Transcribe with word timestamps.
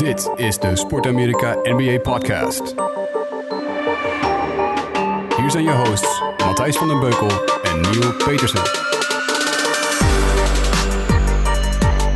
Dit 0.00 0.30
is 0.36 0.58
de 0.58 0.76
Sport 0.76 1.06
Amerika 1.06 1.56
NBA 1.62 1.98
Podcast. 1.98 2.74
Hier 5.36 5.50
zijn 5.50 5.64
je 5.64 5.82
hosts 5.86 6.22
Matthijs 6.44 6.76
van 6.76 6.88
den 6.88 7.00
Beukel 7.00 7.28
en 7.62 7.80
Neil 7.80 8.12
Petersen. 8.24 8.60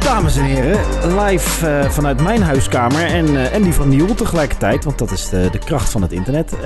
Dames 0.01 0.37
en 0.37 0.45
heren, 0.45 0.79
live 1.25 1.67
eh, 1.67 1.91
vanuit 1.91 2.23
mijn 2.23 2.43
huiskamer 2.43 3.05
en, 3.05 3.27
eh, 3.27 3.55
en 3.55 3.63
die 3.63 3.73
van 3.73 3.89
Nieuw 3.89 4.15
tegelijkertijd, 4.15 4.85
want 4.85 4.99
dat 4.99 5.11
is 5.11 5.29
de, 5.29 5.49
de 5.53 5.59
kracht 5.59 5.91
van 5.91 6.03
het 6.03 6.13
internet. 6.13 6.53
Eh, 6.53 6.63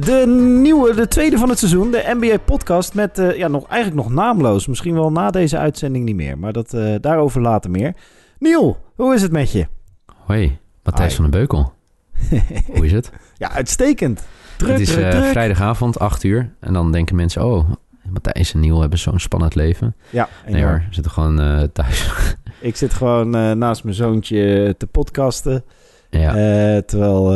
de 0.00 0.24
nieuwe, 0.62 0.94
de 0.94 1.08
tweede 1.08 1.38
van 1.38 1.48
het 1.48 1.58
seizoen, 1.58 1.90
de 1.90 2.16
NBA-podcast 2.18 2.94
met, 2.94 3.18
eh, 3.18 3.36
ja, 3.36 3.48
nog, 3.48 3.68
eigenlijk 3.68 4.02
nog 4.02 4.14
naamloos. 4.14 4.66
Misschien 4.66 4.94
wel 4.94 5.12
na 5.12 5.30
deze 5.30 5.58
uitzending 5.58 6.04
niet 6.04 6.16
meer, 6.16 6.38
maar 6.38 6.52
dat, 6.52 6.76
daarover 7.00 7.40
later 7.40 7.70
meer. 7.70 7.94
Niel, 8.38 8.76
hoe 8.96 9.14
is 9.14 9.22
het 9.22 9.32
met 9.32 9.52
je? 9.52 9.66
Hoi, 10.26 10.58
Matthijs 10.82 11.08
Hi. 11.08 11.14
van 11.22 11.30
den 11.30 11.40
Beukel. 11.40 11.72
Hoe 12.74 12.84
is 12.84 12.92
het? 12.92 13.10
Ja, 13.36 13.50
uitstekend. 13.50 14.22
Druk, 14.56 14.70
het 14.70 14.80
is 14.80 14.90
druk, 14.90 15.04
eh, 15.04 15.10
druk. 15.10 15.24
vrijdagavond, 15.24 15.98
8 15.98 16.24
uur. 16.24 16.54
En 16.60 16.72
dan 16.72 16.92
denken 16.92 17.16
mensen, 17.16 17.44
oh, 17.44 17.70
Matthijs 18.08 18.54
en 18.54 18.60
Niel 18.60 18.80
hebben 18.80 18.98
zo'n 18.98 19.18
spannend 19.18 19.54
leven. 19.54 19.94
Ja, 20.10 20.28
Nee 20.46 20.54
enorm. 20.54 20.70
hoor, 20.70 20.82
ze 20.88 20.94
zitten 20.94 21.12
gewoon 21.12 21.40
eh, 21.40 21.62
thuis. 21.72 22.10
Ik 22.60 22.76
zit 22.76 22.94
gewoon 22.94 23.34
eh, 23.36 23.52
naast 23.52 23.84
mijn 23.84 23.96
zoontje 23.96 24.74
te 24.78 24.86
podcasten. 24.86 25.64
ja. 26.10 26.32
Terwijl 26.82 27.32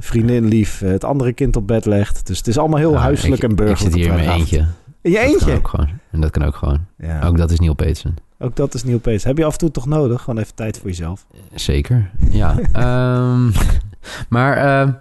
vriendin 0.00 0.44
lief 0.48 0.78
het 0.78 1.04
andere 1.04 1.32
kind 1.32 1.56
op 1.56 1.66
bed 1.66 1.84
legt. 1.84 2.26
Dus 2.26 2.38
het 2.38 2.46
is 2.46 2.58
allemaal 2.58 2.78
heel 2.78 2.90
Nou, 2.90 3.02
huiselijk 3.02 3.42
ik, 3.42 3.48
en 3.48 3.56
burgerlijk. 3.56 3.94
Ik 3.94 4.00
zit 4.00 4.10
hier 4.10 4.18
in 4.18 4.26
mijn 4.26 4.38
eentje. 4.38 4.66
In 5.06 5.12
je 5.12 5.18
Dat 5.18 5.24
kan 5.24 5.32
eentje? 5.32 5.54
ook 5.54 5.68
gewoon. 5.68 5.88
En 6.10 6.20
dat 6.20 6.30
kan 6.30 6.44
ook 6.44 6.54
gewoon. 6.54 6.78
Ja. 6.98 7.22
Ook 7.22 7.36
dat 7.36 7.50
is 7.50 7.60
Niel 7.60 7.74
Petersen. 7.74 8.14
Ook 8.38 8.56
dat 8.56 8.74
is 8.74 8.84
nieuw 8.84 8.98
Pees. 8.98 9.24
Heb 9.24 9.38
je 9.38 9.44
af 9.44 9.52
en 9.52 9.58
toe 9.58 9.70
toch 9.70 9.86
nodig? 9.86 10.22
Gewoon 10.22 10.40
even 10.40 10.54
tijd 10.54 10.78
voor 10.78 10.86
jezelf. 10.88 11.26
Zeker, 11.54 12.10
ja. 12.30 12.54
Ehm, 12.72 13.50
maar 14.28 14.56
eh, 14.56 14.92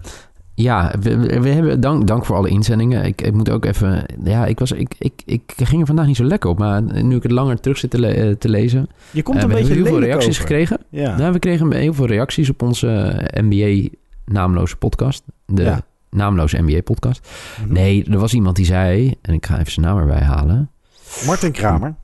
ja, 0.53 0.93
we, 1.01 1.17
we- 1.17 1.39
we 1.39 1.49
hebben, 1.49 1.79
dank, 1.79 2.07
dank 2.07 2.25
voor 2.25 2.35
alle 2.35 2.49
inzendingen. 2.49 3.03
Ik, 3.05 3.21
ik 3.21 3.33
moet 3.33 3.49
ook 3.49 3.65
even... 3.65 4.05
Ja, 4.23 4.45
ik, 4.45 4.59
was, 4.59 4.71
ik, 4.71 4.95
ik, 4.97 5.21
ik 5.25 5.53
ging 5.55 5.81
er 5.81 5.87
vandaag 5.87 6.05
niet 6.05 6.15
zo 6.15 6.23
lekker 6.23 6.49
op. 6.49 6.57
Maar 6.57 7.03
nu 7.03 7.15
ik 7.15 7.23
het 7.23 7.31
langer 7.31 7.59
terug 7.59 7.77
zit 7.77 7.89
te, 7.89 7.99
le- 7.99 8.07
eh, 8.07 8.31
te 8.35 8.49
lezen... 8.49 8.89
Je 9.11 9.23
komt 9.23 9.37
eh, 9.37 9.43
een 9.43 9.49
we 9.49 9.55
beetje 9.55 9.67
hebben 9.73 9.91
heel 9.91 9.99
veel 9.99 10.07
reacties 10.07 10.29
over. 10.29 10.41
gekregen. 10.41 10.77
Ja. 10.89 11.17
Nou, 11.17 11.31
we 11.33 11.39
kregen 11.39 11.73
heel 11.73 11.93
veel 11.93 12.05
reacties 12.07 12.49
op 12.49 12.61
onze 12.61 12.87
eh, 12.97 13.43
NBA 13.43 13.87
naamloze 14.25 14.75
podcast. 14.75 15.23
De 15.45 15.63
Ja. 15.63 15.81
Naamloze 16.15 16.61
NBA 16.61 16.81
podcast. 16.81 17.27
Mhm. 17.63 17.73
Nee, 17.73 18.05
er 18.11 18.17
was 18.17 18.33
iemand 18.33 18.55
die 18.55 18.65
zei, 18.65 19.13
en 19.21 19.33
ik 19.33 19.45
ga 19.45 19.59
even 19.59 19.71
zijn 19.71 19.85
naam 19.85 19.97
erbij 19.97 20.21
halen. 20.21 20.69
Martin 21.25 21.51
Kramer 21.51 21.95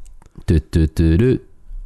Tu, 0.45 0.59
tu, 0.69 0.87
tu, 0.93 1.17
tu. 1.17 1.41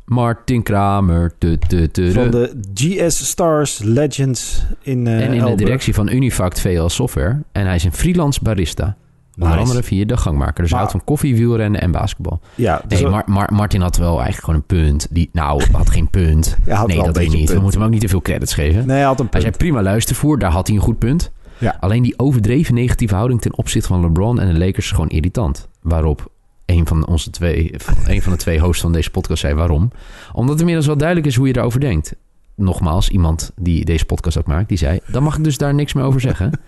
Martin 0.05 0.63
Kramer. 0.63 1.33
Tu, 1.37 1.57
tu, 1.67 1.87
tu. 1.87 2.11
van 2.11 2.31
de 2.31 2.59
GS 2.73 3.27
Stars 3.29 3.79
Legends 3.83 4.65
in 4.81 5.07
eh 5.07 5.25
en 5.25 5.33
in 5.33 5.45
de 5.45 5.55
directie 5.55 5.93
van 5.93 6.09
Unifact 6.11 6.59
VL 6.61 6.87
Software. 6.87 7.41
En 7.51 7.65
hij 7.65 7.75
is 7.75 7.83
een 7.83 7.93
freelance 7.93 8.39
barista. 8.43 8.95
Onder 9.37 9.49
Nice. 9.49 9.61
andere 9.61 9.83
via 9.83 10.05
de 10.05 10.17
gangmaker. 10.17 10.61
Dus 10.61 10.69
hij 10.69 10.77
houdt 10.77 10.91
van 10.93 11.03
koffie, 11.03 11.35
wielrennen 11.35 11.81
en 11.81 11.91
basketbal. 11.91 12.39
Ja, 12.55 12.81
dus 12.87 13.01
Nee, 13.01 13.09
Mar- 13.09 13.23
Mar- 13.25 13.53
Martin 13.53 13.81
had 13.81 13.97
wel 13.97 14.21
eigenlijk 14.21 14.43
gewoon 14.43 14.55
een 14.55 14.65
punt. 14.89 15.07
Die, 15.11 15.29
nou, 15.33 15.63
had 15.71 15.89
geen 15.89 16.09
punt. 16.09 16.55
Ja, 16.65 16.75
had 16.75 16.87
nee, 16.87 17.03
dat 17.03 17.17
weet 17.17 17.31
niet. 17.33 17.53
We 17.53 17.59
moeten 17.59 17.77
hem 17.79 17.87
ook 17.87 17.93
niet 17.93 18.01
te 18.01 18.07
veel 18.07 18.21
credits 18.21 18.53
geven. 18.53 18.85
nee, 18.87 18.95
hij 18.97 19.05
had 19.05 19.19
een 19.19 19.27
Hij 19.31 19.39
punt. 19.41 19.43
zei 19.43 19.55
prima 19.57 19.81
luistervoer, 19.81 20.39
daar 20.39 20.51
had 20.51 20.67
hij 20.67 20.75
een 20.75 20.81
goed 20.81 20.99
punt. 20.99 21.31
Ja. 21.57 21.77
Alleen 21.79 22.03
die 22.03 22.19
overdreven 22.19 22.73
negatieve 22.73 23.15
houding 23.15 23.41
ten 23.41 23.57
opzichte 23.57 23.87
van 23.87 24.01
LeBron 24.01 24.39
en 24.39 24.53
de 24.53 24.59
Lakers 24.59 24.85
is 24.85 24.91
gewoon 24.91 25.09
irritant. 25.09 25.69
Waarop 25.81 26.31
een 26.65 26.87
van 26.87 27.07
onze 27.07 27.29
twee, 27.29 27.73
een 28.05 28.21
van 28.21 28.31
de 28.31 28.37
twee 28.37 28.59
hosts 28.59 28.81
van 28.81 28.91
deze 28.91 29.11
podcast 29.11 29.41
zei 29.41 29.53
waarom. 29.53 29.91
Omdat 30.31 30.49
het 30.49 30.59
inmiddels 30.59 30.87
wel 30.87 30.97
duidelijk 30.97 31.27
is 31.27 31.35
hoe 31.35 31.47
je 31.47 31.53
daarover 31.53 31.79
denkt. 31.79 32.15
Nogmaals, 32.55 33.09
iemand 33.09 33.51
die 33.55 33.85
deze 33.85 34.05
podcast 34.05 34.37
ook 34.37 34.47
maakt, 34.47 34.69
die 34.69 34.77
zei: 34.77 34.99
dan 35.07 35.23
mag 35.23 35.37
ik 35.37 35.43
dus 35.43 35.57
daar 35.57 35.73
niks 35.73 35.93
meer 35.93 36.03
over 36.03 36.21
zeggen. 36.21 36.51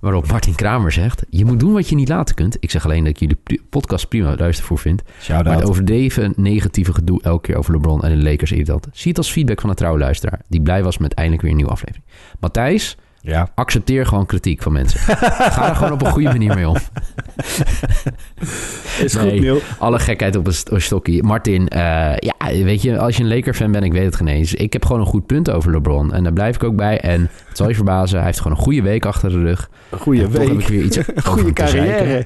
Waarop 0.00 0.26
Martin 0.26 0.54
Kramer 0.54 0.92
zegt: 0.92 1.24
Je 1.30 1.44
moet 1.44 1.60
doen 1.60 1.72
wat 1.72 1.88
je 1.88 1.94
niet 1.94 2.08
laten 2.08 2.34
kunt. 2.34 2.56
Ik 2.60 2.70
zeg 2.70 2.84
alleen 2.84 3.04
dat 3.04 3.08
ik 3.08 3.18
jullie 3.18 3.62
podcast 3.68 4.08
prima 4.08 4.36
luistervoer 4.36 4.78
vind. 4.78 5.02
Maar 5.28 5.44
het 5.44 5.68
overdreven 5.68 6.32
negatieve 6.36 6.94
gedoe 6.94 7.22
elke 7.22 7.46
keer 7.46 7.56
over 7.56 7.72
LeBron 7.72 8.02
en 8.02 8.18
de 8.18 8.30
Lakers 8.30 8.52
irritant. 8.52 8.88
Zie 8.92 9.08
het 9.08 9.18
als 9.18 9.30
feedback 9.30 9.60
van 9.60 9.70
een 9.70 9.76
trouwe 9.76 9.98
luisteraar. 9.98 10.40
Die 10.48 10.62
blij 10.62 10.82
was 10.82 10.98
met 10.98 11.14
eindelijk 11.14 11.42
weer 11.42 11.50
een 11.50 11.56
nieuwe 11.56 11.72
aflevering. 11.72 12.04
Matthijs, 12.40 12.96
Ja. 13.26 13.48
accepteer 13.54 14.06
gewoon 14.06 14.26
kritiek 14.26 14.62
van 14.62 14.72
mensen. 14.72 15.00
Ga 15.00 15.68
er 15.68 15.74
gewoon 15.76 15.92
op 15.92 16.02
een 16.02 16.10
goede 16.10 16.28
manier 16.28 16.54
mee 16.54 16.68
om. 16.68 16.76
Is 19.02 19.14
Nee. 19.14 19.30
goed, 19.30 19.40
Neil. 19.40 19.58
Alle 19.78 19.98
gekheid 19.98 20.36
op 20.36 20.46
een 20.46 20.52
st- 20.52 20.70
een 20.70 20.80
stokje. 20.80 21.22
Martin, 21.22 21.68
eh, 21.68 21.80
ja, 22.16 22.34
weet 22.64 22.82
je, 22.82 22.98
als 22.98 23.16
je 23.16 23.22
een 23.22 23.28
Laker-fan 23.28 23.72
bent, 23.72 23.84
ik 23.84 23.92
weet 23.92 24.04
het 24.04 24.16
geen 24.16 24.28
eens. 24.28 24.54
Ik 24.54 24.72
heb 24.72 24.84
gewoon 24.84 25.00
een 25.00 25.06
goed 25.06 25.26
punt 25.26 25.50
over 25.50 25.70
LeBron. 25.72 26.12
En 26.12 26.22
daar 26.22 26.32
blijf 26.32 26.54
ik 26.54 26.64
ook 26.64 26.76
bij. 26.76 27.00
En 27.00 27.20
het 27.48 27.56
zal 27.56 27.68
je 27.68 27.74
verbazen, 27.74 28.16
hij 28.16 28.26
heeft 28.26 28.40
gewoon 28.40 28.56
een 28.56 28.62
goede 28.62 28.82
week 28.82 29.06
achter 29.06 29.30
de 29.30 29.38
rug. 29.40 29.68
Goeie 29.90 30.22
En 30.22 30.30
toch 30.30 30.42
heb 30.42 30.50
ik 30.50 30.56
week. 30.58 30.68
weer 30.68 30.82
iets 30.82 30.98
Goede 31.24 31.52
carrière. 31.52 32.24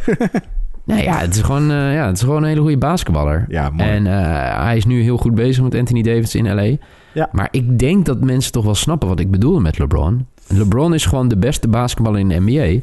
Nee, 0.84 1.02
ja, 1.04 1.18
het 1.18 1.34
is 1.34 1.40
gewoon, 1.42 1.70
eh, 1.70 1.94
ja, 1.94 2.06
het 2.06 2.16
is 2.16 2.22
gewoon 2.22 2.42
een 2.42 2.48
hele 2.48 2.60
goede 2.60 2.78
basketballer. 2.78 3.44
Ja, 3.48 3.70
mooi. 3.70 3.90
En 3.90 4.06
eh, 4.06 4.62
hij 4.64 4.76
is 4.76 4.84
nu 4.84 5.02
heel 5.02 5.16
goed 5.16 5.34
bezig 5.34 5.62
met 5.62 5.74
Anthony 5.74 6.02
Davis 6.02 6.34
in 6.34 6.54
LA. 6.54 6.76
Ja. 7.14 7.28
Maar 7.32 7.48
ik 7.50 7.78
denk 7.78 8.06
dat 8.06 8.20
mensen 8.20 8.52
toch 8.52 8.64
wel 8.64 8.74
snappen 8.74 9.08
wat 9.08 9.20
ik 9.20 9.30
bedoel 9.30 9.60
met 9.60 9.78
LeBron. 9.78 10.26
LeBron 10.46 10.94
is 10.94 11.06
gewoon 11.06 11.28
de 11.28 11.36
beste 11.36 11.68
basketballer 11.68 12.20
in 12.20 12.28
de 12.28 12.40
NBA 12.40 12.80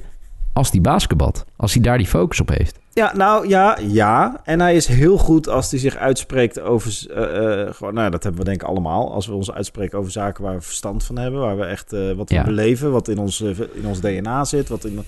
als 0.53 0.71
die 0.71 0.81
basketbalt. 0.81 1.45
Als 1.55 1.73
hij 1.73 1.81
daar 1.83 1.97
die 1.97 2.07
focus 2.07 2.39
op 2.41 2.49
heeft. 2.49 2.79
Ja, 2.93 3.11
nou 3.15 3.47
ja, 3.47 3.77
ja. 3.87 4.41
En 4.43 4.59
hij 4.59 4.75
is 4.75 4.87
heel 4.87 5.17
goed 5.17 5.49
als 5.49 5.71
hij 5.71 5.79
zich 5.79 5.95
uitspreekt 5.95 6.59
over... 6.59 7.05
eh, 7.15 7.61
eh, 7.61 7.73
gewoon, 7.73 7.93
nou, 7.93 8.09
dat 8.09 8.23
hebben 8.23 8.41
we 8.41 8.47
denk 8.49 8.61
ik 8.61 8.67
allemaal. 8.67 9.13
Als 9.13 9.27
we 9.27 9.33
ons 9.33 9.51
uitspreken 9.51 9.97
over 9.99 10.11
zaken 10.11 10.43
waar 10.43 10.55
we 10.55 10.61
verstand 10.61 11.03
van 11.03 11.17
hebben. 11.17 11.39
Waar 11.39 11.57
we 11.57 11.63
echt 11.63 11.93
eh, 11.93 12.11
wat 12.11 12.29
we 12.29 12.35
Ja. 12.35 12.43
beleven. 12.43 12.91
Wat 12.91 13.07
in 13.07 13.17
ons, 13.17 13.41
in 13.73 13.85
ons 13.85 13.99
DNA 13.99 14.45
zit. 14.45 14.69
Wat 14.69 14.83
in, 14.85 14.99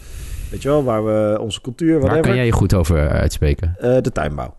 weet 0.52 0.62
je 0.62 0.68
wel, 0.69 0.84
waar 0.84 1.06
we 1.06 1.38
onze 1.41 1.62
cultuur, 1.62 1.90
whatever. 2.00 2.16
Waar 2.16 2.25
kan 2.28 2.35
jij 2.35 2.46
je 2.46 2.52
goed 2.52 2.74
over 2.74 3.09
uitspreken? 3.09 3.75
De 3.79 4.12
tuinbouw. 4.13 4.53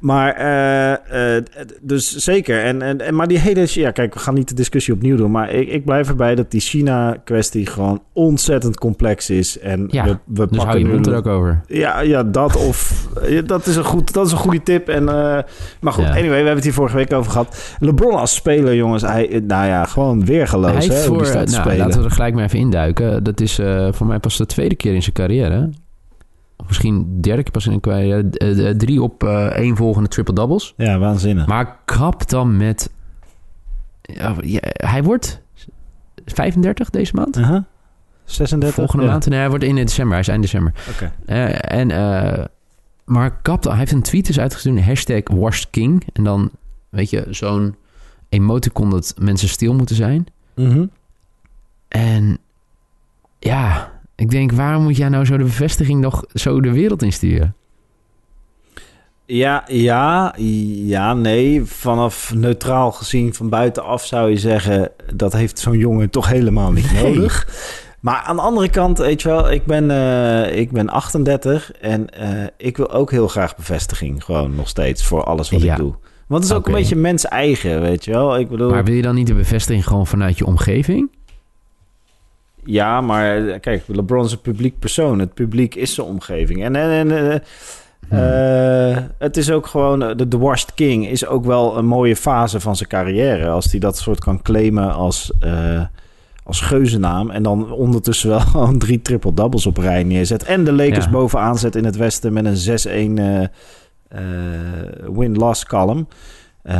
Maar, 0.00 0.34
eh, 0.34 1.36
eh, 1.36 1.44
dus 1.80 2.16
zeker. 2.16 2.64
En, 2.64 2.82
en, 2.82 3.00
en, 3.00 3.14
maar 3.14 3.26
die 3.26 3.38
hele... 3.38 3.66
Ja, 3.66 3.90
kijk, 3.90 4.14
we 4.14 4.20
gaan 4.20 4.34
niet 4.34 4.48
de 4.48 4.54
discussie 4.54 4.94
opnieuw 4.94 5.16
doen. 5.16 5.30
Maar 5.30 5.50
ik, 5.50 5.68
ik 5.68 5.84
blijf 5.84 6.08
erbij 6.08 6.34
dat 6.34 6.50
die 6.50 6.60
China-kwestie 6.60 7.66
gewoon 7.66 8.02
ontzettend 8.12 8.78
complex 8.78 9.30
is. 9.30 9.58
En 9.58 9.88
Ja, 9.90 10.04
we, 10.04 10.18
we 10.24 10.46
Dus 10.46 10.58
pakken 10.58 10.78
je 10.78 10.86
mond 10.86 11.06
er 11.06 11.16
ook 11.16 11.26
over. 11.26 11.60
Ja, 11.66 12.00
ja, 12.00 12.22
dat 12.22 12.56
of... 12.56 13.08
dat, 13.46 13.66
is 13.66 13.76
een 13.76 13.84
goed, 13.84 14.12
dat 14.12 14.26
is 14.26 14.32
een 14.32 14.38
goede 14.38 14.62
tip. 14.62 14.88
En, 14.88 15.08
eh, 15.08 15.38
maar 15.80 15.92
goed, 15.92 16.04
Ja. 16.04 16.10
anyway, 16.10 16.28
we 16.28 16.34
hebben 16.34 16.54
het 16.54 16.64
hier 16.64 16.72
vorige 16.72 16.96
week 16.96 17.12
over 17.12 17.30
gehad. 17.30 17.76
LeBron 17.78 18.18
als 18.18 18.34
speler, 18.34 18.74
jongens. 18.74 19.02
Hij, 19.02 19.42
nou 19.46 19.66
ja, 19.66 19.84
gewoon 19.84 20.24
weergeloos. 20.24 20.86
Hij 20.86 20.96
hè, 20.96 21.02
voor, 21.02 21.22
nou, 21.22 21.48
spelen. 21.48 21.76
laten 21.76 21.98
we 21.98 22.04
er 22.04 22.10
gelijk 22.10 22.34
maar 22.34 22.44
even 22.44 22.58
induiken. 22.58 23.24
Dat 23.24 23.40
is 23.40 23.60
voor 23.90 24.06
mij 24.06 24.18
pas 24.18 24.36
de 24.36 24.46
tweede 24.46 24.74
keer 24.74 24.94
in 24.94 25.02
zijn 25.02 25.14
carrière. 25.14 25.70
Misschien 26.70 27.14
de 27.14 27.20
derde 27.20 27.42
keer 27.42 27.52
pas 27.52 27.66
in 27.66 27.72
een 27.72 27.80
carrière. 27.80 28.28
Eh, 28.30 28.68
eh, 28.68 28.76
drie 28.76 29.02
op 29.02 29.24
eh, 29.24 29.46
één 29.46 29.76
volgende 29.76 30.08
triple-doubles. 30.08 30.74
Ja, 30.76 30.98
waanzinnig. 30.98 31.46
Maar 31.46 31.78
kap 31.84 32.28
dan 32.28 32.56
met... 32.56 32.90
Ja, 34.02 34.34
hij 34.72 35.02
wordt 35.02 35.42
35 36.24 36.90
deze 36.90 37.14
maand. 37.14 37.38
Uh-huh. 37.38 37.62
36? 38.24 38.74
Volgende 38.74 39.04
ja. 39.04 39.10
maand. 39.10 39.26
Nee, 39.26 39.38
hij 39.38 39.48
wordt 39.48 39.64
in 39.64 39.74
december. 39.74 40.10
Hij 40.10 40.20
is 40.20 40.28
eind 40.28 40.42
december. 40.42 40.72
Oké. 40.90 41.12
Eh, 41.26 41.72
en, 41.78 41.90
eh, 41.90 42.44
maar 43.04 43.36
kap 43.42 43.62
dan... 43.62 43.72
Hij 43.72 43.80
heeft 43.80 43.92
een 43.92 44.02
tweet 44.02 44.26
dus 44.26 44.40
uitgestuurd. 44.40 44.80
Hashtag 44.80 45.22
washed 45.24 45.70
king. 45.70 46.06
En 46.12 46.24
dan, 46.24 46.50
weet 46.88 47.10
je, 47.10 47.26
zo'n 47.30 47.74
emoticon 48.28 48.90
dat 48.90 49.14
mensen 49.18 49.48
stil 49.48 49.74
moeten 49.74 49.96
zijn. 49.96 50.26
Mhm. 50.54 50.86
En 51.88 52.38
ja, 53.38 53.92
ik 54.20 54.30
denk, 54.30 54.52
waarom 54.52 54.82
moet 54.82 54.96
jij 54.96 55.08
nou 55.08 55.24
zo 55.24 55.36
de 55.36 55.44
bevestiging 55.44 56.00
nog 56.00 56.24
zo 56.34 56.60
de 56.60 56.72
wereld 56.72 57.02
insturen? 57.02 57.54
Ja, 59.26 59.64
ja, 59.66 60.34
ja, 60.86 61.14
nee. 61.14 61.64
Vanaf 61.64 62.32
neutraal 62.34 62.92
gezien 62.92 63.34
van 63.34 63.48
buitenaf 63.48 64.04
zou 64.06 64.30
je 64.30 64.36
zeggen... 64.36 64.90
dat 65.14 65.32
heeft 65.32 65.58
zo'n 65.58 65.78
jongen 65.78 66.10
toch 66.10 66.28
helemaal 66.28 66.72
niet 66.72 66.92
Nee. 66.92 67.02
nodig. 67.14 67.48
Maar 68.00 68.22
aan 68.26 68.36
de 68.36 68.42
andere 68.42 68.68
kant, 68.68 68.98
weet 68.98 69.22
je 69.22 69.28
wel... 69.28 69.50
ik 69.50 69.64
ben, 69.64 69.90
eh, 69.90 70.58
ik 70.58 70.70
ben 70.70 70.88
38 70.88 71.72
en 71.72 72.08
eh, 72.10 72.46
ik 72.56 72.76
wil 72.76 72.90
ook 72.92 73.10
heel 73.10 73.28
graag 73.28 73.56
bevestiging. 73.56 74.24
Gewoon 74.24 74.54
nog 74.54 74.68
steeds 74.68 75.04
voor 75.04 75.24
alles 75.24 75.50
wat 75.50 75.62
Ja. 75.62 75.72
ik 75.72 75.78
doe. 75.78 75.94
Want 76.26 76.42
het 76.42 76.52
is 76.52 76.58
ook 76.58 76.66
een 76.66 76.72
beetje 76.72 76.96
mens 76.96 77.24
eigen, 77.26 77.80
weet 77.80 78.04
je 78.04 78.10
wel. 78.10 78.38
Ik 78.38 78.48
bedoel, 78.48 78.70
Maar 78.70 78.84
wil 78.84 78.94
je 78.94 79.02
dan 79.02 79.14
niet 79.14 79.26
de 79.26 79.34
bevestiging 79.34 79.86
gewoon 79.86 80.06
vanuit 80.06 80.38
je 80.38 80.46
omgeving? 80.46 81.10
Ja, 82.64 83.00
maar 83.00 83.48
eh, 83.48 83.60
kijk, 83.60 83.82
LeBron 83.86 84.24
is 84.24 84.32
een 84.32 84.40
publiek 84.40 84.78
persoon. 84.78 85.18
Het 85.18 85.34
publiek 85.34 85.74
is 85.74 85.94
zijn 85.94 86.06
omgeving. 86.06 86.64
En, 86.64 86.76
en, 86.76 86.90
en 86.90 87.32
eh, 87.32 87.38
Hmm. 88.08 88.18
Eh, 88.18 88.96
het 89.18 89.36
is 89.36 89.50
ook 89.50 89.66
gewoon, 89.66 89.98
de, 90.16 90.28
de 90.28 90.38
Washed 90.38 90.74
King 90.74 91.08
is 91.08 91.26
ook 91.26 91.44
wel 91.44 91.76
een 91.78 91.86
mooie 91.86 92.16
fase 92.16 92.60
van 92.60 92.76
zijn 92.76 92.88
carrière. 92.88 93.48
Als 93.48 93.70
hij 93.70 93.80
dat 93.80 93.98
soort 93.98 94.20
kan 94.20 94.42
claimen 94.42 94.92
als, 94.94 95.32
eh 95.40 95.82
als 96.44 96.60
geuzennaam. 96.60 97.30
En 97.30 97.42
dan 97.42 97.72
ondertussen 97.72 98.28
wel 98.28 98.40
gewoon 98.50 98.78
drie 98.78 99.02
triple-doubles 99.02 99.66
op 99.66 99.76
rij 99.76 100.02
neerzet. 100.02 100.42
En 100.44 100.64
de 100.64 100.72
Lakers 100.72 101.04
Ja. 101.04 101.10
bovenaan 101.10 101.58
zet 101.58 101.76
in 101.76 101.84
het 101.84 101.96
westen 101.96 102.32
met 102.32 102.44
een 102.44 102.56
6-1 102.56 103.18
eh, 103.18 103.42
eh, 103.42 103.48
win-loss 105.12 105.64
column. 105.66 106.08
Eh, 106.62 106.76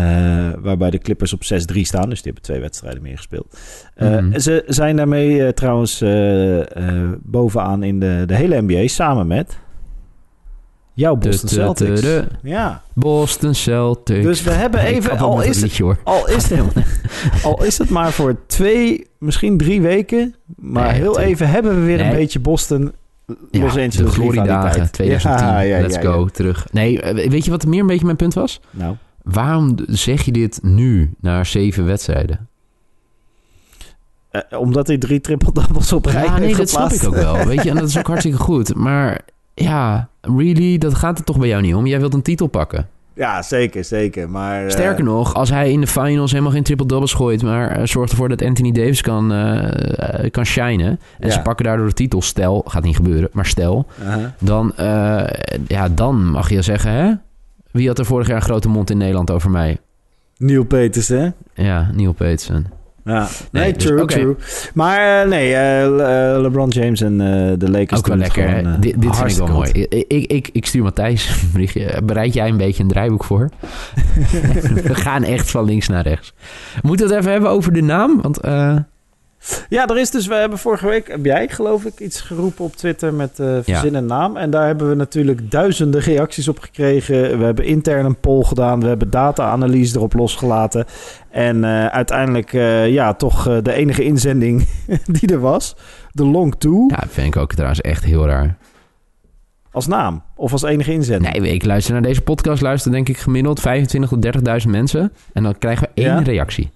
waarbij 0.58 0.90
de 0.90 0.98
Clippers 0.98 1.32
op 1.32 1.42
6-3 1.44 1.80
staan. 1.80 2.08
Dus 2.08 2.22
die 2.22 2.24
hebben 2.32 2.42
twee 2.42 2.60
wedstrijden 2.60 3.02
meer 3.02 3.16
gespeeld. 3.16 3.58
Eh, 3.94 4.08
Mhm. 4.18 4.38
Ze 4.38 4.62
zijn 4.66 4.96
daarmee 4.96 5.44
eh, 5.46 5.52
trouwens 5.52 6.04
bovenaan 7.22 7.82
in 7.82 8.00
de, 8.00 8.22
de 8.26 8.34
hele 8.34 8.60
NBA 8.62 8.86
samen 8.88 9.26
met 9.26 9.58
jouw 10.94 11.16
Boston 11.16 11.48
De- 11.48 11.54
de- 11.54 11.60
de- 11.60 11.60
Celtics. 11.60 12.00
de- 12.00 12.24
Ja, 12.42 12.82
Boston 12.94 13.54
Celtics. 13.54 14.24
dus 14.24 14.42
we 14.42 14.50
hebben 14.50 14.80
even, 14.94 15.18
al 15.18 15.42
is, 15.42 15.60
liedje 15.60 15.82
hoor. 15.82 15.98
al, 16.04 16.28
is 16.28 16.48
het, 16.50 16.60
al 17.44 17.64
is 17.64 17.78
het 17.78 17.90
maar 17.90 18.12
voor 18.12 18.36
twee, 18.46 19.06
misschien 19.18 19.56
drie 19.58 19.80
weken, 19.82 20.34
maar 20.56 20.90
Nee, 20.92 21.00
heel 21.00 21.18
even 21.18 21.48
hebben 21.48 21.74
we 21.80 21.84
weer 21.86 22.00
een 22.00 22.10
beetje 22.12 22.40
Boston, 22.40 22.92
Los 23.26 23.36
Ja, 23.50 23.60
Angeles 23.62 23.96
de 23.96 24.06
gloriedagen 24.06 24.54
rivaliteit. 24.56 24.92
2010. 24.92 25.46
Ja, 25.46 25.60
ja, 25.60 25.80
Let's 25.80 25.96
go, 25.98 26.26
terug. 26.26 26.66
Nee, 26.72 27.00
weet 27.14 27.44
je 27.44 27.50
wat 27.50 27.66
meer 27.66 27.80
een 27.80 27.86
beetje 27.86 28.04
mijn 28.04 28.16
punt 28.16 28.34
was? 28.34 28.60
Nou, 28.70 28.96
Waarom 29.22 29.76
zeg 29.86 30.22
je 30.22 30.32
dit 30.32 30.58
nu, 30.62 31.14
na 31.20 31.44
zeven 31.44 31.84
wedstrijden? 31.86 32.48
eh, 34.30 34.60
omdat 34.60 34.86
hij 34.86 34.98
drie 34.98 35.20
triple-doubles 35.20 35.92
op 35.92 36.06
rij 36.06 36.24
Ja, 36.24 36.38
nee, 36.38 36.46
heeft 36.46 36.58
dat 36.58 36.68
snap 36.68 36.90
ik 36.92 37.04
ook 37.04 37.14
wel. 37.14 37.44
Weet 37.46 37.62
je, 37.62 37.70
en 37.70 37.76
dat 37.76 37.88
is 37.88 37.98
ook 37.98 38.06
hartstikke 38.06 38.38
goed. 38.38 38.74
Maar 38.74 39.20
ja, 39.54 40.08
really, 40.20 40.78
dat 40.78 40.94
gaat 40.94 41.18
er 41.18 41.24
toch 41.24 41.38
bij 41.38 41.48
jou 41.48 41.62
niet 41.62 41.74
om. 41.74 41.86
Jij 41.86 41.98
wilt 41.98 42.14
een 42.14 42.22
titel 42.22 42.46
pakken. 42.46 42.88
Ja, 43.14 43.42
zeker, 43.42 43.84
zeker. 43.84 44.30
Maar, 44.30 44.64
eh, 44.64 44.70
Sterker 44.70 45.04
nog, 45.04 45.34
als 45.34 45.50
hij 45.50 45.72
in 45.72 45.80
de 45.80 45.86
finals 45.86 46.30
helemaal 46.30 46.52
geen 46.52 46.62
triple-doubles 46.62 47.12
gooit... 47.12 47.42
maar 47.42 47.70
eh, 47.70 47.86
zorgt 47.86 48.10
ervoor 48.10 48.28
dat 48.28 48.42
Anthony 48.42 48.70
Davis 48.70 49.00
kan, 49.00 49.32
eh, 49.32 50.30
kan 50.30 50.44
shinen... 50.44 51.00
en 51.18 51.26
Ja. 51.28 51.30
ze 51.30 51.40
pakken 51.40 51.64
daardoor 51.64 51.86
de 51.86 51.92
titel, 51.92 52.22
stel, 52.22 52.64
gaat 52.66 52.82
niet 52.82 52.96
gebeuren, 52.96 53.28
maar 53.32 53.46
stel... 53.46 53.86
aha. 54.06 54.34
dan, 54.38 54.72
ja, 55.66 55.88
dan 55.88 56.30
mag 56.30 56.50
je 56.50 56.62
zeggen, 56.62 56.92
hè? 56.92 57.12
Wie 57.72 57.88
had 57.88 57.98
er 57.98 58.04
vorig 58.04 58.26
jaar 58.26 58.36
een 58.36 58.42
grote 58.42 58.68
mond 58.68 58.90
in 58.90 58.98
Nederland 58.98 59.30
over 59.30 59.50
mij? 59.50 59.78
Neil 60.36 60.64
Peters, 60.64 61.08
hè? 61.08 61.28
Ja, 61.54 61.90
Neil 61.94 62.12
Peterson. 62.12 62.66
Ja, 63.04 63.28
nee, 63.50 63.62
Nee, 63.62 63.72
dus, 63.72 63.82
true, 63.84 64.04
true. 64.06 64.36
Maar 64.74 65.22
eh, 65.22 65.28
nee, 65.28 65.54
eh, 65.54 65.88
Le- 65.90 66.32
eh, 66.34 66.40
LeBron 66.40 66.68
James 66.68 67.00
en 67.00 67.18
de 67.58 67.70
Lakers 67.70 67.98
Ook 68.00 68.06
wel 68.06 68.16
lekker. 68.16 68.48
gewoon, 68.48 68.80
dit 68.80 69.00
dit 69.00 69.16
vind 69.16 69.30
ik 69.30 69.36
wel 69.36 69.46
mooi. 69.46 69.70
Ik, 69.70 70.04
ik, 70.30 70.48
ik, 70.52 70.66
stuur 70.66 70.82
Matthijs 70.82 71.42
een 71.42 71.48
berichtje. 71.52 72.02
Bereid 72.04 72.34
jij 72.34 72.48
een 72.48 72.56
beetje 72.56 72.82
een 72.82 72.88
draaiboek 72.88 73.24
voor? 73.24 73.48
We 74.84 74.94
gaan 74.94 75.22
echt 75.22 75.50
van 75.50 75.64
links 75.64 75.88
naar 75.88 76.02
rechts. 76.02 76.32
Moeten 76.82 77.06
we 77.06 77.12
het 77.12 77.20
even 77.22 77.32
hebben 77.32 77.50
over 77.50 77.72
de 77.72 77.82
naam? 77.82 78.20
Want 78.22 78.40
Ja, 79.68 79.86
er 79.86 79.98
is 79.98 80.10
dus, 80.10 80.26
we 80.26 80.34
hebben 80.34 80.58
vorige 80.58 80.86
week, 80.86 81.08
heb 81.08 81.24
jij 81.24 81.48
geloof 81.48 81.84
ik 81.84 82.00
iets 82.00 82.20
geroepen 82.20 82.64
op 82.64 82.76
Twitter 82.76 83.14
met 83.14 83.38
eh 83.40 83.56
verzin 83.62 83.94
en 83.94 84.06
naam. 84.06 84.36
En 84.36 84.50
daar 84.50 84.66
hebben 84.66 84.88
we 84.88 84.94
natuurlijk 84.94 85.50
duizenden 85.50 86.00
reacties 86.00 86.48
op 86.48 86.58
gekregen. 86.58 87.38
We 87.38 87.44
hebben 87.44 87.64
intern 87.64 88.04
een 88.04 88.20
poll 88.20 88.42
gedaan, 88.42 88.80
we 88.80 88.86
hebben 88.86 89.10
data-analyse 89.10 89.96
erop 89.96 90.12
losgelaten. 90.12 90.84
En 91.30 91.64
eh, 91.64 91.86
uiteindelijk, 91.86 92.52
eh, 92.52 92.88
ja, 92.92 93.14
toch 93.14 93.60
de 93.62 93.72
enige 93.72 94.04
inzending 94.04 94.66
die 95.20 95.32
er 95.32 95.40
was, 95.40 95.76
de 96.12 96.24
Long 96.24 96.54
Two, 96.58 96.84
ja, 96.88 97.02
vind 97.08 97.34
ik 97.34 97.40
ook 97.42 97.52
trouwens 97.52 97.80
echt 97.80 98.04
heel 98.04 98.26
raar. 98.26 98.56
als 99.70 99.86
naam. 99.86 100.22
Of 100.36 100.52
als 100.52 100.62
enige 100.62 100.92
inzending. 100.92 101.38
Nee, 101.38 101.52
ik 101.52 101.64
luister 101.64 101.92
naar 101.92 102.02
deze 102.02 102.20
podcast. 102.22 102.62
Luister 102.62 102.92
denk 102.92 103.08
ik 103.08 103.18
gemiddeld 103.18 103.60
25 103.60 104.10
tot 104.10 104.24
30.000 104.64 104.68
mensen. 104.70 105.12
En 105.32 105.42
dan 105.42 105.58
krijgen 105.58 105.88
we 105.94 106.02
één 106.02 106.14
Ja? 106.14 106.22
reactie. 106.22 106.70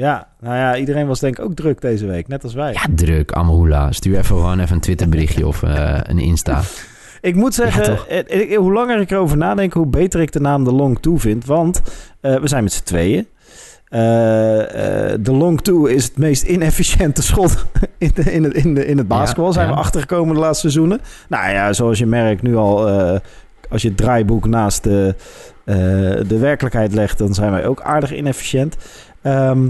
Ja, 0.00 0.26
nou 0.40 0.56
ja, 0.56 0.76
iedereen 0.76 1.06
was 1.06 1.20
denk 1.20 1.38
ik 1.38 1.44
ook 1.44 1.54
druk 1.54 1.80
deze 1.80 2.06
week, 2.06 2.28
net 2.28 2.42
als 2.42 2.54
wij. 2.54 2.72
Ja, 2.72 2.80
druk. 2.94 3.32
Amahula. 3.32 3.92
Stuur 3.92 4.18
even 4.18 4.36
gewoon 4.36 4.60
even 4.60 4.74
een 4.74 4.80
Twitter 4.80 5.08
berichtje 5.08 5.46
of 5.46 5.62
eh, 5.62 5.98
een 6.02 6.18
Insta. 6.18 6.60
Ik 7.20 7.34
moet 7.34 7.54
zeggen, 7.54 7.98
Ja, 8.08 8.22
eh, 8.22 8.58
hoe 8.58 8.72
langer 8.72 9.00
ik 9.00 9.10
erover 9.10 9.36
nadenk, 9.36 9.72
hoe 9.72 9.86
beter 9.86 10.20
ik 10.20 10.32
de 10.32 10.40
naam 10.40 10.64
de 10.64 10.72
Long 10.72 10.98
Two 11.00 11.16
vind. 11.16 11.44
Want 11.44 11.82
eh, 12.20 12.36
we 12.36 12.48
zijn 12.48 12.62
met 12.62 12.72
z'n 12.72 12.84
tweeën. 12.84 13.26
De 15.22 15.32
Long 15.32 15.60
Two 15.60 15.84
is 15.84 16.04
het 16.04 16.18
meest 16.18 16.42
inefficiënte 16.42 17.22
schot 17.22 17.66
in, 17.98 18.10
de, 18.14 18.32
in, 18.32 18.44
het, 18.44 18.54
in, 18.54 18.74
de, 18.74 18.86
in 18.86 18.98
het 18.98 19.08
basketbal. 19.08 19.46
Ja, 19.46 19.52
zijn 19.52 19.68
ja. 19.68 19.74
we 19.74 19.80
achtergekomen 19.80 20.34
de 20.34 20.40
laatste 20.40 20.70
seizoenen. 20.70 21.00
Nou 21.28 21.50
ja, 21.50 21.72
zoals 21.72 21.98
je 21.98 22.06
merkt 22.06 22.42
nu 22.42 22.56
al, 22.56 22.88
als 23.70 23.82
je 23.82 23.88
het 23.88 23.96
draaiboek 23.96 24.46
naast 24.46 24.82
de, 24.82 25.14
de 26.26 26.38
werkelijkheid 26.38 26.94
legt, 26.94 27.18
dan 27.18 27.34
zijn 27.34 27.50
wij 27.50 27.66
ook 27.66 27.80
aardig 27.80 28.14
inefficiënt. 28.14 28.76
Ehm, 29.22 29.68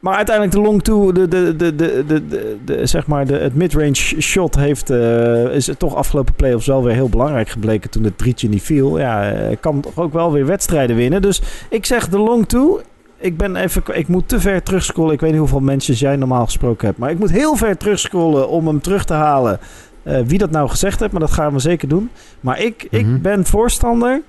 maar 0.00 0.14
uiteindelijk 0.16 0.56
de 0.56 0.62
long 0.62 0.82
two, 0.82 1.12
de, 1.12 1.28
de, 1.28 1.56
de, 1.56 1.74
de, 1.76 2.04
de, 2.06 2.26
de, 2.28 2.56
de- 2.64 2.86
zeg 2.86 3.06
maar 3.06 3.26
de, 3.26 3.34
het 3.38 3.54
midrange 3.54 3.94
shot 4.20 4.54
heeft, 4.54 4.90
eh, 4.90 5.44
is 5.44 5.70
toch 5.78 5.94
afgelopen 5.94 6.34
playoffs 6.34 6.66
wel 6.66 6.84
weer 6.84 6.94
heel 6.94 7.08
belangrijk 7.08 7.48
gebleken 7.48 7.90
toen 7.90 8.04
het 8.04 8.18
drietje 8.18 8.48
niet 8.48 8.62
viel. 8.62 8.98
Ja, 8.98 9.30
eh, 9.32 9.56
kan 9.60 9.80
toch 9.80 9.98
ook 9.98 10.12
wel 10.12 10.32
weer 10.32 10.46
wedstrijden 10.46 10.96
winnen. 10.96 11.22
Dus 11.22 11.42
ik 11.70 11.86
zeg 11.86 12.08
de 12.08 12.18
long 12.18 12.48
two. 12.48 12.80
Ik 13.20 13.36
ben 13.36 13.56
even, 13.56 13.82
ik 13.92 14.08
moet 14.08 14.28
te 14.28 14.40
ver 14.40 14.62
terugscrollen. 14.62 15.12
Ik 15.14 15.20
weet 15.20 15.30
niet 15.30 15.38
hoeveel 15.38 15.60
mensen 15.60 15.94
jij 15.94 16.16
normaal 16.16 16.44
gesproken 16.44 16.86
hebt, 16.86 16.98
maar 16.98 17.10
ik 17.10 17.18
moet 17.18 17.30
heel 17.30 17.56
ver 17.56 17.76
terugscrollen 17.76 18.48
om 18.48 18.66
hem 18.66 18.80
terug 18.80 19.04
te 19.04 19.14
halen. 19.14 19.58
Eh, 20.02 20.20
wie 20.26 20.38
dat 20.38 20.50
nou 20.50 20.68
gezegd 20.68 21.00
heeft, 21.00 21.12
maar 21.12 21.20
dat 21.20 21.30
gaan 21.32 21.52
we 21.52 21.58
zeker 21.58 21.88
doen. 21.88 22.10
Maar 22.40 22.60
ik, 22.60 22.86
Mhm. 22.90 22.96
ik 23.14 23.22
ben 23.22 23.44
voorstander, 23.46 24.22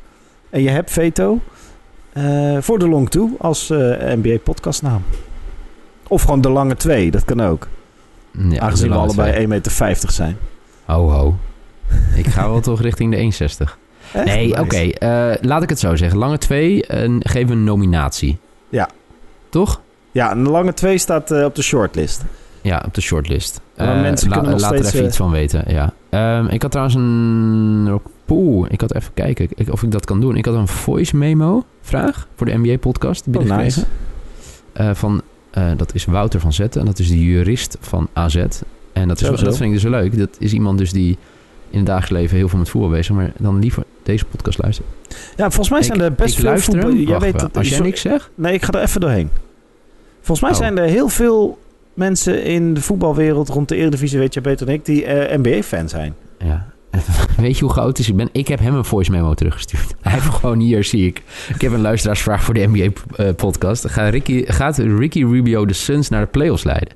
en 0.50 0.62
je 0.62 0.70
hebt 0.70 0.92
veto, 0.92 1.40
voor 2.60 2.80
de 2.80 2.88
long 2.90 3.10
two 3.10 3.30
als 3.40 3.70
eh, 3.70 3.78
NBA 4.16 4.38
podcastnaam. 4.44 5.04
Of 6.08 6.22
gewoon 6.22 6.42
de 6.42 6.50
lange 6.50 6.76
twee, 6.76 7.12
dat 7.12 7.26
kan 7.26 7.42
ook. 7.42 7.68
Ja, 8.50 8.60
Aangezien 8.60 8.90
we 8.90 8.96
allebei 8.96 9.32
twee. 9.32 9.46
1,50 9.46 9.48
meter 9.78 10.12
zijn. 10.12 10.38
Ho, 10.86 11.10
ho. 11.10 11.36
Ik 12.16 12.28
ga 12.28 12.50
wel 12.50 12.60
toch 12.60 12.82
richting 12.82 13.12
de 13.12 13.48
1,60. 13.48 13.78
Echt? 14.14 14.26
Nee, 14.26 14.60
oké. 14.60 14.78
eh, 14.78 15.32
laat 15.42 15.64
ik 15.64 15.70
het 15.70 15.80
zo 15.80 15.96
zeggen. 15.96 16.18
Lange 16.20 16.38
2 16.38 16.84
geven 17.20 17.48
we 17.48 17.54
een 17.54 17.64
nominatie. 17.64 18.38
Ja. 18.70 18.90
Toch? 19.50 19.82
Ja, 20.12 20.32
een 20.32 20.48
lange 20.48 20.74
twee 20.74 20.98
staat 20.98 21.32
eh, 21.32 21.44
op 21.44 21.56
de 21.56 21.62
shortlist. 21.62 22.24
Ja, 22.62 22.84
op 22.86 22.94
de 22.94 23.02
shortlist. 23.02 23.62
Eh, 23.76 24.02
mensen 24.02 24.30
la- 24.30 24.36
kunnen 24.36 24.52
nog 24.52 24.62
laat 24.62 24.70
steeds, 24.72 24.88
er 24.88 24.94
even 24.94 25.00
eh, 25.00 25.08
iets 25.08 25.18
van 25.18 25.32
weten, 25.32 25.64
ja. 25.68 25.94
Ehm, 26.10 26.46
ik 26.46 26.62
had 26.62 26.72
trouwens 26.72 26.98
een... 26.98 28.00
Poeh, 28.36 28.68
ik 28.72 28.82
had 28.82 28.94
even 28.96 29.14
kijken 29.14 29.48
ik- 29.56 29.72
of 29.72 29.84
ik 29.84 29.92
dat 29.92 30.06
kan 30.06 30.20
doen. 30.22 30.36
Ik 30.36 30.46
had 30.46 30.56
een 30.56 30.68
voice 30.68 31.16
memo 31.16 31.66
vraag 31.82 32.28
voor 32.36 32.46
de 32.46 32.58
NBA-podcast 32.58 33.28
Oh, 33.28 33.34
binnengekregen. 33.34 33.82
nice. 34.74 34.90
Eh, 34.90 34.96
van, 34.96 35.22
eh, 35.52 35.72
dat 35.78 35.94
is 35.94 36.06
Wouter 36.06 36.40
van 36.40 36.54
Zetten. 36.54 36.80
En 36.82 36.86
dat 36.88 37.00
is 37.00 37.08
de 37.08 37.24
jurist 37.26 37.78
van 37.80 38.08
AZ. 38.14 38.36
En 38.94 39.08
dat, 39.08 39.18
is, 39.18 39.24
Zo, 39.24 39.30
wel- 39.30 39.38
zo. 39.38 39.46
dat 39.46 39.58
vind 39.58 39.74
ik 39.74 39.82
dus 39.82 39.90
leuk. 39.92 40.18
Dat 40.18 40.36
is 40.40 40.54
iemand 40.54 40.78
dus 40.78 40.92
die 40.92 41.18
in 41.70 41.78
het 41.78 41.86
dagelijks 41.88 42.12
leven 42.20 42.38
heel 42.38 42.50
veel 42.50 42.60
met 42.60 42.70
voetbal 42.70 42.90
bezig 42.90 43.10
is. 43.10 43.16
Maar 43.16 43.32
dan 43.38 43.60
liever 43.60 43.84
deze 44.04 44.26
podcast 44.26 44.62
luisteren. 44.62 44.92
Ja, 45.36 45.44
volgens 45.50 45.70
mij 45.70 45.82
zijn 45.82 45.98
Ik- 45.98 46.04
er 46.04 46.14
best 46.14 46.36
veel 46.40 46.58
voetbal... 46.58 46.94
Jij 46.94 47.06
Wacht 47.06 47.22
weet 47.22 47.32
wel. 47.32 47.42
dat, 47.42 47.58
Als 47.58 47.70
jij 47.70 47.80
niks 47.80 48.02
zegt... 48.02 48.30
Nee, 48.36 48.54
ik 48.54 48.64
ga 48.64 48.72
er 48.72 48.82
even 48.82 49.02
doorheen. 49.02 49.30
Volgens 50.22 50.42
mij 50.42 50.50
Oh. 50.50 50.58
zijn 50.58 50.78
er 50.78 50.90
heel 50.90 51.10
veel 51.10 51.60
mensen 51.94 52.44
in 52.44 52.74
de 52.74 52.82
voetbalwereld 52.82 53.50
rond 53.50 53.68
de 53.70 53.76
Eredivisie, 53.76 54.20
weet 54.20 54.34
je 54.34 54.42
beter 54.42 54.66
dan 54.66 54.76
ik, 54.76 54.86
die 54.86 55.06
eh, 55.06 55.38
NBA-fan 55.38 55.90
zijn. 55.90 56.14
Ja. 56.40 56.68
Weet 57.38 57.58
je 57.58 57.64
hoe 57.66 57.74
chaotisch 57.74 58.10
ik 58.10 58.16
ben? 58.16 58.30
Ik 58.32 58.48
heb 58.48 58.60
hem 58.60 58.76
een 58.76 58.86
voice 58.86 59.12
memo 59.12 59.34
teruggestuurd. 59.34 59.96
Hij 60.02 60.12
heeft 60.12 60.26
gewoon 60.26 60.60
hier, 60.60 60.84
zie 60.84 61.08
ik. 61.08 61.24
Ik 61.54 61.62
heb 61.62 61.72
een 61.72 61.82
luisteraarsvraag 61.82 62.44
voor 62.44 62.54
de 62.54 62.68
NBA-podcast. 62.68 63.88
Gaat 63.90 64.10
Ricky, 64.12 64.46
gaat 64.46 64.78
Ricky 64.78 65.24
Rubio 65.24 65.66
de 65.66 65.74
Suns 65.74 66.10
naar 66.10 66.22
de 66.22 66.28
playoffs 66.28 66.64
leiden? 66.64 66.90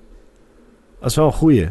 Dat 0.99 1.09
is 1.09 1.15
wel 1.15 1.25
een 1.25 1.31
goeie. 1.33 1.67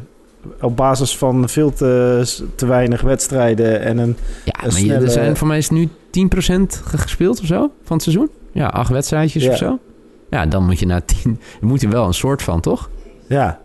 Op 0.61 0.77
basis 0.77 1.17
van 1.17 1.49
veel 1.49 1.73
te, 1.73 2.23
te 2.55 2.67
weinig 2.67 3.01
wedstrijden 3.01 3.81
en 3.81 3.99
een... 3.99 4.17
Ja, 4.45 4.65
Een 4.65 4.73
maar 4.73 4.81
je- 4.81 4.95
er 4.95 5.11
zijn 5.11 5.37
voor 5.37 5.47
mij 5.47 5.59
is 5.59 5.71
nu 5.71 5.89
10% 5.89 5.89
ge- 6.85 6.99
gespeeld 6.99 7.41
of 7.41 7.47
zo 7.47 7.59
van 7.85 7.97
het 7.97 8.03
seizoen. 8.03 8.29
Ja, 8.53 8.67
acht 8.67 8.91
wedstrijdjes 8.91 9.45
Ja. 9.45 9.51
of 9.51 9.57
zo. 9.57 9.79
Ja, 10.31 10.47
dan 10.47 10.65
moet 10.65 10.79
je 10.79 10.87
naar 10.87 11.05
10. 11.05 11.19
Dan 11.61 11.69
moet 11.69 11.81
je 11.81 11.89
wel 11.89 12.07
een 12.07 12.15
soort 12.15 12.43
van, 12.43 12.61
toch? 12.61 12.91
Ja. 13.29 13.61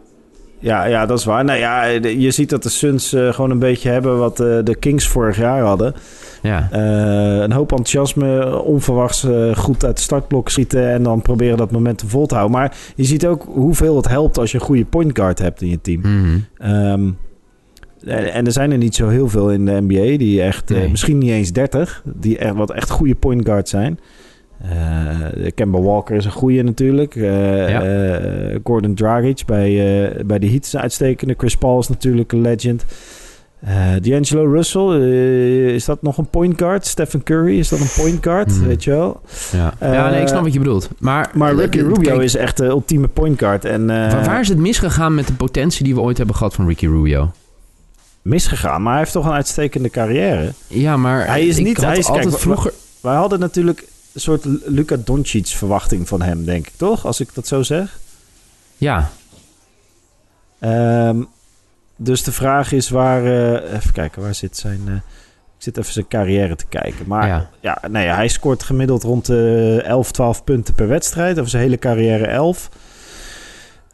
Ja, 0.59 0.85
ja, 0.85 1.05
dat 1.05 1.19
is 1.19 1.25
waar. 1.25 1.43
Nou 1.45 1.59
ja, 1.59 1.83
je 2.01 2.31
ziet 2.31 2.49
dat 2.49 2.63
de 2.63 2.69
Suns 2.69 3.13
eh, 3.13 3.33
gewoon 3.33 3.51
een 3.51 3.59
beetje 3.59 3.89
hebben 3.89 4.17
wat 4.17 4.39
eh, 4.39 4.57
de 4.63 4.75
Kings 4.75 5.07
vorig 5.07 5.37
jaar 5.37 5.61
hadden. 5.61 5.93
Ja. 6.41 6.67
Eh, 6.71 7.41
een 7.41 7.51
hoop 7.51 7.71
enthousiasme, 7.71 8.59
onverwachts 8.61 9.27
goed 9.55 9.85
uit 9.85 9.95
de 9.95 10.01
startblok 10.01 10.49
schieten 10.49 10.89
en 10.89 11.03
dan 11.03 11.21
proberen 11.21 11.57
dat 11.57 11.71
momentum 11.71 12.09
vol 12.09 12.25
te 12.25 12.35
houden. 12.35 12.57
Maar 12.57 12.75
je 12.95 13.03
ziet 13.03 13.25
ook 13.25 13.43
hoeveel 13.47 13.95
het 13.95 14.07
helpt 14.07 14.37
als 14.37 14.51
je 14.51 14.57
een 14.59 14.65
goede 14.65 14.85
point 14.85 15.17
guard 15.17 15.39
hebt 15.39 15.61
in 15.61 15.69
je 15.69 15.81
team. 15.81 15.99
Mhm. 16.01 16.37
Ehm, 16.57 17.09
en 18.05 18.33
en 18.33 18.45
er 18.45 18.51
zijn 18.51 18.71
er 18.71 18.77
niet 18.77 18.95
zo 18.95 19.07
heel 19.07 19.29
veel 19.29 19.51
in 19.51 19.65
de 19.65 19.81
NBA 19.81 20.17
die 20.17 20.41
echt, 20.41 20.69
Nee. 20.69 20.89
misschien 20.89 21.17
niet 21.17 21.31
eens 21.31 21.51
30, 21.51 22.01
die 22.05 22.37
echt, 22.37 22.55
wat 22.55 22.71
echt 22.71 22.89
goede 22.89 23.15
point 23.15 23.45
guards 23.45 23.71
zijn. 23.71 23.99
Eh 24.61 25.51
Kemba 25.55 25.79
Walker 25.81 26.15
is 26.15 26.25
een 26.25 26.31
goede 26.31 26.63
natuurlijk. 26.63 27.15
Eh, 27.15 27.69
Ja. 27.69 27.81
eh, 27.83 28.59
Gordon 28.63 28.93
Dragic 28.93 29.41
bij, 29.45 29.67
eh, 30.09 30.25
bij 30.25 30.39
de 30.39 30.47
Heat 30.49 30.63
is 30.65 30.73
een 30.73 30.79
uitstekende. 30.79 31.33
Chris 31.37 31.55
Paul 31.57 31.79
is 31.79 31.87
natuurlijk 31.89 32.31
een 32.31 32.41
legend. 32.41 32.85
Eh 33.59 33.75
D'Angelo 34.01 34.51
Russell, 34.51 34.89
is 35.73 35.85
dat 35.85 36.01
nog 36.01 36.17
een 36.17 36.29
point 36.29 36.57
guard? 36.57 36.85
Stephen 36.85 37.23
Curry, 37.23 37.59
is 37.59 37.69
dat 37.69 37.79
een 37.79 37.89
point 38.03 38.23
guard? 38.23 38.51
Hmm. 38.51 38.67
Weet 38.67 38.83
je 38.83 38.89
wel? 38.91 39.21
Ja. 39.51 39.73
Ja, 39.79 40.09
nee, 40.09 40.21
ik 40.21 40.27
snap 40.27 40.43
wat 40.43 40.53
je 40.53 40.59
bedoelt. 40.59 40.89
Maar, 40.99 41.29
Maar 41.33 41.55
Ricky 41.55 41.77
Rubio 41.79 42.11
kijk, 42.11 42.21
is 42.21 42.35
echt 42.35 42.57
de 42.57 42.65
ultieme 42.65 43.07
point 43.07 43.39
guard. 43.39 43.65
En, 43.65 43.81
eh, 43.89 44.11
waar, 44.11 44.25
waar 44.25 44.39
is 44.39 44.47
het 44.49 44.57
misgegaan 44.57 45.15
met 45.15 45.27
de 45.27 45.33
potentie 45.33 45.83
die 45.83 45.95
we 45.95 46.01
ooit 46.01 46.17
hebben 46.17 46.35
gehad 46.35 46.53
van 46.53 46.67
Ricky 46.67 46.85
Rubio? 46.87 47.31
misgegaan, 48.21 48.81
maar 48.81 48.91
hij 48.91 49.01
heeft 49.01 49.11
toch 49.13 49.25
een 49.25 49.31
uitstekende 49.31 49.89
carrière. 49.89 50.51
Ja, 50.67 50.97
maar 50.97 51.27
Hij 51.27 51.45
is 51.47 51.57
ik 51.57 51.65
niet- 51.65 51.77
had 51.77 51.85
hij 51.85 51.97
is- 51.97 52.07
altijd 52.07 52.27
kijk, 52.27 52.37
vroeger... 52.41 52.71
Wij 53.01 53.15
hadden 53.15 53.39
natuurlijk 53.39 53.83
een 54.17 54.23
soort 54.23 54.45
Luka 54.65 54.95
Doncic 55.03 55.47
verwachting 55.47 56.07
van 56.07 56.21
hem, 56.21 56.45
denk 56.45 56.67
ik, 56.67 56.73
toch? 56.77 57.05
Als 57.05 57.19
ik 57.19 57.33
dat 57.33 57.47
zo 57.47 57.63
zeg. 57.63 57.99
Ja, 58.77 59.09
Ehm, 60.59 61.23
dus 61.95 62.23
de 62.23 62.31
vraag 62.31 62.71
is 62.71 62.89
waar... 62.89 63.25
eh, 63.25 63.73
even 63.73 63.93
kijken, 63.93 64.21
waar 64.21 64.35
zit 64.35 64.57
zijn... 64.57 64.81
eh, 64.85 64.93
ik 65.57 65.63
zit 65.63 65.77
even 65.77 65.93
zijn 65.93 66.07
carrière 66.07 66.55
te 66.55 66.65
kijken. 66.65 67.07
Maar 67.07 67.27
ja, 67.27 67.49
ja. 67.59 67.77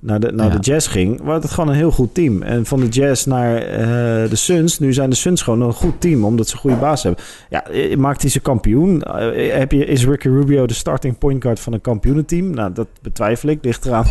naar 0.00 0.20
Ja. 0.36 0.48
de 0.48 0.58
Jazz 0.58 0.90
ging, 0.90 1.22
was 1.22 1.42
het 1.42 1.52
gewoon 1.52 1.70
een 1.70 1.76
heel 1.76 1.90
goed 1.90 2.14
team. 2.14 2.42
En 2.42 2.66
van 2.66 2.80
de 2.80 2.88
Jazz 2.88 3.24
naar 3.24 3.56
eh, 3.56 4.30
de 4.30 4.36
Suns, 4.36 4.78
nu 4.78 4.92
zijn 4.92 5.10
de 5.10 5.16
Suns 5.16 5.42
gewoon 5.42 5.60
een 5.60 5.72
goed 5.72 6.00
team, 6.00 6.24
omdat 6.24 6.48
ze 6.48 6.54
een 6.54 6.60
goede 6.60 6.76
baas 6.76 7.02
hebben. 7.02 7.24
Ja, 7.50 7.64
eh, 7.66 7.96
maakt 7.96 8.20
hij 8.20 8.30
ze 8.30 8.40
kampioen? 8.40 9.02
Eh, 9.02 9.58
heb 9.58 9.72
je, 9.72 9.84
is 9.84 10.04
Ricky 10.04 10.28
Rubio 10.28 10.66
de 10.66 10.74
starting 10.74 11.18
point 11.18 11.42
guard 11.42 11.60
van 11.60 11.72
een 11.72 11.80
kampioenenteam? 11.80 12.50
Nou, 12.50 12.72
dat 12.72 12.86
betwijfel 13.02 13.48
ik. 13.48 13.64
Ligt 13.64 13.86
eraan 13.86 14.06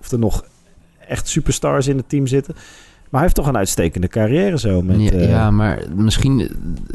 of 0.00 0.10
er 0.10 0.18
nog 0.18 0.44
echt 1.08 1.28
superstars 1.28 1.86
in 1.86 1.96
het 1.96 2.08
team 2.08 2.26
zitten. 2.26 2.54
Maar 2.54 3.20
hij 3.20 3.20
heeft 3.20 3.34
toch 3.34 3.46
een 3.46 3.56
uitstekende 3.56 4.08
carrière 4.08 4.58
zo. 4.58 4.82
Met, 4.82 5.00
ja, 5.00 5.18
ja, 5.18 5.50
maar 5.50 5.82
misschien 5.94 6.50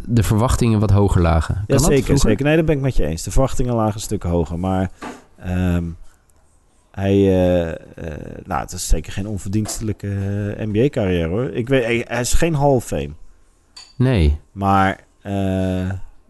de 0.08 0.24
verwachtingen 0.24 0.80
wat 0.80 0.92
hoger 0.92 1.22
lagen. 1.22 1.56
Kan 1.68 1.78
ja, 1.78 1.84
zeker, 1.84 2.18
zeker. 2.18 2.46
Nee, 2.46 2.56
dat 2.56 2.66
ben 2.66 2.76
ik 2.76 2.82
met 2.82 2.96
je 2.96 3.06
eens. 3.06 3.24
De 3.24 3.32
verwachtingen 3.32 3.76
lagen 3.76 3.94
een 3.94 4.00
stuk 4.00 4.24
hoger. 4.24 4.60
Maar 4.60 4.92
ehm, 5.40 5.84
hij, 6.94 7.14
eh, 7.14 7.70
eh, 7.70 7.76
nou, 8.46 8.62
het 8.62 8.72
is 8.72 8.88
zeker 8.88 9.12
geen 9.12 9.28
onverdienstelijke 9.28 10.08
eh, 10.58 10.66
NBA-carrière 10.68 11.28
hoor. 11.28 11.50
Ik 11.50 11.68
weet, 11.68 11.84
hij, 11.84 12.06
hij 12.08 12.22
is 12.22 12.34
geen 12.34 12.56
Hall 12.56 12.70
of 12.70 12.86
Fame. 12.86 13.10
Nee. 13.98 14.40
Maar 14.52 15.00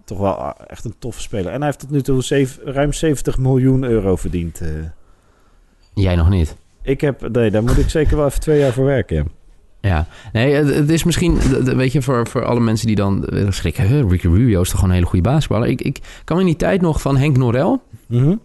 toch 0.05 0.17
wel 0.17 0.53
echt 0.67 0.85
een 0.85 0.95
toffe 0.99 1.21
speler. 1.21 1.51
En 1.51 1.57
hij 1.57 1.65
heeft 1.65 1.79
tot 1.79 1.89
nu 1.91 2.01
toe 2.01 2.23
zeven- 2.23 2.73
ruim 2.73 2.93
70 2.93 3.37
miljoen 3.37 3.83
euro 3.83 4.15
verdiend. 4.15 4.61
Jij 5.93 6.15
nog 6.15 6.29
niet. 6.29 6.55
ik 6.81 7.01
heb, 7.01 7.29
nee, 7.31 7.51
daar 7.51 7.63
moet 7.63 7.77
ik 7.77 7.89
zeker 7.89 8.17
wel 8.17 8.25
even 8.25 8.39
twee 8.39 8.59
jaar 8.59 8.73
voor 8.73 8.85
werken. 8.85 9.15
ja. 9.15 9.23
Ja, 9.89 10.07
nee, 10.33 10.53
het, 10.53 10.89
is 10.89 11.03
misschien, 11.03 11.37
weet 11.63 11.91
je, 11.91 12.01
voor, 12.01 12.27
voor 12.27 12.45
alle 12.45 12.59
mensen 12.59 12.87
die 12.87 12.95
dan 12.95 13.27
schrikken, 13.49 14.09
Ricky 14.09 14.27
Rubio 14.27 14.61
is 14.61 14.67
toch 14.67 14.75
gewoon 14.75 14.89
een 14.89 14.95
hele 14.95 15.07
goede 15.09 15.29
basketballer. 15.29 15.67
Ik, 15.67 15.81
ik 15.81 15.99
kan 16.23 16.39
in 16.39 16.45
die 16.45 16.55
tijd 16.55 16.81
nog 16.81 17.01
van 17.01 17.17
Henk 17.17 17.37
Norel, 17.37 17.81
Mhm. 18.07 18.35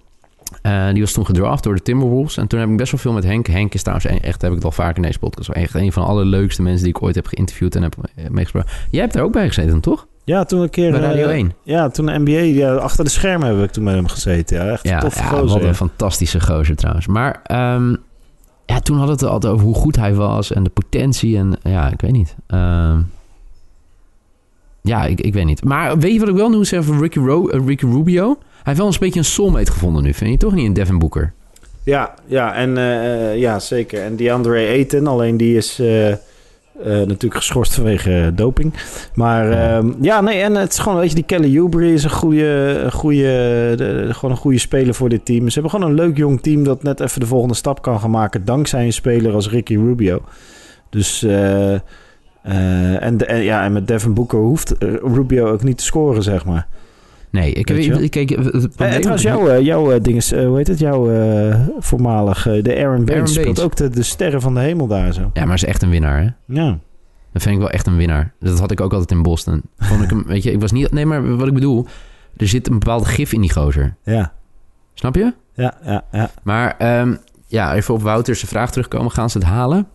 Eh, 0.63 0.89
die 0.93 1.03
was 1.03 1.13
toen 1.13 1.27
gedraft 1.27 1.63
door 1.65 1.75
de 1.75 1.83
Timberwolves. 1.83 2.37
En 2.37 2.47
toen 2.47 2.61
heb 2.61 2.69
ik 2.69 2.77
best 2.77 2.91
wel 2.93 3.01
veel 3.01 3.13
met 3.13 3.25
Henk. 3.25 3.47
Henk 3.47 3.75
is 3.75 3.83
trouwens 3.83 4.07
echt, 4.23 4.41
heb 4.43 4.51
ik 4.51 4.57
het 4.57 4.65
al 4.65 4.73
vaker 4.73 4.97
in 4.97 5.03
deze 5.03 5.19
podcast, 5.19 5.49
echt 5.49 5.75
een 5.75 5.93
van 5.93 6.03
de 6.03 6.09
allerleukste 6.09 6.63
mensen 6.63 6.85
die 6.85 6.95
ik 6.95 7.03
ooit 7.03 7.15
heb 7.15 7.27
geïnterviewd 7.27 7.75
en 7.77 7.83
heb 7.83 7.95
eh, 8.15 8.25
meegesproken. 8.31 8.71
Jij 8.91 9.01
hebt 9.01 9.15
er 9.17 9.23
ook 9.23 9.33
bij 9.33 9.47
gezeten, 9.47 9.81
toch? 9.81 10.07
Ja, 10.25 10.45
toen 10.45 10.61
een 10.61 10.71
keer... 10.71 10.91
Bij 10.91 11.01
Radio 11.01 11.25
eh, 11.29 11.35
1. 11.35 11.53
Ja, 11.63 11.89
toen 11.89 12.07
de 12.07 12.19
NBA, 12.19 12.31
ja, 12.31 12.75
achter 12.75 13.05
de 13.05 13.11
schermen 13.11 13.49
heb 13.57 13.65
ik 13.65 13.71
toen 13.71 13.85
met 13.85 13.95
hem 13.95 14.09
gezeten. 14.09 14.57
Ja, 14.65 14.71
echt 14.73 14.85
een 14.85 14.91
Ja, 14.91 14.99
toffe 14.99 15.19
ja 15.23 15.29
gozer. 15.29 15.47
wat 15.49 15.63
ja. 15.63 15.69
een 15.69 15.75
fantastische 15.75 16.41
gozer 16.41 16.77
trouwens. 16.77 17.07
Maar 17.07 17.41
ehm, 17.45 17.95
ja, 18.67 18.81
toen 18.81 18.97
hadden 18.99 19.17
we 19.19 19.23
het 19.25 19.33
altijd 19.33 19.53
over 19.53 19.67
hoe 19.67 19.75
goed 19.75 19.97
hij 19.97 20.15
was 20.15 20.53
en 20.53 20.63
de 20.63 20.71
potentie. 20.71 21.37
En 21.37 21.59
ja, 21.63 21.91
ik 21.91 22.01
weet 22.01 22.13
niet. 22.13 22.37
Ehm, 22.47 22.99
ja, 24.83 25.05
ik, 25.05 25.21
ik 25.21 25.33
weet 25.35 25.45
niet. 25.45 25.65
Maar 25.65 25.99
weet 25.99 26.13
je 26.13 26.19
wat 26.19 26.29
ik 26.29 26.35
wel 26.35 26.51
nu 26.51 26.65
zeg 26.65 26.85
van 26.85 27.01
Ricky, 27.01 27.19
Ro- 27.19 27.49
eh, 27.49 27.67
Ricky 27.67 27.85
Rubio? 27.87 28.39
Hij 28.63 28.77
heeft 28.77 28.79
wel 28.79 28.87
een 28.87 28.95
beetje 29.01 29.19
een 29.19 29.25
soulmate 29.25 29.73
gevonden 29.73 30.03
nu, 30.03 30.15
vind 30.15 30.31
je 30.31 30.37
toch 30.37 30.55
niet? 30.55 30.67
Een 30.67 30.73
Devin 30.73 30.99
Booker. 30.99 31.33
Ja, 31.83 32.15
ja, 32.27 32.55
en, 32.55 32.77
eh, 32.79 33.31
eh, 33.33 33.39
ja, 33.39 33.59
zeker. 33.59 34.03
En 34.03 34.17
DeAndre 34.17 34.55
Ayton, 34.67 35.07
alleen 35.07 35.37
die 35.37 35.57
is 35.57 35.79
eh, 35.79 36.15
natuurlijk 36.85 37.35
geschorst 37.35 37.75
vanwege 37.75 38.33
doping. 38.35 38.75
Maar 39.15 39.51
Ja. 39.51 39.83
ja. 40.01 40.21
nee, 40.21 40.41
en 40.43 40.55
het 40.55 40.73
is 40.73 40.79
gewoon, 40.79 40.99
weet 40.99 41.09
je, 41.09 41.15
die 41.15 41.25
Kelly 41.25 41.59
Oubre 41.59 41.93
is 41.93 42.05
een 42.05 42.11
goede, 42.11 42.81
een 42.85 42.93
goede, 42.93 43.73
de- 43.77 44.09
gewoon 44.11 44.31
een 44.31 44.41
goede 44.41 44.59
speler 44.59 44.95
voor 44.95 45.09
dit 45.09 45.25
team. 45.25 45.49
Ze 45.49 45.61
hebben 45.61 45.71
gewoon 45.71 45.89
een 45.91 45.95
leuk 46.05 46.17
jong 46.17 46.43
team 46.43 46.65
dat 46.65 46.83
net 46.83 47.01
even 47.01 47.21
de 47.21 47.27
volgende 47.27 47.55
stap 47.55 47.83
kan 47.83 48.01
gaan 48.01 48.11
maken 48.11 48.45
dankzij 48.45 48.85
een 48.85 48.93
speler 48.93 49.35
als 49.35 49.49
Ricky 49.51 49.75
Rubio. 49.77 50.23
Dus, 50.91 51.23
en, 51.23 53.17
de- 53.17 53.25
en, 53.27 53.43
ja, 53.43 53.65
en 53.65 53.73
met 53.73 53.89
Devin 53.89 54.15
Booker 54.15 54.39
hoeft 54.39 54.75
Rubio 55.03 55.47
ook 55.53 55.63
niet 55.63 55.79
te 55.79 55.85
scoren, 55.85 56.23
zeg 56.23 56.45
maar. 56.45 56.67
Nee, 57.31 57.53
ik 57.53 57.69
Weet 57.69 57.87
het 57.87 58.11
probleem- 58.11 58.69
en 58.79 58.91
trouwens, 59.01 59.23
jouw, 59.23 59.49
eh, 59.49 59.61
jouw 59.65 59.91
eh, 59.93 60.01
ding 60.03 60.17
is, 60.17 60.33
eh, 60.33 60.47
hoe 60.47 60.57
heet 60.57 60.67
het? 60.67 60.79
Jouw 60.79 61.11
eh, 61.11 61.61
voormalig, 61.79 62.47
eh, 62.47 62.63
de 62.63 62.77
Aaron 62.79 63.11
Aaron 63.11 63.27
speelt 63.29 63.61
ook 63.63 63.77
de, 63.77 63.89
de 63.89 64.03
sterren 64.03 64.41
van 64.41 64.55
de 64.55 64.61
hemel 64.61 64.87
daar 64.87 65.13
zo. 65.13 65.31
Ja, 65.33 65.45
maar 65.45 65.55
is 65.55 65.65
echt 65.65 65.83
een 65.83 65.91
winnaar, 65.91 66.21
hè? 66.23 66.55
Ja. 66.61 66.79
Dat 67.33 67.43
vind 67.43 67.55
ik 67.55 67.61
wel 67.61 67.71
echt 67.71 67.87
een 67.87 67.97
winnaar. 67.97 68.33
Dat 68.41 68.59
had 68.59 68.71
ik 68.71 68.81
ook 68.81 68.93
altijd 68.93 69.11
in 69.11 69.23
Boston. 69.23 69.63
Vond 69.79 70.03
ik 70.03 70.11
hem, 70.11 70.25
weet 70.27 70.43
je, 70.43 70.53
ik 70.53 70.61
was 70.61 70.73
niet... 70.73 70.93
Nee, 70.93 71.07
maar 71.07 71.37
wat 71.37 71.47
ik 71.47 71.55
bedoel... 71.55 71.87
Er 72.37 72.49
zit 72.49 72.67
een 72.69 72.79
bepaald 72.79 73.07
gif 73.07 73.33
in 73.33 73.41
die 73.41 73.53
gozer. 73.53 73.97
Ja, 74.05 74.33
Snap 74.95 75.15
je? 75.15 75.33
ja, 75.55 75.75
ja. 75.85 76.05
ja. 76.13 76.31
Maar 76.43 76.75
ehm, 76.79 77.15
ja, 77.47 77.75
even 77.75 77.95
op 77.95 78.03
Wouter's 78.03 78.41
vraag 78.41 78.71
terugkomen. 78.71 79.11
Gaan 79.11 79.31
ze 79.31 79.39
het 79.39 79.47
halen? 79.47 79.87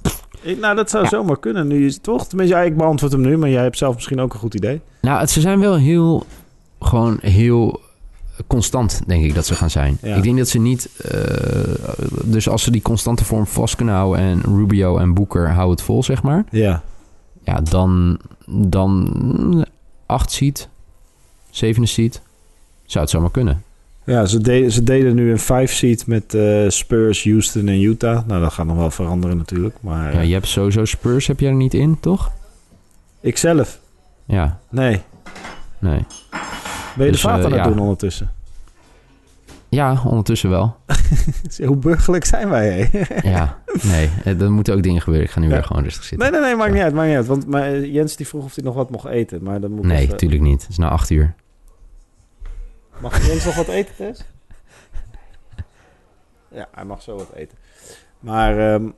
Ik- 0.41 0.59
nou, 0.59 0.75
dat 0.75 0.89
zou 0.89 1.03
Ja. 1.03 1.09
zomaar 1.09 1.39
kunnen. 1.39 1.67
Nu 1.67 1.85
is 1.85 1.93
het 1.93 2.03
toch? 2.03 2.27
Tenminste, 2.27 2.55
ja, 2.55 2.61
ik 2.63 2.77
beantwoord 2.77 3.11
hem 3.11 3.21
nu, 3.21 3.37
maar 3.37 3.49
jij 3.49 3.63
hebt 3.63 3.77
zelf 3.77 3.95
misschien 3.95 4.19
ook 4.19 4.33
een 4.33 4.39
goed 4.39 4.53
idee. 4.55 4.81
Nou, 5.01 5.19
het, 5.19 5.29
ze 5.29 5.41
zijn 5.41 5.59
wel 5.59 5.75
heel, 5.75 6.25
gewoon 6.83 7.17
heel 7.21 7.81
constant, 8.47 9.01
denk 9.07 9.23
ik, 9.23 9.35
dat 9.35 9.45
ze 9.45 9.55
gaan 9.55 9.69
zijn. 9.69 9.97
Ja. 10.01 10.15
Ik 10.15 10.23
denk 10.23 10.37
dat 10.37 10.47
ze 10.47 10.59
niet, 10.59 10.89
eh, 10.97 11.21
dus 12.23 12.49
als 12.49 12.63
ze 12.63 12.71
die 12.71 12.81
constante 12.81 13.25
vorm 13.25 13.45
vast 13.47 13.75
kunnen 13.75 13.95
houden 13.95 14.19
en 14.23 14.41
Rubio 14.41 14.97
en 14.97 15.13
Boeker 15.13 15.49
houden 15.49 15.75
het 15.75 15.81
vol, 15.85 16.03
zeg 16.03 16.23
maar. 16.23 16.45
Ja. 16.51 16.83
Ja, 17.43 17.61
dan, 17.61 18.19
dan 18.47 19.65
acht 20.05 20.31
seat, 20.31 20.67
zevende 21.49 21.87
seat, 21.87 22.21
zou 22.85 23.03
het 23.03 23.13
zomaar 23.13 23.31
kunnen. 23.31 23.63
Ja, 24.05 24.25
ze, 24.25 24.41
deden 24.41 24.71
ze 24.71 24.83
deden 24.83 25.15
nu 25.15 25.31
een 25.31 25.39
five 25.39 25.67
seed 25.67 26.07
met 26.07 26.33
eh, 26.33 26.69
Spurs, 26.69 27.23
Houston 27.23 27.67
en 27.67 27.81
Utah. 27.81 28.27
Nou, 28.27 28.41
dat 28.41 28.53
gaat 28.53 28.65
nog 28.65 28.75
wel 28.75 28.91
veranderen 28.91 29.37
natuurlijk. 29.37 29.75
Maar 29.81 30.13
Ja, 30.13 30.19
eh, 30.19 30.27
je 30.27 30.33
hebt 30.33 30.47
sowieso 30.47 30.85
Spurs, 30.85 31.27
heb 31.27 31.39
je 31.39 31.47
er 31.47 31.53
niet 31.53 31.73
in, 31.73 31.99
toch? 31.99 32.31
ik 33.21 33.37
zelf? 33.37 33.79
Ja, 34.25 34.59
Nee. 34.69 35.01
nee. 35.79 36.05
Ben 36.95 37.05
je 37.05 37.11
Dus, 37.11 37.21
de 37.21 37.27
vaat 37.27 37.39
eh, 37.39 37.45
aan 37.45 37.51
het 37.51 37.61
ja. 37.61 37.67
doen 37.67 37.79
ondertussen? 37.79 38.31
Ja, 39.69 40.01
ondertussen 40.05 40.49
wel. 40.49 40.75
Hoe 41.65 41.75
burgerlijk 41.75 42.25
zijn 42.25 42.49
wij? 42.49 42.89
Ja, 43.23 43.57
nee, 43.81 44.09
eh, 44.23 44.41
er 44.41 44.51
moeten 44.51 44.73
ook 44.75 44.83
dingen 44.83 45.01
gebeuren. 45.01 45.27
Ik 45.27 45.33
ga 45.33 45.39
nu 45.39 45.47
Ja. 45.47 45.53
weer 45.53 45.63
gewoon 45.63 45.83
rustig 45.83 46.03
zitten. 46.03 46.31
Nee, 46.31 46.39
nee, 46.41 46.49
nee, 46.49 46.57
maakt 46.59 46.73
niet 46.73 46.81
uit, 46.81 46.93
maakt 46.93 47.07
niet 47.07 47.17
uit. 47.17 47.27
Want 47.27 47.47
maar, 47.47 47.79
Jens 47.79 48.15
die 48.15 48.27
vroeg 48.27 48.43
of 48.43 48.55
hij 48.55 48.63
nog 48.63 48.75
wat 48.75 48.89
mocht 48.89 49.05
eten. 49.05 49.43
Maar 49.43 49.59
dan 49.61 49.71
moet 49.71 49.85
Nee, 49.85 49.97
even- 49.97 50.09
natuurlijk 50.11 50.41
niet. 50.41 50.61
Het 50.61 50.69
is 50.69 50.77
na 50.77 50.89
acht 50.89 51.09
uur. 51.09 51.35
Mag 52.99 53.27
Jens 53.27 53.45
nog 53.45 53.55
wat 53.55 53.67
eten, 53.67 53.95
Tess? 53.95 54.23
Ja, 56.51 56.67
hij 56.75 56.85
mag 56.85 57.01
zo 57.01 57.15
wat 57.15 57.31
eten. 57.35 57.57
Maar 58.19 58.73
ehm, 58.73 58.89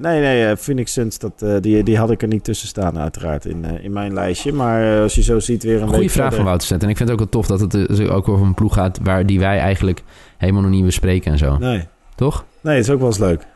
nee, 0.00 0.20
nee, 0.20 0.46
eh, 0.46 0.56
Phoenix 0.56 0.92
Suns, 0.92 1.18
dat, 1.18 1.42
eh, 1.42 1.56
die, 1.60 1.82
die 1.82 1.98
had 1.98 2.10
ik 2.10 2.22
er 2.22 2.28
niet 2.28 2.44
tussen 2.44 2.68
staan 2.68 2.98
uiteraard 2.98 3.44
in, 3.44 3.64
eh, 3.64 3.84
in 3.84 3.92
mijn 3.92 4.14
lijstje. 4.14 4.52
Maar 4.52 4.94
eh, 4.96 5.02
als 5.02 5.14
je 5.14 5.22
zo 5.22 5.38
ziet 5.38 5.62
weer 5.62 5.82
een 5.82 5.88
Goeie 5.88 6.10
vraag 6.10 6.34
van 6.34 6.44
Wouter 6.44 6.66
Zet. 6.66 6.82
En 6.82 6.88
ik 6.88 6.96
vind 6.96 7.08
het 7.08 7.20
ook 7.20 7.30
wel 7.30 7.42
tof 7.42 7.58
dat 7.58 7.60
het 7.60 8.08
ook 8.08 8.28
over 8.28 8.46
een 8.46 8.54
ploeg 8.54 8.74
gaat... 8.74 8.98
waar 9.02 9.26
die 9.26 9.38
wij 9.38 9.58
eigenlijk 9.58 10.02
helemaal 10.36 10.62
nog 10.62 10.70
niet 10.70 10.84
bespreken 10.84 11.32
en 11.32 11.38
zo. 11.38 11.58
Nee. 11.58 11.88
Toch? 12.14 12.44
nee, 12.60 12.76
het 12.76 12.84
is 12.84 12.90
ook 12.90 12.98
wel 12.98 13.08
eens 13.08 13.18
leuk. 13.18 13.46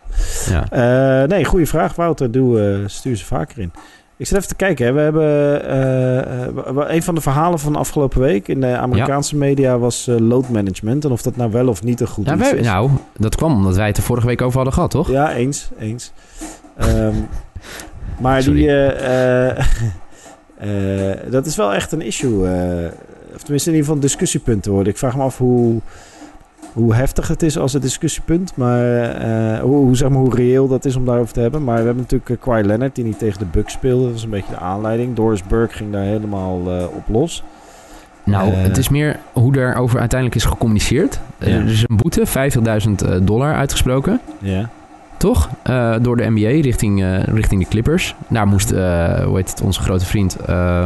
Ja. 0.49 0.71
Eh, 0.71 1.29
nee, 1.29 1.45
goede 1.45 1.67
vraag, 1.67 1.95
Wouter. 1.95 2.31
Doe, 2.31 2.61
eh, 2.61 2.89
stuur 2.89 3.17
ze 3.17 3.25
vaker 3.25 3.59
in. 3.59 3.73
Ik 4.17 4.27
zit 4.27 4.37
even 4.37 4.49
te 4.49 4.55
kijken. 4.55 4.87
Hè. 4.87 4.93
We 4.93 5.01
hebben 5.01 5.23
eh, 5.69 6.43
eh, 6.43 6.95
een 6.95 7.03
van 7.03 7.15
de 7.15 7.21
verhalen 7.21 7.59
van 7.59 7.73
de 7.73 7.79
afgelopen 7.79 8.21
week 8.21 8.49
in 8.49 8.61
de 8.61 8.77
Amerikaanse 8.77 9.37
media 9.37 9.79
was 9.79 10.07
eh, 10.09 10.17
load 10.19 10.49
management. 10.49 11.05
En 11.05 11.11
of 11.11 11.23
dat 11.23 11.37
nou 11.37 11.51
wel 11.51 11.69
of 11.69 11.83
niet 11.83 12.01
een 12.01 12.07
goed 12.07 12.27
iets 12.29 12.37
wij- 12.37 12.53
is. 12.59 12.67
nou, 12.67 12.91
dat 13.19 13.37
kwam 13.37 13.53
omdat 13.55 13.77
wij 13.77 13.87
het 13.87 13.97
er 13.97 14.03
vorige 14.03 14.27
week 14.27 14.43
over 14.43 14.55
hadden 14.57 14.73
gehad, 14.75 14.91
toch? 14.91 15.11
Ja, 15.11 15.33
eens, 15.33 15.71
eens. 15.79 16.13
Ehm, 16.77 17.15
maar 18.21 18.43
Sorry. 18.43 18.59
die, 18.59 18.69
dat 21.31 21.47
is 21.47 21.57
wel 21.57 21.75
echt 21.75 21.93
een 21.93 22.01
issue. 22.03 22.41
of 23.35 23.43
tenminste 23.43 23.71
in 23.71 23.77
ieder 23.77 23.79
geval 23.81 23.95
een 23.95 24.01
discussiepunt 24.01 24.63
te 24.63 24.71
worden. 24.71 24.93
Ik 24.93 24.99
vraag 24.99 25.17
me 25.17 25.23
af 25.23 25.39
hoe, 25.39 25.81
hoe 26.75 26.95
heftig 26.95 27.29
het 27.29 27.43
is 27.43 27.59
als 27.59 27.73
een 27.75 27.81
discussiepunt. 27.81 28.53
Maar 28.57 29.03
eh, 29.11 29.61
hoe, 29.61 29.77
hoe, 29.77 29.97
zeg 29.97 30.09
maar, 30.09 30.19
hoe 30.19 30.35
reëel 30.35 30.69
dat 30.69 30.85
is 30.85 30.97
om 30.97 31.05
daarover 31.05 31.33
te 31.35 31.41
hebben. 31.41 31.65
Maar 31.65 31.77
we 31.79 31.85
hebben 31.85 32.03
natuurlijk 32.03 32.31
uh, 32.31 32.37
Kawhi 32.41 32.63
Leonard 32.67 32.95
die 32.95 33.05
niet 33.05 33.19
tegen 33.19 33.39
de 33.39 33.47
Bucks 33.51 33.73
speelde. 33.73 34.03
Dat 34.05 34.13
was 34.13 34.23
een 34.25 34.31
beetje 34.31 34.51
de 34.55 34.59
aanleiding. 34.59 35.15
Doris 35.17 35.43
Burke 35.43 35.75
ging 35.75 35.93
daar 35.93 36.03
helemaal 36.05 36.61
eh, 36.67 36.85
op 36.97 37.03
los. 37.09 37.43
Nou, 38.25 38.53
Eh. 38.53 38.63
het 38.63 38.77
is 38.77 38.89
meer 38.89 39.17
hoe 39.33 39.53
daarover 39.53 39.99
uiteindelijk 40.01 40.41
is 40.41 40.47
gecommuniceerd. 40.47 41.21
Eh, 41.39 41.49
Ja. 41.49 41.55
Er 41.59 41.67
is 41.69 41.85
een 41.87 41.97
boete, 41.97 42.27
50.000 42.27 43.03
eh, 43.05 43.17
dollar 43.23 43.55
uitgesproken. 43.55 44.21
Ja. 44.39 44.69
Toch? 45.17 45.49
Eh, 45.63 45.95
door 46.03 46.17
de 46.17 46.31
NBA 46.31 46.49
richting, 46.63 47.03
eh, 47.03 47.23
richting 47.23 47.63
de 47.63 47.69
Clippers. 47.69 48.15
Daar 48.29 48.47
moest, 48.47 48.71
eh, 48.73 49.25
hoe 49.25 49.37
heet 49.37 49.51
het, 49.51 49.61
onze 49.61 49.81
grote 49.81 50.05
vriend... 50.05 50.37
eh, 50.37 50.83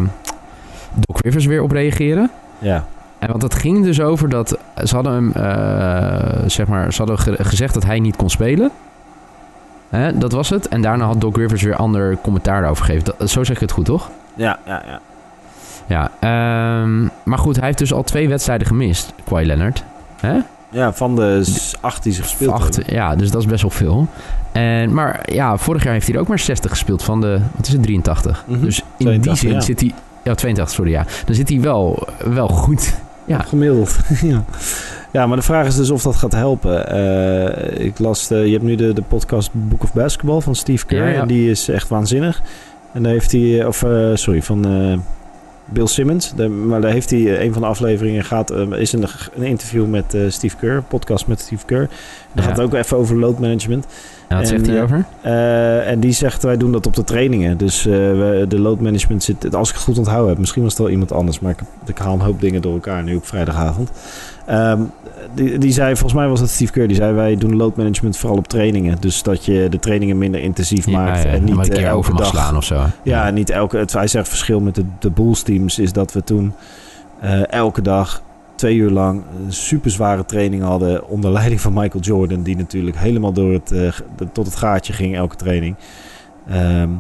Doc 0.95 1.21
Rivers 1.21 1.47
weer 1.47 1.63
op 1.63 1.71
reageren. 1.71 2.31
Ja. 2.59 2.85
En 3.19 3.29
want 3.31 3.43
het 3.43 3.55
ging 3.55 3.85
dus 3.85 4.01
over 4.01 4.29
dat 4.29 4.59
ze 4.85 4.95
hadden 4.95 5.13
hem, 5.13 5.33
eh, 5.33 6.43
zeg 6.47 6.67
maar, 6.67 6.93
ze 6.93 6.99
hadden 6.99 7.19
ge- 7.19 7.45
gezegd 7.45 7.75
dat 7.75 7.85
hij 7.85 7.99
niet 8.01 8.17
kon 8.17 8.31
spelen. 8.31 8.71
Hè, 9.89 10.19
dat 10.19 10.33
was 10.33 10.51
het. 10.51 10.69
En 10.69 10.83
daarna 10.83 11.05
had 11.05 11.21
Doc 11.21 11.37
Rivers 11.37 11.63
weer 11.63 11.77
ander 11.77 12.17
commentaar 12.23 12.61
daarover 12.61 12.85
gegeven. 12.85 13.15
Dat, 13.19 13.31
zo 13.31 13.45
zeg 13.45 13.55
ik 13.57 13.61
het 13.63 13.71
goed, 13.73 13.85
toch? 13.85 14.11
Ja, 14.35 14.59
ja, 14.67 14.83
ja. 14.87 15.01
Ja. 15.87 16.11
ehm, 16.21 17.09
maar 17.23 17.39
goed, 17.39 17.57
hij 17.57 17.65
heeft 17.67 17.79
dus 17.79 17.93
al 17.93 18.03
twee 18.03 18.29
wedstrijden 18.29 18.67
gemist, 18.67 19.13
Kawhi 19.25 19.47
Leonard. 19.47 19.85
Hè? 20.21 20.39
Ja, 20.71 20.93
van 20.93 21.17
de 21.17 21.55
acht 21.81 22.03
die 22.03 22.13
ze 22.13 22.23
gespeeld 22.23 22.53
Acht, 22.53 22.77
hebben. 22.77 22.95
ja, 22.95 23.17
dus 23.17 23.31
dat 23.31 23.41
is 23.43 23.47
best 23.49 23.63
wel 23.63 23.71
veel. 23.71 24.07
En, 24.53 24.95
maar 24.95 25.21
ja, 25.33 25.57
vorig 25.57 25.83
jaar 25.85 25.93
heeft 25.93 26.07
hij 26.07 26.15
er 26.15 26.21
ook 26.21 26.29
maar 26.29 26.39
60 26.39 26.71
gespeeld 26.71 27.03
van 27.03 27.21
de, 27.21 27.41
wat 27.57 27.67
is 27.67 27.73
het, 27.73 27.83
83. 27.83 28.45
Mhm. 28.47 28.61
Dus 28.61 28.79
in 28.79 28.85
82, 29.07 29.23
die 29.23 29.37
zin 29.37 29.53
ja. 29.53 29.61
zit 29.61 29.81
hij, 29.81 29.95
ja 30.23 30.35
82 30.35 30.75
sorry 30.77 30.91
ja, 30.91 31.05
dan 31.27 31.35
zit 31.35 31.49
hij 31.49 31.61
wel, 31.61 32.09
wel 32.25 32.49
goed. 32.49 32.95
Ja. 33.29 33.39
Gemiddeld. 33.39 33.97
ja. 34.23 34.45
ja, 35.11 35.27
maar 35.27 35.37
de 35.37 35.43
vraag 35.43 35.67
is 35.67 35.77
dus 35.77 35.91
of 35.91 36.03
dat 36.03 36.17
gaat 36.17 36.33
helpen. 36.33 36.89
Eh, 36.89 37.85
ik 37.87 37.99
las, 37.99 38.27
de, 38.27 38.37
je 38.37 38.53
hebt 38.53 38.65
nu 38.65 38.75
de, 38.75 38.93
de 38.93 39.03
podcast 39.03 39.51
Book 39.53 39.83
of 39.83 39.93
Basketball 39.93 40.41
van 40.41 40.55
Steve 40.55 40.87
Kerr. 40.87 41.07
Ja, 41.07 41.13
ja. 41.13 41.21
En 41.21 41.27
die 41.27 41.51
is 41.51 41.69
echt 41.69 41.89
waanzinnig. 41.89 42.43
En 42.93 43.03
daar 43.03 43.13
heeft 43.13 43.33
hij, 43.33 43.65
of 43.65 43.83
eh, 43.83 44.11
sorry, 44.15 44.43
van 44.43 44.67
eh, 44.67 44.99
Bill 45.71 45.87
Simmons. 45.87 46.33
De- 46.37 46.49
maar 46.49 46.81
daar 46.81 46.91
heeft 46.91 47.11
hij, 47.11 47.21
eh, 47.37 47.45
een 47.45 47.53
van 47.53 47.63
de 47.63 47.69
afleveringen 47.69 48.25
gaat, 48.25 48.51
eh, 48.51 48.73
is 48.79 48.93
een, 48.93 49.05
een 49.37 49.43
interview 49.43 49.87
met 49.87 50.15
eh, 50.15 50.21
Steve 50.29 50.57
Kerr. 50.57 50.83
Podcast 50.83 51.27
met 51.27 51.41
Steve 51.41 51.65
Kerr. 51.67 51.87
Daar 51.89 51.89
Ja. 52.35 52.43
gaat 52.43 52.57
het 52.57 52.61
ook 52.67 52.75
even 52.75 52.97
over 52.97 53.19
load 53.19 53.39
management. 53.39 53.87
En 54.29 54.37
wat 54.37 54.41
En, 54.41 54.47
zegt 54.47 54.67
hij 54.67 54.77
eh, 54.77 54.83
over? 54.83 55.05
En 55.87 56.01
die 56.01 56.13
zegt, 56.13 56.43
wij 56.43 56.57
doen 56.57 56.73
dat 56.73 56.87
op 56.87 56.95
de 56.95 57.05
trainingen. 57.05 57.57
Dus 57.59 57.83
we, 57.83 58.45
de 58.49 58.59
load 58.59 58.81
management 58.81 59.23
zit, 59.23 59.55
als 59.55 59.69
ik 59.69 59.75
het 59.75 59.85
goed 59.85 59.99
onthouden 59.99 60.29
heb, 60.29 60.39
misschien 60.39 60.63
was 60.63 60.73
het 60.73 60.81
wel 60.81 60.91
iemand 60.91 61.13
anders, 61.13 61.41
maar 61.41 61.53
ik, 61.53 61.59
ik 61.87 61.99
haal 61.99 62.15
een 62.15 62.21
hoop 62.21 62.41
dingen 62.41 62.63
door 62.63 62.73
elkaar 62.73 63.03
nu 63.03 63.15
op 63.15 63.27
vrijdagavond. 63.27 63.91
Ehm, 64.49 64.81
die, 65.35 65.59
die 65.59 65.73
zei, 65.73 65.93
volgens 65.97 66.13
mij 66.13 66.29
was 66.29 66.41
het 66.41 66.51
Steve 66.51 66.73
Kerr, 66.73 66.87
die 66.89 66.97
zei, 66.97 67.15
wij 67.15 67.37
doen 67.37 67.57
load 67.57 67.77
management 67.77 68.17
vooral 68.17 68.39
op 68.39 68.49
trainingen. 68.49 68.97
Dus 69.01 69.23
dat 69.23 69.45
je 69.45 69.67
de 69.71 69.79
trainingen 69.79 70.19
minder 70.19 70.41
intensief 70.41 70.87
maakt 70.87 71.23
ja, 71.23 71.31
en 71.31 71.45
niet 71.45 71.57
een 71.57 71.63
eh, 71.63 71.69
keer 71.69 71.85
elke 71.85 71.97
over 71.97 72.13
mag 72.13 72.23
dag. 72.23 72.31
slaan 72.31 72.57
of 72.57 72.65
zo. 72.65 72.85
Ja, 73.03 73.31
niet 73.31 73.51
elke. 73.51 73.77
Het, 73.77 73.93
hij 73.93 74.07
zegt 74.07 74.29
verschil 74.29 74.61
met 74.61 74.75
de, 74.75 74.85
de 74.99 75.11
Bulls 75.11 75.43
teams 75.43 75.79
is 75.79 75.93
dat 75.93 76.13
we 76.13 76.25
toen 76.25 76.53
eh, 77.21 77.53
elke 77.53 77.83
dag 77.83 78.23
twee 78.55 78.77
uur 78.77 78.91
lang 78.91 79.23
een 79.47 79.53
super 79.53 79.91
zware 79.91 80.25
training 80.25 80.63
hadden 80.63 81.09
onder 81.09 81.31
leiding 81.31 81.61
van 81.61 81.73
Michael 81.73 82.03
Jordan, 82.03 82.43
die 82.43 82.57
natuurlijk 82.57 82.99
helemaal 82.99 83.33
door 83.33 83.53
het, 83.53 83.73
eh, 83.73 83.93
tot 84.33 84.47
het 84.47 84.57
gaatje 84.57 84.93
ging 84.93 85.17
elke 85.17 85.37
training. 85.37 85.77
Ehm, 86.49 86.91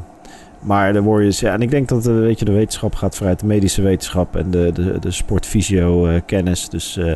maar 0.68 0.92
de 0.92 1.02
Warriors, 1.02 1.40
ja, 1.40 1.52
en 1.52 1.62
ik 1.62 1.70
denk 1.70 1.88
dat 1.88 2.04
weet 2.04 2.38
je, 2.38 2.44
de 2.44 2.52
wetenschap 2.52 2.94
gaat 2.94 3.16
vooruit, 3.16 3.40
de 3.40 3.46
medische 3.46 3.82
wetenschap 3.82 4.37
en 4.37 4.50
de, 4.50 4.70
de, 4.75 4.98
de 5.00 5.10
sportfysio 5.10 6.06
eh, 6.06 6.20
kennis. 6.26 6.68
Dus 6.68 6.96
eh, 6.96 7.10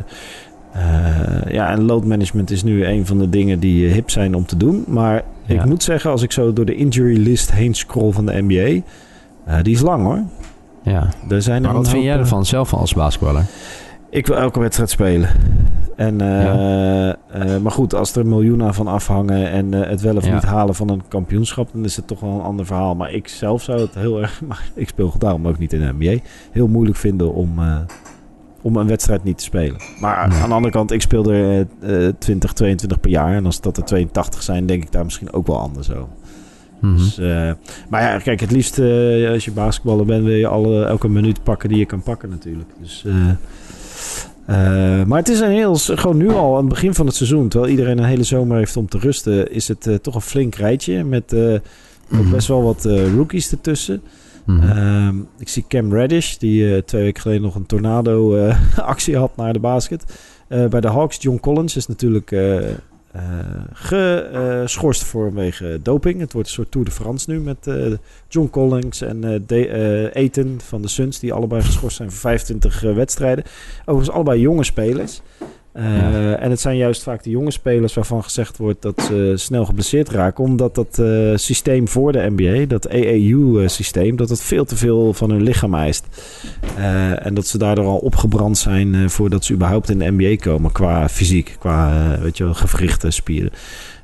eh, 0.71 1.51
ja, 1.51 1.71
en 1.71 1.83
load 1.83 2.05
management 2.05 2.51
is 2.51 2.63
nu 2.63 2.85
een 2.85 3.05
van 3.05 3.19
de 3.19 3.29
dingen 3.29 3.59
die 3.59 3.87
hip 3.87 4.09
zijn 4.09 4.35
om 4.35 4.45
te 4.45 4.57
doen. 4.57 4.83
Maar 4.87 5.23
Ja. 5.45 5.55
ik 5.55 5.65
moet 5.65 5.83
zeggen, 5.83 6.11
als 6.11 6.21
ik 6.21 6.31
zo 6.31 6.53
door 6.53 6.65
de 6.65 6.75
injury 6.75 7.17
list 7.17 7.51
heen 7.51 7.73
scroll 7.73 8.11
van 8.11 8.25
de 8.25 8.41
NBA, 8.41 8.81
die 9.61 9.73
is 9.73 9.81
lang 9.81 10.03
hoor. 10.03 10.23
Ja. 10.83 11.09
Er 11.29 11.41
zijn 11.41 11.61
Maar 11.61 11.73
wat 11.73 11.89
vind 11.89 12.03
jij 12.03 12.17
ervan 12.17 12.45
zelf 12.45 12.73
als 12.73 12.93
basketballer? 12.93 13.45
Ik 14.09 14.27
wil 14.27 14.37
elke 14.37 14.59
wedstrijd 14.59 14.89
spelen. 14.89 15.29
En, 15.95 16.21
eh, 16.21 17.09
eh, 17.09 17.15
maar 17.61 17.71
goed, 17.71 17.93
als 17.95 18.15
er 18.15 18.25
miljoenen 18.27 18.73
van 18.73 18.87
afhangen 18.87 19.49
en 19.49 19.73
eh, 19.73 19.89
het 19.89 20.01
wel 20.01 20.15
of 20.15 20.25
Ja. 20.25 20.33
niet 20.33 20.43
halen 20.43 20.75
van 20.75 20.89
een 20.89 21.01
kampioenschap, 21.07 21.69
dan 21.73 21.83
is 21.85 21.95
het 21.95 22.07
toch 22.07 22.19
wel 22.19 22.29
een 22.29 22.41
ander 22.41 22.65
verhaal. 22.65 22.95
Maar 22.95 23.11
ik 23.13 23.27
zelf 23.27 23.63
zou 23.63 23.79
het 23.81 23.95
heel 23.95 24.21
erg, 24.21 24.41
maar 24.47 24.69
ik 24.75 24.87
speel 24.87 25.13
daarom 25.17 25.47
ook 25.47 25.57
niet 25.57 25.73
in 25.73 25.79
de 25.79 25.93
NBA, 25.99 26.17
heel 26.51 26.67
moeilijk 26.67 26.97
vinden 26.97 27.33
om, 27.33 27.59
om 28.61 28.75
een 28.75 28.87
wedstrijd 28.87 29.23
niet 29.23 29.37
te 29.37 29.43
spelen. 29.43 29.81
Maar 29.99 30.27
Nee. 30.29 30.37
aan 30.41 30.49
de 30.49 30.55
andere 30.55 30.73
kant, 30.73 30.91
ik 30.91 31.01
speel 31.01 31.31
er 31.31 31.67
eh, 31.81 32.07
20, 32.19 32.53
22 32.53 32.99
per 32.99 33.09
jaar. 33.11 33.35
En 33.35 33.45
als 33.45 33.61
dat 33.61 33.77
er 33.77 33.83
82 33.83 34.41
zijn, 34.43 34.65
denk 34.65 34.83
ik 34.83 34.91
daar 34.91 35.03
misschien 35.03 35.33
ook 35.33 35.47
wel 35.47 35.59
anders 35.59 35.91
over. 35.91 36.07
Mhm. 36.79 36.95
Dus, 36.97 37.17
maar 37.89 38.01
ja, 38.01 38.17
kijk, 38.17 38.39
het 38.39 38.51
liefst 38.51 38.79
als 39.29 39.45
je 39.45 39.51
basketballer 39.53 40.05
bent, 40.05 40.23
wil 40.25 40.35
je 40.35 40.47
alle, 40.47 40.85
elke 40.85 41.09
minuut 41.09 41.43
pakken 41.43 41.69
die 41.69 41.77
je 41.77 41.85
kan 41.85 42.03
pakken 42.03 42.29
natuurlijk. 42.29 42.69
Dus, 42.81 43.05
eh, 44.45 45.03
maar 45.03 45.17
het 45.19 45.29
is 45.29 45.39
een 45.39 45.51
heel, 45.51 45.75
gewoon 45.75 46.17
nu 46.17 46.29
al 46.29 46.51
aan 46.53 46.59
het 46.65 46.69
begin 46.73 46.93
van 46.93 47.05
het 47.05 47.15
seizoen, 47.15 47.47
terwijl 47.47 47.71
iedereen 47.71 47.97
een 47.97 48.03
hele 48.03 48.23
zomer 48.23 48.57
heeft 48.57 48.77
om 48.77 48.87
te 48.89 48.97
rusten, 48.97 49.51
is 49.51 49.67
het 49.67 49.87
eh, 49.87 49.95
toch 49.95 50.15
een 50.15 50.21
flink 50.21 50.55
rijtje 50.55 51.03
met 51.03 51.33
eh, 51.33 51.53
Mhm. 52.09 52.31
best 52.31 52.47
wel 52.47 52.63
wat 52.63 52.85
rookies 53.15 53.51
ertussen. 53.51 54.01
Mhm. 54.45 54.69
Ehm, 54.69 55.15
ik 55.37 55.47
zie 55.49 55.65
Cam 55.67 55.93
Reddish, 55.93 56.35
die 56.35 56.83
twee 56.85 57.03
weken 57.03 57.21
geleden 57.21 57.41
nog 57.43 57.55
een 57.55 57.65
tornado 57.65 58.35
eh, 58.35 58.57
actie 58.93 59.17
had 59.17 59.35
naar 59.37 59.53
de 59.53 59.59
basket. 59.59 60.03
Bij 60.47 60.81
de 60.81 60.87
Hawks, 60.87 61.17
John 61.21 61.39
Collins 61.39 61.75
is 61.75 61.87
natuurlijk 61.87 62.31
geschorst 63.73 65.03
vanwege 65.03 65.79
doping. 65.81 66.19
Het 66.19 66.33
wordt 66.33 66.47
een 66.47 66.53
soort 66.53 66.71
Tour 66.71 66.85
de 66.85 66.91
France 66.91 67.31
nu 67.31 67.39
met 67.39 67.67
eh, 67.67 67.91
John 68.27 68.49
Collins 68.49 69.01
en 69.01 69.45
eh 69.47 70.05
eh, 70.05 70.15
Aiton 70.15 70.59
van 70.63 70.81
de 70.81 70.87
Suns, 70.87 71.19
die 71.19 71.33
allebei 71.33 71.61
geschorst 71.61 71.95
zijn 71.97 72.11
voor 72.11 72.19
25 72.19 72.83
eh, 72.83 72.93
wedstrijden. 72.93 73.43
Overigens 73.85 74.15
allebei 74.15 74.39
jonge 74.39 74.63
spelers. 74.63 75.21
Eh, 75.73 75.83
Ja. 75.85 76.35
En 76.35 76.49
het 76.49 76.59
zijn 76.59 76.77
juist 76.77 77.03
vaak 77.03 77.23
de 77.23 77.29
jonge 77.29 77.51
spelers 77.51 77.93
waarvan 77.93 78.23
gezegd 78.23 78.57
wordt 78.57 78.81
dat 78.81 79.01
ze 79.07 79.33
snel 79.35 79.65
geblesseerd 79.65 80.09
raken. 80.09 80.43
Omdat 80.43 80.75
dat 80.75 80.99
eh, 80.99 81.31
systeem 81.35 81.87
voor 81.87 82.11
de 82.11 82.29
NBA, 82.35 82.65
dat 82.65 82.89
AAU-systeem, 82.89 84.15
dat 84.15 84.29
het 84.29 84.41
veel 84.41 84.65
te 84.65 84.75
veel 84.75 85.13
van 85.13 85.29
hun 85.29 85.41
lichaam 85.43 85.73
eist. 85.75 86.05
Eh, 86.77 87.25
en 87.25 87.33
dat 87.33 87.47
ze 87.47 87.57
daardoor 87.57 87.85
al 87.85 87.97
opgebrand 87.97 88.57
zijn 88.57 88.95
eh, 88.95 89.07
voordat 89.07 89.45
ze 89.45 89.53
überhaupt 89.53 89.89
in 89.89 89.99
de 89.99 90.11
NBA 90.11 90.35
komen. 90.35 90.71
Qua 90.71 91.09
fysiek, 91.09 91.55
qua 91.59 92.13
eh, 92.13 92.21
weet 92.21 92.37
je 92.37 92.43
wel, 92.43 92.53
gewrichten, 92.53 93.13
spieren. 93.13 93.51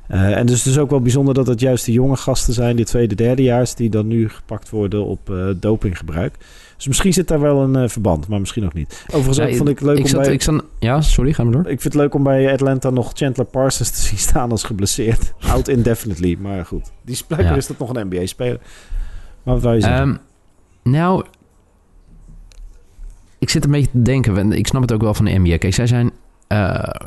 Eh, 0.08 0.36
en 0.36 0.46
dus 0.46 0.58
het 0.64 0.72
is 0.72 0.78
ook 0.78 0.90
wel 0.90 1.00
bijzonder 1.00 1.34
dat 1.34 1.46
het 1.46 1.60
juist 1.60 1.84
de 1.86 1.92
jonge 1.92 2.16
gasten 2.16 2.54
zijn, 2.54 2.76
die 2.76 2.84
tweede, 2.84 3.14
derdejaars, 3.14 3.74
die 3.74 3.90
dan 3.90 4.06
nu 4.06 4.28
gepakt 4.28 4.70
worden 4.70 5.04
op 5.04 5.30
eh, 5.30 5.46
dopinggebruik. 5.56 6.34
Dus 6.80 6.88
misschien 6.88 7.12
zit 7.12 7.28
daar 7.28 7.40
wel 7.40 7.62
een 7.62 7.76
eh, 7.76 7.88
verband, 7.88 8.28
maar 8.28 8.40
misschien 8.40 8.64
ook 8.64 8.72
niet. 8.72 9.04
Overigens 9.12 9.56
vond 9.56 9.68
ik 9.68 9.78
het 9.78 9.86
leuk 9.86 9.96
ik 9.96 10.02
om 10.04 10.08
zat, 10.10 10.20
bij... 10.22 10.32
ik 10.32 10.42
zat, 10.42 10.64
ja, 10.78 11.00
sorry, 11.00 11.32
ga 11.32 11.42
maar 11.42 11.52
door. 11.52 11.62
Ik 11.62 11.80
vind 11.80 11.82
het 11.82 11.94
leuk 11.94 12.14
om 12.14 12.22
bij 12.22 12.52
Atlanta 12.52 12.90
nog 12.90 13.10
Chandler 13.14 13.46
Parsons 13.46 13.90
te 13.90 14.00
zien 14.08 14.18
staan 14.18 14.50
als 14.50 14.62
geblesseerd. 14.62 15.32
Out 15.40 15.68
indefinitely, 15.68 16.36
maar 16.40 16.66
goed. 16.66 16.90
Die 17.02 17.18
blijkbaar 17.26 17.52
Ja. 17.52 17.58
is 17.58 17.66
dat 17.66 17.78
nog 17.78 17.94
een 17.94 18.06
NBA-speler. 18.06 18.60
Maar 19.42 19.54
wat 19.54 19.62
wou 19.62 19.74
je 19.74 19.80
zeggen? 19.80 20.00
Ehm, 20.02 20.16
nou, 20.90 21.24
ik 23.38 23.50
zit 23.50 23.64
een 23.64 23.70
beetje 23.70 23.90
te 23.90 24.02
denken. 24.02 24.52
Ik 24.52 24.66
snap 24.66 24.82
het 24.82 24.92
ook 24.92 25.02
wel 25.02 25.14
van 25.14 25.24
de 25.24 25.38
NBA. 25.38 25.56
Kijk, 25.56 25.74
zij 25.74 25.86
zijn... 25.86 26.10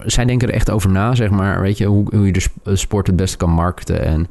zij 0.05 0.25
denken 0.25 0.47
er 0.47 0.53
echt 0.53 0.69
over 0.69 0.89
na, 0.89 1.15
zeg 1.15 1.29
maar. 1.29 1.61
Weet 1.61 1.77
je, 1.77 1.85
hoe, 1.85 2.15
hoe 2.15 2.25
je 2.25 2.31
de 2.31 2.45
eh, 2.63 2.75
sport 2.75 3.07
het 3.07 3.15
beste 3.15 3.37
kan 3.37 3.49
marketen. 3.49 4.05
En 4.05 4.27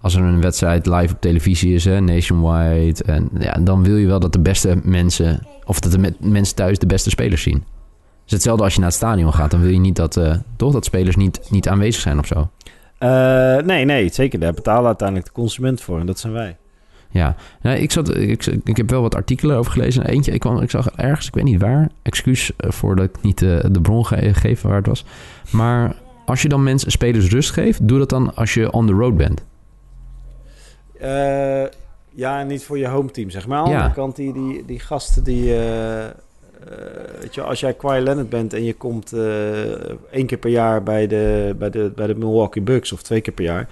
als 0.00 0.14
er 0.14 0.22
een 0.22 0.40
wedstrijd 0.40 0.86
live 0.86 1.14
op 1.14 1.20
televisie 1.20 1.74
is, 1.74 1.84
hè, 1.84 2.00
nationwide... 2.00 3.04
En, 3.04 3.28
ja, 3.38 3.52
dan 3.52 3.82
wil 3.82 3.96
je 3.96 4.06
wel 4.06 4.20
dat 4.20 4.32
de 4.32 4.40
beste 4.40 4.80
mensen... 4.82 5.46
Of 5.64 5.80
dat 5.80 5.92
de 5.92 5.98
me- 5.98 6.14
mensen 6.20 6.56
thuis 6.56 6.78
de 6.78 6.86
beste 6.86 7.10
spelers 7.10 7.42
zien. 7.42 7.54
Het 7.54 8.26
is 8.26 8.32
hetzelfde 8.32 8.64
als 8.64 8.72
je 8.72 8.80
naar 8.80 8.88
het 8.88 8.98
stadion 8.98 9.34
gaat. 9.34 9.50
Dan 9.50 9.60
wil 9.60 9.70
je 9.70 9.78
niet 9.78 9.96
dat, 9.96 10.16
eh, 10.16 10.34
toch, 10.56 10.72
dat 10.72 10.84
spelers 10.84 11.16
niet, 11.16 11.40
niet 11.50 11.68
aanwezig 11.68 12.02
zijn 12.02 12.18
of 12.18 12.26
zo. 12.26 12.50
Eh, 12.98 13.56
nee, 13.56 13.84
nee, 13.84 14.08
zeker. 14.12 14.40
Daar 14.40 14.54
betalen 14.54 14.86
uiteindelijk 14.86 15.26
de 15.26 15.32
consument 15.32 15.80
voor. 15.80 16.00
En 16.00 16.06
dat 16.06 16.18
zijn 16.18 16.32
wij. 16.32 16.56
Ja, 17.10 17.36
nou, 17.62 17.76
ik, 17.78 17.92
zat, 17.92 18.16
ik, 18.16 18.46
ik 18.46 18.76
heb 18.76 18.90
wel 18.90 19.02
wat 19.02 19.14
artikelen 19.14 19.56
over 19.56 19.72
gelezen. 19.72 20.06
Eentje, 20.06 20.32
ik, 20.32 20.40
kwam, 20.40 20.60
ik 20.60 20.70
zag 20.70 20.90
ergens, 20.90 21.26
ik 21.26 21.34
weet 21.34 21.44
niet 21.44 21.60
waar, 21.60 21.88
excuus 22.02 22.56
eh, 22.56 22.70
voor 22.70 22.96
dat 22.96 23.04
ik 23.04 23.22
niet 23.22 23.38
de 23.38 23.78
bron 23.82 24.06
ge 24.06 24.34
geef 24.34 24.62
waar 24.62 24.76
het 24.76 24.86
was. 24.86 25.04
Maar 25.50 25.94
als 26.26 26.42
je 26.42 26.48
dan 26.48 26.62
mensen, 26.62 26.90
spelers 26.90 27.28
rust 27.28 27.50
geeft, 27.50 27.88
doe 27.88 27.98
dat 27.98 28.08
dan 28.08 28.34
als 28.34 28.54
je 28.54 28.72
on 28.72 28.86
the 28.86 28.92
road 28.92 29.16
bent. 29.16 29.44
Eh, 31.00 31.62
ja, 32.14 32.42
niet 32.42 32.64
voor 32.64 32.78
je 32.78 32.86
home 32.88 33.10
team, 33.10 33.30
zeg 33.30 33.46
maar. 33.46 33.58
Aan 33.58 33.64
de 33.68 33.74
andere 33.74 33.94
kant, 33.94 34.16
die, 34.16 34.32
die, 34.32 34.62
die 34.66 34.80
gasten 34.80 35.24
die... 35.24 35.52
eh, 35.54 36.04
eh, 36.04 36.12
weet 37.20 37.34
je, 37.34 37.42
als 37.42 37.60
jij 37.60 37.72
Kawhi 37.74 38.00
Leonard 38.00 38.28
bent 38.28 38.52
en 38.54 38.64
je 38.64 38.74
komt 38.74 39.12
eh, 39.12 39.20
één 40.10 40.26
keer 40.26 40.38
per 40.38 40.50
jaar 40.50 40.82
bij 40.82 41.06
de, 41.06 41.54
bij, 41.58 41.70
de, 41.70 41.92
bij 41.96 42.06
de 42.06 42.14
Milwaukee 42.14 42.62
Bucks... 42.62 42.92
of 42.92 43.02
twee 43.02 43.20
keer 43.20 43.32
per 43.34 43.44
jaar... 43.44 43.68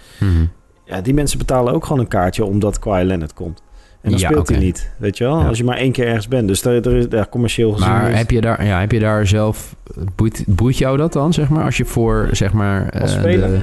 Ja, 0.84 1.00
die 1.00 1.14
mensen 1.14 1.38
betalen 1.38 1.72
ook 1.72 1.82
gewoon 1.84 1.98
een 2.00 2.08
kaartje 2.08 2.44
omdat 2.44 2.78
Kawhi 2.78 3.04
Leonard 3.04 3.34
komt. 3.34 3.62
En 4.00 4.10
dan 4.10 4.20
Ja, 4.20 4.28
speelt 4.28 4.48
hij 4.48 4.58
niet, 4.58 4.90
weet 4.96 5.18
je 5.18 5.24
wel? 5.24 5.38
Ja. 5.40 5.46
Als 5.48 5.58
je 5.58 5.64
maar 5.64 5.76
één 5.76 5.92
keer 5.92 6.06
ergens 6.06 6.28
bent. 6.28 6.48
Dus 6.48 6.62
daar, 6.62 6.86
is, 6.86 7.08
daar 7.08 7.28
commercieel 7.28 7.72
gezien... 7.72 7.88
Maar 7.88 8.10
is- 8.10 8.16
heb 8.18 8.30
je, 8.30 8.40
daar, 8.40 8.64
ja, 8.64 8.80
heb 8.80 8.92
je 8.92 8.98
daar 8.98 9.26
zelf, 9.26 9.74
boeit, 10.16 10.44
boeit 10.46 10.78
jou 10.78 10.96
dat 10.96 11.12
dan, 11.12 11.32
zeg 11.32 11.48
maar? 11.48 11.64
Als 11.64 11.76
je 11.76 11.84
voor, 11.84 12.28
zeg 12.32 12.52
maar... 12.52 13.00
Als 13.00 13.12
speler? 13.12 13.48
de- 13.48 13.60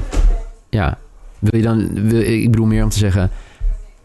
ja, 0.69 0.97
wil 1.39 1.55
je 1.59 1.65
dan, 1.65 2.07
wil, 2.09 2.21
ik 2.21 2.51
bedoel 2.51 2.65
meer 2.65 2.83
om 2.83 2.89
te 2.89 2.97
zeggen, 2.97 3.29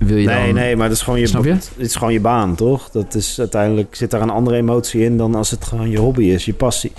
wil 0.07 0.17
je 0.17 0.27
Nee, 0.27 0.45
dan... 0.47 0.55
nee, 0.55 0.77
maar 0.77 0.89
dat 0.89 0.97
is 0.97 1.03
gewoon 1.03 1.21
je, 1.21 1.27
Snap 1.27 1.45
je? 1.45 1.51
Het 1.51 1.73
is 1.77 1.97
gewoon 1.97 2.13
je 2.13 2.21
baan, 2.21 2.55
toch? 2.55 2.91
Dat 2.91 3.15
is 3.15 3.39
uiteindelijk 3.39 3.95
zit 3.95 4.11
daar 4.11 4.21
een 4.21 4.31
andere 4.31 4.57
emotie 4.57 5.05
in 5.05 5.17
dan 5.17 5.35
als 5.35 5.51
het 5.51 5.65
gewoon 5.65 5.91
je 5.91 5.99
hobby 5.99 6.25
is, 6.25 6.45
je 6.45 6.55
passie. 6.55 6.93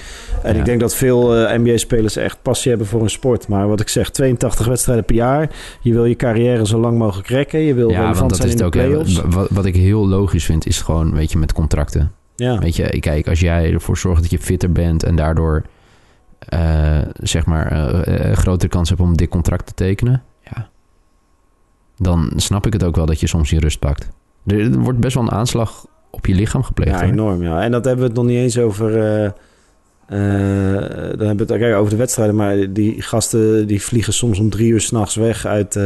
En 0.44 0.54
Ja. 0.54 0.60
ik 0.60 0.66
denk 0.66 0.80
dat 0.80 0.96
veel 0.96 1.36
eh, 1.36 1.58
NBA-spelers 1.60 2.16
echt 2.16 2.38
passie 2.42 2.70
hebben 2.70 2.88
voor 2.88 3.02
een 3.02 3.10
sport. 3.10 3.48
Maar 3.48 3.68
wat 3.68 3.80
ik 3.80 3.88
zeg, 3.88 4.10
82 4.10 4.66
wedstrijden 4.66 5.06
per 5.06 5.16
jaar. 5.16 5.50
Je 5.82 5.94
wil 5.94 6.06
je 6.06 6.16
carrière 6.16 6.66
zo 6.68 6.80
lang 6.80 6.98
mogelijk 6.98 7.28
rekken. 7.28 7.60
Je 7.60 7.74
wil 7.74 7.90
Ja, 7.90 7.96
relevant 7.96 8.18
want 8.18 8.30
dat 8.30 8.40
zijn 8.40 8.50
is 8.50 8.60
in 8.60 8.66
de 8.66 8.70
playoffs. 8.70 9.22
Wat, 9.36 9.50
wat 9.50 9.66
ik 9.66 9.76
heel 9.76 10.08
logisch 10.08 10.46
vind, 10.46 10.66
is 10.66 10.82
gewoon, 10.82 11.14
weet 11.14 11.32
je, 11.32 11.38
met 11.38 11.54
contracten. 11.54 12.12
Ja. 12.36 12.60
Weet 12.60 12.76
je, 12.76 13.00
kijk, 13.00 13.28
als 13.28 13.40
jij 13.40 13.74
ervoor 13.74 13.98
zorgt 13.98 14.22
dat 14.22 14.32
je 14.32 14.40
fitter 14.40 14.72
bent 14.72 15.04
en 15.04 15.16
daardoor 15.16 15.64
eh, 16.40 16.98
zeg 17.14 17.46
maar 17.46 17.72
eh, 17.72 18.32
grotere 18.38 18.70
kans 18.72 18.90
hebt 18.90 19.02
om 19.02 19.18
dik 19.18 19.30
contract 19.30 19.66
te 19.66 19.74
tekenen, 19.74 20.24
dan 22.02 22.32
snap 22.36 22.66
ik 22.66 22.74
het 22.74 22.84
ook 22.84 22.96
wel 22.96 23.06
dat 23.06 23.20
je 23.20 23.28
soms 23.28 23.50
je 23.50 23.60
rust 23.60 23.80
pakt. 23.80 24.10
Er, 24.46 24.80
wordt 24.80 25.00
best 25.00 25.16
wel 25.16 25.24
een 25.24 25.32
aanslag 25.32 25.86
op 26.10 26.26
je 26.26 26.36
lichaam 26.36 26.64
gepleegd. 26.64 26.92
Ja, 26.92 27.04
hoor. 27.04 27.12
enorm. 27.12 27.44
Ja. 27.44 27.62
En 27.62 27.72
dat 27.72 27.86
hebben 27.86 28.04
we 28.04 28.10
het 28.10 28.20
nog 28.20 28.28
niet 28.28 28.38
eens 28.38 28.58
over. 28.58 28.98
eh, 28.98 29.32
eh, 30.12 30.18
dan 31.18 31.28
hebben 31.28 31.48
we 31.48 31.54
het 31.54 31.62
kijk, 31.62 31.76
over 31.76 31.90
de 31.90 31.96
wedstrijden. 31.96 32.36
Maar 32.36 32.74
die 32.74 33.02
gasten 33.02 33.68
die 33.68 33.82
vliegen 33.82 34.14
soms 34.14 34.40
om 34.40 34.50
drie 34.50 34.72
uur 34.72 34.82
s'nachts 34.82 35.16
weg 35.16 35.46
uit 35.46 35.76
eh, 35.76 35.84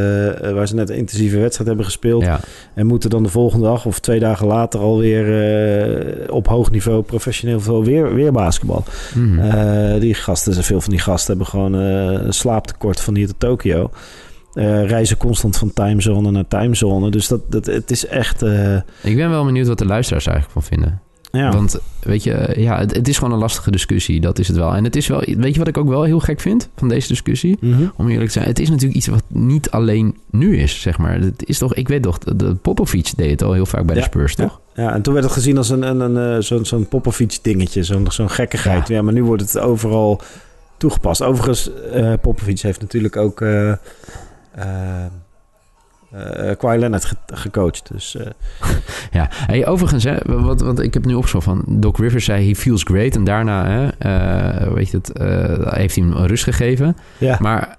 waar 0.52 0.68
ze 0.68 0.76
net 0.76 0.90
een 0.90 0.96
intensieve 0.96 1.40
wedstrijd 1.40 1.68
hebben 1.68 1.86
gespeeld. 1.86 2.24
Ja, 2.24 2.40
En 2.74 2.86
moeten 2.86 3.10
dan 3.10 3.24
de 3.24 3.30
volgende 3.30 3.66
dag 3.66 3.86
of 3.86 4.00
twee 4.00 4.20
dagen 4.20 4.48
later 4.48 4.80
alweer 4.80 6.32
op 6.32 6.48
hoog 6.48 6.72
niveau, 6.72 7.02
professioneel 7.02 7.56
niveau, 7.58 7.84
weer, 7.86 8.14
weer 8.14 8.32
basketbal. 8.32 8.84
Eh, 9.40 10.00
die 10.00 10.14
gasten, 10.14 10.64
veel 10.64 10.82
van 10.82 10.90
die 10.90 11.00
gasten 11.00 11.28
hebben 11.28 11.48
gewoon 11.48 11.74
een 11.74 12.34
slaaptekort 12.34 13.00
van 13.02 13.16
hier 13.16 13.28
tot 13.28 13.40
Tokio. 13.40 13.90
Eh, 14.56 14.88
reizen 14.88 15.18
constant 15.18 15.58
van 15.58 15.74
timezone 15.74 16.32
naar 16.32 16.48
timezone. 16.48 17.12
Dus 17.12 17.28
dat, 17.28 17.42
dat, 17.52 17.66
het 17.66 17.92
is 17.92 18.08
echt. 18.08 18.42
eh, 18.42 18.76
ik 19.02 19.16
ben 19.16 19.30
wel 19.30 19.46
benieuwd 19.46 19.68
wat 19.68 19.78
de 19.78 19.86
luisteraars 19.86 20.28
eigenlijk 20.28 20.60
van 20.60 20.64
vinden. 20.78 21.02
ja. 21.32 21.52
Want 21.52 21.80
weet 22.00 22.24
je, 22.24 22.54
ja, 22.58 22.80
het, 22.80 22.96
het 22.96 23.08
is 23.08 23.18
gewoon 23.18 23.34
een 23.34 23.40
lastige 23.40 23.72
discussie, 23.72 24.22
dat 24.22 24.40
is 24.40 24.48
het 24.48 24.58
wel. 24.58 24.76
En 24.76 24.84
het 24.84 24.96
is 24.96 25.08
wel, 25.08 25.20
weet 25.38 25.54
je 25.54 25.60
wat 25.60 25.68
ik 25.68 25.78
ook 25.78 25.88
wel 25.88 26.04
heel 26.04 26.20
gek 26.20 26.40
vind 26.40 26.70
van 26.76 26.88
deze 26.88 27.08
discussie? 27.08 27.58
Mhm. 27.60 27.86
Om 27.96 28.10
eerlijk 28.10 28.26
te 28.28 28.32
zijn, 28.34 28.48
het 28.48 28.60
is 28.60 28.70
natuurlijk 28.70 28.98
iets 28.98 29.08
wat 29.08 29.24
niet 29.28 29.70
alleen 29.72 30.18
nu 30.32 30.58
is, 30.58 30.82
zeg 30.82 30.98
maar. 30.98 31.20
Het 31.20 31.44
is 31.46 31.58
toch, 31.58 31.74
ik 31.74 31.88
weet 31.88 32.04
toch, 32.04 32.18
de, 32.18 32.56
Popovic 32.56 33.12
deed 33.16 33.30
het 33.32 33.44
al 33.44 33.54
heel 33.54 33.66
vaak 33.66 33.86
bij 33.86 33.96
Ja, 33.96 34.02
de 34.02 34.08
Spurs, 34.08 34.36
toch? 34.36 34.60
Ja, 34.76 34.94
en 34.94 35.02
toen 35.02 35.14
werd 35.14 35.26
het 35.26 35.34
gezien 35.34 35.58
als 35.58 35.70
een, 35.70 35.82
een, 35.82 36.00
een, 36.00 36.36
eh, 36.36 36.42
zo'n 36.42 36.66
zo'n 36.66 36.88
Popovic 36.88 37.40
dingetje, 37.42 37.84
zo'n 37.84 38.06
zo'n 38.12 38.30
gekkigheid. 38.30 38.88
Ja. 38.88 39.02
maar 39.02 39.14
nu 39.14 39.24
wordt 39.24 39.42
het 39.42 39.60
overal 39.60 40.22
toegepast. 40.78 41.22
Overigens, 41.22 41.70
eh 41.92 42.14
Popovic 42.22 42.60
heeft 42.60 42.82
natuurlijk 42.82 43.16
ook 43.16 43.42
eh 43.42 43.74
Kawhi 46.58 46.78
Leonard 46.80 47.06
ge- 47.06 47.16
gecoacht. 47.26 47.92
Dus 47.92 48.16
eh, 48.16 48.28
Ja. 49.12 49.28
Hey, 49.32 49.68
overigens, 49.68 50.04
hè, 50.04 50.16
wat, 50.26 50.62
wat 50.62 50.80
ik 50.80 50.94
heb 50.94 51.06
nu 51.06 51.14
opgezocht 51.14 51.44
van 51.44 51.64
Doc 51.68 51.98
Rivers 51.98 52.26
zei, 52.26 52.48
he 52.48 52.56
feels 52.56 52.84
great. 52.84 53.16
En 53.16 53.24
daarna, 53.24 53.66
hè, 53.66 54.74
weet 54.74 54.90
je 54.90 54.98
het, 54.98 55.12
eh, 55.12 55.74
heeft 55.74 55.96
hij 55.96 56.04
hem 56.06 56.14
rust 56.26 56.44
gegeven. 56.44 56.98
ja. 57.18 57.38
Maar 57.40 57.78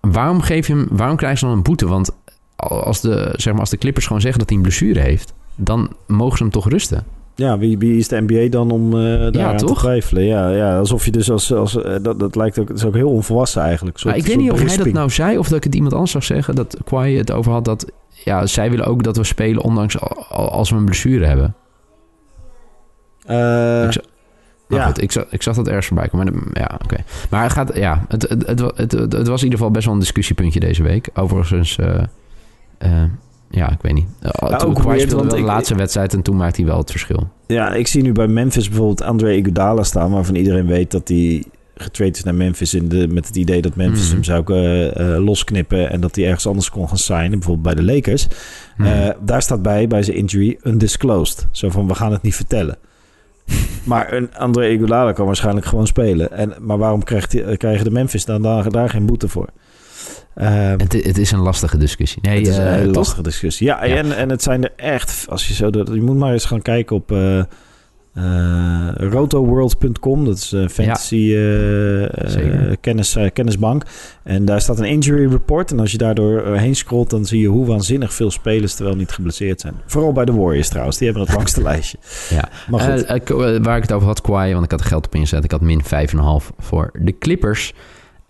waarom, 0.00 0.40
geef 0.40 0.66
je 0.66 0.72
hem, 0.74 0.86
waarom 0.90 1.16
krijgt 1.16 1.38
ze 1.38 1.44
dan 1.46 1.54
een 1.56 1.62
boete? 1.62 1.86
Want 1.86 2.10
als 2.56 3.00
de, 3.00 3.32
zeg 3.36 3.52
maar, 3.52 3.60
als 3.60 3.70
de 3.70 3.78
Clippers 3.78 4.06
gewoon 4.06 4.20
zeggen 4.22 4.38
dat 4.40 4.48
hij 4.48 4.58
een 4.58 4.64
blessure 4.64 5.00
heeft, 5.00 5.32
dan 5.54 5.92
mogen 6.06 6.36
ze 6.36 6.42
hem 6.42 6.52
toch 6.52 6.68
rusten. 6.68 7.04
Ja, 7.34 7.58
wie, 7.58 7.78
wie 7.78 7.96
is 7.98 8.08
de 8.08 8.20
NBA 8.26 8.48
dan 8.48 8.70
om 8.70 8.92
eh 8.92 9.32
daar 9.32 9.44
aan 9.46 9.56
te 9.56 9.64
toch? 9.64 9.78
twijfelen? 9.78 10.24
Ja, 10.24 10.48
ja, 10.50 10.78
alsof 10.78 11.04
je 11.04 11.10
dus 11.10 11.30
als... 11.30 11.52
als 11.52 11.82
eh, 11.82 11.94
dat, 12.02 12.18
dat 12.20 12.36
lijkt 12.36 12.58
ook... 12.58 12.70
Is 12.70 12.84
ook 12.84 12.94
heel 12.94 13.10
onvolwassen 13.10 13.62
eigenlijk. 13.62 13.98
Soort- 13.98 14.16
ik 14.16 14.26
weet 14.26 14.36
niet 14.36 14.50
of 14.50 14.62
hij 14.62 14.76
dat 14.76 14.86
nou 14.92 15.10
zei 15.10 15.38
of 15.38 15.48
dat 15.48 15.56
ik 15.56 15.64
het 15.64 15.74
iemand 15.74 15.92
anders 15.92 16.12
zag 16.12 16.24
zeggen. 16.24 16.54
Dat 16.54 16.76
Kawhi 16.84 17.16
het 17.16 17.32
over 17.32 17.52
had 17.52 17.64
dat 17.64 17.90
ja, 18.24 18.46
zij 18.46 18.70
willen 18.70 18.86
ook 18.86 19.02
dat 19.02 19.16
we 19.16 19.24
spelen 19.24 19.62
ondanks 19.62 20.00
al- 20.00 20.24
al- 20.28 20.50
als 20.50 20.70
we 20.70 20.76
een 20.76 20.84
blessure 20.84 21.26
hebben. 21.26 21.54
Eh, 23.26 23.84
Ik 23.84 24.02
Maar 24.66 24.78
ja. 24.78 24.86
goed, 24.86 25.02
ik 25.02 25.12
zag, 25.12 25.24
ik 25.30 25.42
zag 25.42 25.56
dat 25.56 25.66
ergens 25.68 25.86
voorbij 25.86 26.08
komen. 26.08 26.32
Maar, 26.34 26.42
ja, 26.52 26.78
oké. 26.84 26.96
maar 27.30 27.42
het, 27.42 27.52
gaat, 27.52 27.76
ja, 27.76 28.04
het, 28.08 28.22
het, 28.28 28.46
het, 28.76 28.92
het, 28.92 29.28
was 29.28 29.38
in 29.38 29.44
ieder 29.44 29.58
geval 29.58 29.70
best 29.70 29.84
wel 29.84 29.94
een 29.94 30.00
discussiepuntje 30.00 30.60
deze 30.60 30.82
week. 30.82 31.08
Overigens, 31.14 31.78
eh, 31.78 32.02
eh, 32.78 33.02
ja, 33.50 33.70
ik 33.70 33.78
weet 33.80 33.94
niet. 33.94 34.06
Uh, 34.22 34.56
toen 34.56 34.68
ook 34.68 34.82
weird, 34.82 35.00
speelde 35.00 35.28
de 35.28 35.40
laatste 35.40 35.74
wedstrijd 35.74 36.12
en 36.14 36.22
toen 36.22 36.36
maakte 36.36 36.60
hij 36.60 36.70
wel 36.70 36.78
het 36.78 36.90
verschil. 36.90 37.28
Ja, 37.46 37.72
ik 37.74 37.86
zie 37.86 38.02
nu 38.02 38.12
bij 38.12 38.26
Memphis 38.26 38.68
bijvoorbeeld 38.68 39.02
André 39.02 39.32
Iguodala 39.32 39.82
staan... 39.82 40.10
waarvan 40.10 40.34
iedereen 40.34 40.66
weet 40.66 40.90
dat 40.90 41.08
hij 41.08 41.44
getraind 41.74 42.16
is 42.16 42.22
naar 42.22 42.34
Memphis... 42.34 42.74
In 42.74 42.88
de, 42.88 43.08
met 43.08 43.26
het 43.26 43.36
idee 43.36 43.62
dat 43.62 43.76
Memphis 43.76 44.04
Mhm. 44.04 44.12
hem 44.12 44.24
zou 44.24 44.54
eh, 44.54 45.14
eh, 45.14 45.24
losknippen... 45.24 45.90
en 45.90 46.00
dat 46.00 46.14
hij 46.16 46.24
ergens 46.24 46.46
anders 46.46 46.70
kon 46.70 46.88
gaan 46.88 46.98
signen, 46.98 47.30
bijvoorbeeld 47.30 47.74
bij 47.74 47.84
de 47.84 47.92
Lakers. 47.92 48.26
Eh, 48.78 49.08
daar 49.20 49.42
staat 49.42 49.62
bij, 49.62 49.86
bij 49.86 50.02
zijn 50.02 50.16
injury, 50.16 50.58
undisclosed. 50.62 51.46
Zo 51.50 51.70
van, 51.70 51.86
we 51.86 51.94
gaan 51.94 52.12
het 52.12 52.22
niet 52.22 52.34
vertellen. 52.34 52.76
maar 53.84 54.12
een 54.12 54.34
André 54.34 54.68
Iguodala 54.68 55.12
kan 55.12 55.26
waarschijnlijk 55.26 55.66
gewoon 55.66 55.86
spelen. 55.86 56.32
En, 56.32 56.54
maar 56.60 56.78
waarom 56.78 57.04
krijgt 57.04 57.56
krijgen 57.56 57.84
de 57.84 57.90
Memphis 57.90 58.24
dan 58.24 58.42
daar, 58.42 58.70
daar 58.70 58.88
geen 58.90 59.06
boete 59.06 59.28
voor? 59.28 59.48
Ehm, 60.34 60.78
het, 60.78 60.92
het 60.92 61.18
is 61.18 61.30
een 61.30 61.40
lastige 61.40 61.78
discussie. 61.78 62.22
Nee, 62.22 62.38
het 62.38 62.46
is 62.46 62.56
een 62.56 62.66
eh, 62.66 62.72
hele 62.72 62.92
lastige 62.92 63.22
discussie. 63.22 63.66
Ja, 63.66 63.84
Ja. 63.84 63.96
En, 63.96 64.16
en 64.16 64.30
het 64.30 64.42
zijn 64.42 64.64
er 64.64 64.72
echt, 64.76 65.26
als 65.28 65.48
je 65.48 65.54
zo, 65.54 65.70
je 65.72 66.02
moet 66.02 66.16
maar 66.16 66.32
eens 66.32 66.44
gaan 66.44 66.62
kijken 66.62 66.96
op 66.96 67.12
eh 67.12 67.42
eh, 68.14 68.88
rotoworld.com. 68.94 70.24
Dat 70.24 70.36
is 70.36 70.52
een 70.52 70.70
fantasy 70.70 71.34
kennis, 72.80 73.16
kennisbank. 73.32 73.82
En 74.22 74.44
daar 74.44 74.60
staat 74.60 74.78
een 74.78 74.84
injury 74.84 75.30
report. 75.30 75.70
En 75.70 75.80
als 75.80 75.92
je 75.92 75.98
daardoor 75.98 76.56
heen 76.56 76.76
scrolt, 76.76 77.10
dan 77.10 77.26
zie 77.26 77.40
je 77.40 77.46
hoe 77.46 77.66
waanzinnig 77.66 78.12
veel 78.12 78.30
spelers 78.30 78.74
terwijl 78.74 78.96
niet 78.96 79.10
geblesseerd 79.10 79.60
zijn. 79.60 79.74
Vooral 79.86 80.12
bij 80.12 80.24
de 80.24 80.32
Warriors 80.32 80.68
trouwens, 80.68 80.98
die 80.98 81.06
hebben 81.08 81.26
het 81.26 81.36
langste 81.36 81.62
lijstje. 81.70 81.98
Ja. 82.30 82.48
Maar 82.68 82.80
goed. 82.80 83.06
Waar 83.64 83.76
ik 83.76 83.82
het 83.82 83.92
over 83.92 84.06
had, 84.06 84.20
Kawhi, 84.20 84.52
want 84.52 84.64
ik 84.64 84.70
had 84.70 84.80
er 84.80 84.86
geld 84.86 85.06
op 85.06 85.14
ingezet. 85.14 85.44
Ik 85.44 85.50
had 85.50 85.60
min 85.60 85.82
5,5 85.84 85.88
voor 86.58 86.90
de 86.98 87.18
Clippers. 87.18 87.74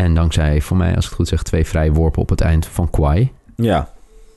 En 0.01 0.15
dankzij, 0.15 0.61
voor 0.61 0.77
mij, 0.77 0.95
als 0.95 1.05
ik 1.05 1.11
het 1.11 1.15
goed 1.15 1.29
zeg, 1.29 1.43
twee 1.43 1.67
vrije 1.67 1.93
worpen 1.93 2.23
op 2.23 2.29
het 2.29 2.41
eind 2.41 2.67
van 2.67 2.91
Kawhi... 2.91 3.29
ja. 3.57 3.89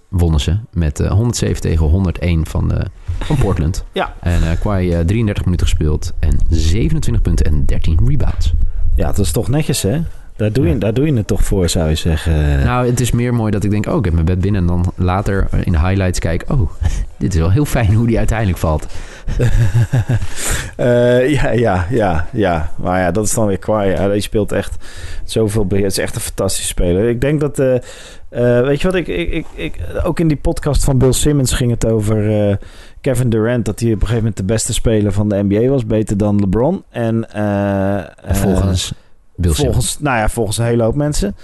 wonnen 0.09 0.39
ze 0.39 0.57
met 0.71 0.99
eh, 0.99 1.11
107 1.11 1.61
tegen 1.61 1.85
101 1.85 2.45
van, 2.45 2.67
de, 2.67 2.85
van 3.19 3.37
Portland. 3.37 3.83
Ja. 3.91 4.13
En 4.19 4.51
eh 4.51 4.59
Kawhi 4.59 4.91
eh, 4.91 4.99
33 4.99 5.45
minuten 5.45 5.67
gespeeld 5.67 6.13
en 6.19 6.39
27 6.49 7.23
punten 7.23 7.45
en 7.45 7.65
13 7.65 7.99
rebounds. 8.07 8.53
ja, 8.95 9.05
dat 9.05 9.19
is 9.19 9.31
toch 9.31 9.47
netjes 9.47 9.81
hè? 9.81 10.01
Daar 10.35 10.51
doe, 10.51 10.67
je, 10.67 10.77
daar 10.77 10.93
doe 10.93 11.05
je 11.05 11.13
het 11.13 11.27
toch 11.27 11.43
voor, 11.43 11.69
zou 11.69 11.89
je 11.89 11.95
zeggen. 11.95 12.63
Nou, 12.63 12.87
het 12.87 12.99
is 12.99 13.11
meer 13.11 13.33
mooi 13.33 13.51
dat 13.51 13.63
ik 13.63 13.71
denk, 13.71 13.85
oh, 13.85 13.97
ik 13.97 14.05
heb 14.05 14.13
mijn 14.13 14.25
bed 14.25 14.39
binnen. 14.39 14.61
En 14.61 14.67
dan 14.67 14.91
later 14.95 15.47
in 15.63 15.71
de 15.71 15.79
highlights 15.79 16.19
kijk, 16.19 16.45
oh, 16.47 16.71
dit 17.19 17.33
is 17.33 17.39
wel 17.39 17.51
heel 17.51 17.65
fijn 17.65 17.93
hoe 17.93 18.07
die 18.07 18.17
uiteindelijk 18.17 18.57
valt. 18.57 18.85
Eh, 20.75 21.29
ja, 21.29 21.49
ja, 21.51 21.87
ja, 21.89 22.27
ja. 22.31 22.71
Maar 22.75 22.99
ja, 22.99 23.11
dat 23.11 23.25
is 23.25 23.33
dan 23.33 23.47
weer 23.47 23.57
Kawhi. 23.57 23.87
Ja, 23.87 24.09
die 24.09 24.21
speelt 24.21 24.51
echt 24.51 24.75
zoveel 25.23 25.65
beheer. 25.65 25.83
Het 25.83 25.91
is 25.91 26.03
echt 26.03 26.15
een 26.15 26.21
fantastische 26.21 26.67
speler. 26.67 27.09
Ik 27.09 27.21
denk 27.21 27.39
dat... 27.39 27.59
eh, 27.59 27.75
eh, 28.29 28.65
weet 28.65 28.81
je 28.81 28.87
wat? 28.87 28.95
Ik, 28.95 29.07
ik, 29.07 29.31
ik, 29.31 29.45
ik, 29.55 29.79
ook 30.03 30.19
in 30.19 30.27
die 30.27 30.37
podcast 30.37 30.83
van 30.83 30.97
Bill 30.97 31.11
Simmons 31.11 31.53
ging 31.53 31.71
het 31.71 31.85
over 31.85 32.57
Kevin 33.01 33.29
Durant... 33.29 33.65
dat 33.65 33.79
hij 33.79 33.89
op 33.89 33.93
een 33.93 33.99
gegeven 33.99 34.19
moment 34.19 34.37
de 34.37 34.43
beste 34.43 34.73
speler 34.73 35.11
van 35.11 35.29
de 35.29 35.43
NBA 35.43 35.67
was. 35.67 35.85
Beter 35.85 36.17
dan 36.17 36.39
LeBron. 36.39 36.83
En 36.89 37.27
Volgens 38.23 38.93
Bill 39.35 39.53
Simmons. 39.53 39.75
volgens, 39.75 39.99
nou 39.99 40.17
ja, 40.17 40.29
volgens 40.29 40.57
een 40.57 40.65
hele 40.65 40.83
hoop 40.83 40.95
mensen. 40.95 41.35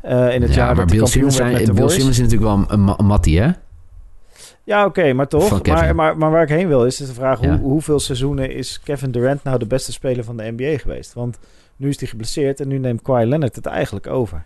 Eh, 0.00 0.34
in 0.34 0.42
het 0.42 0.50
Ja, 0.50 0.56
jaar 0.56 0.76
maar 0.76 0.86
dat 0.86 0.96
Bill 0.96 1.06
Simmons, 1.06 1.36
zijn, 1.36 1.52
Bill. 1.74 1.88
Simmons 1.88 1.96
is 2.08 2.18
natuurlijk 2.18 2.42
wel 2.42 2.52
een, 2.54 2.66
een 2.68 2.84
ma- 2.84 2.96
mattie, 3.02 3.40
hè? 3.40 3.50
Ja, 4.64 4.84
oké, 4.84 5.12
maar 5.12 5.28
toch. 5.28 5.62
Maar, 5.66 5.94
maar, 5.94 6.16
maar 6.18 6.30
waar 6.30 6.42
ik 6.42 6.48
heen 6.48 6.68
wil 6.68 6.84
is 6.86 6.96
de 6.96 7.06
vraag... 7.06 7.40
Ja. 7.40 7.48
Hoe, 7.58 7.70
hoeveel 7.70 8.00
seizoenen 8.00 8.50
is 8.52 8.80
Kevin 8.84 9.10
Durant 9.10 9.44
nou 9.44 9.58
de 9.58 9.66
beste 9.66 9.92
speler 9.92 10.24
van 10.24 10.36
de 10.36 10.52
NBA 10.56 10.78
geweest? 10.78 11.12
Want 11.12 11.38
nu 11.76 11.88
is 11.88 11.98
hij 12.00 12.08
geblesseerd 12.08 12.60
en 12.60 12.68
nu 12.68 12.78
neemt 12.78 13.02
Kawhi 13.02 13.24
Leonard 13.24 13.56
het 13.56 13.66
eigenlijk 13.66 14.06
over. 14.06 14.44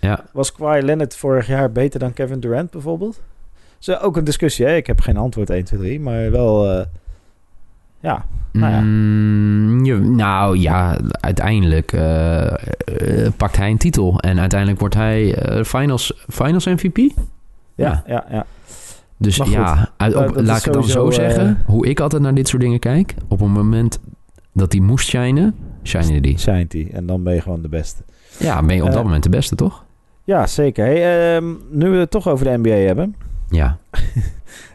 Ja. 0.00 0.24
Was 0.32 0.52
Kawhi 0.52 0.80
Leonard 0.82 1.16
vorig 1.16 1.46
jaar 1.46 1.72
beter 1.72 2.00
dan 2.00 2.12
Kevin 2.12 2.40
Durant 2.40 2.70
bijvoorbeeld? 2.70 3.20
Zo 3.78 3.94
ook 3.94 4.16
een 4.16 4.24
discussie, 4.24 4.66
hè? 4.66 4.74
Ik 4.76 4.86
heb 4.86 5.00
geen 5.00 5.16
antwoord 5.16 5.50
1, 5.50 5.64
2, 5.64 5.80
3, 5.80 6.00
maar 6.00 6.30
wel... 6.30 6.70
eh, 6.70 6.86
ja, 8.00 8.24
Nou 8.52 8.72
ja. 8.72 8.80
Mm, 8.80 9.84
je- 9.84 9.94
nou 9.98 10.58
ja, 10.58 10.98
uiteindelijk 11.10 11.92
eh, 11.92 12.46
eh, 12.46 12.52
pakt 13.36 13.56
hij 13.56 13.70
een 13.70 13.78
titel. 13.78 14.18
En 14.20 14.40
uiteindelijk 14.40 14.80
wordt 14.80 14.94
hij 14.94 15.34
eh, 15.34 15.64
finals, 15.64 16.24
finals 16.28 16.64
MVP. 16.66 16.96
ja, 16.96 17.12
Ja. 17.74 18.02
ja, 18.06 18.24
ja. 18.30 18.46
Dus 19.16 19.36
goed, 19.38 19.50
ja, 19.52 19.90
uit- 19.96 20.14
op- 20.14 20.36
laat 20.36 20.58
ik 20.58 20.64
het 20.64 20.72
dan 20.74 20.84
zo 20.84 21.10
zeggen. 21.10 21.62
Hoe 21.66 21.86
ik 21.86 22.00
altijd 22.00 22.22
naar 22.22 22.34
dit 22.34 22.48
soort 22.48 22.62
dingen 22.62 22.78
kijk. 22.78 23.14
Op 23.28 23.40
een 23.40 23.50
moment 23.52 24.00
dat 24.52 24.72
hij 24.72 24.80
moest 24.80 25.08
shinen, 25.08 25.54
shinen 25.82 26.22
die. 26.22 26.38
Zijnt 26.38 26.72
hij. 26.72 26.88
En 26.92 27.06
dan 27.06 27.22
ben 27.22 27.34
je 27.34 27.40
gewoon 27.40 27.62
de 27.62 27.68
beste. 27.68 28.02
Ja, 28.38 28.62
ben 28.62 28.76
je 28.76 28.84
op 28.84 28.92
dat 28.92 29.02
moment 29.04 29.22
de 29.22 29.28
beste, 29.28 29.54
toch? 29.54 29.84
Ja, 30.24 30.46
zeker. 30.46 30.84
Hey, 30.84 31.34
ehm, 31.36 31.44
nu 31.70 31.88
we 31.90 31.96
het 31.96 32.10
toch 32.10 32.28
over 32.28 32.44
de 32.44 32.58
NBA 32.58 32.70
hebben... 32.86 33.14
Ja, 33.50 33.78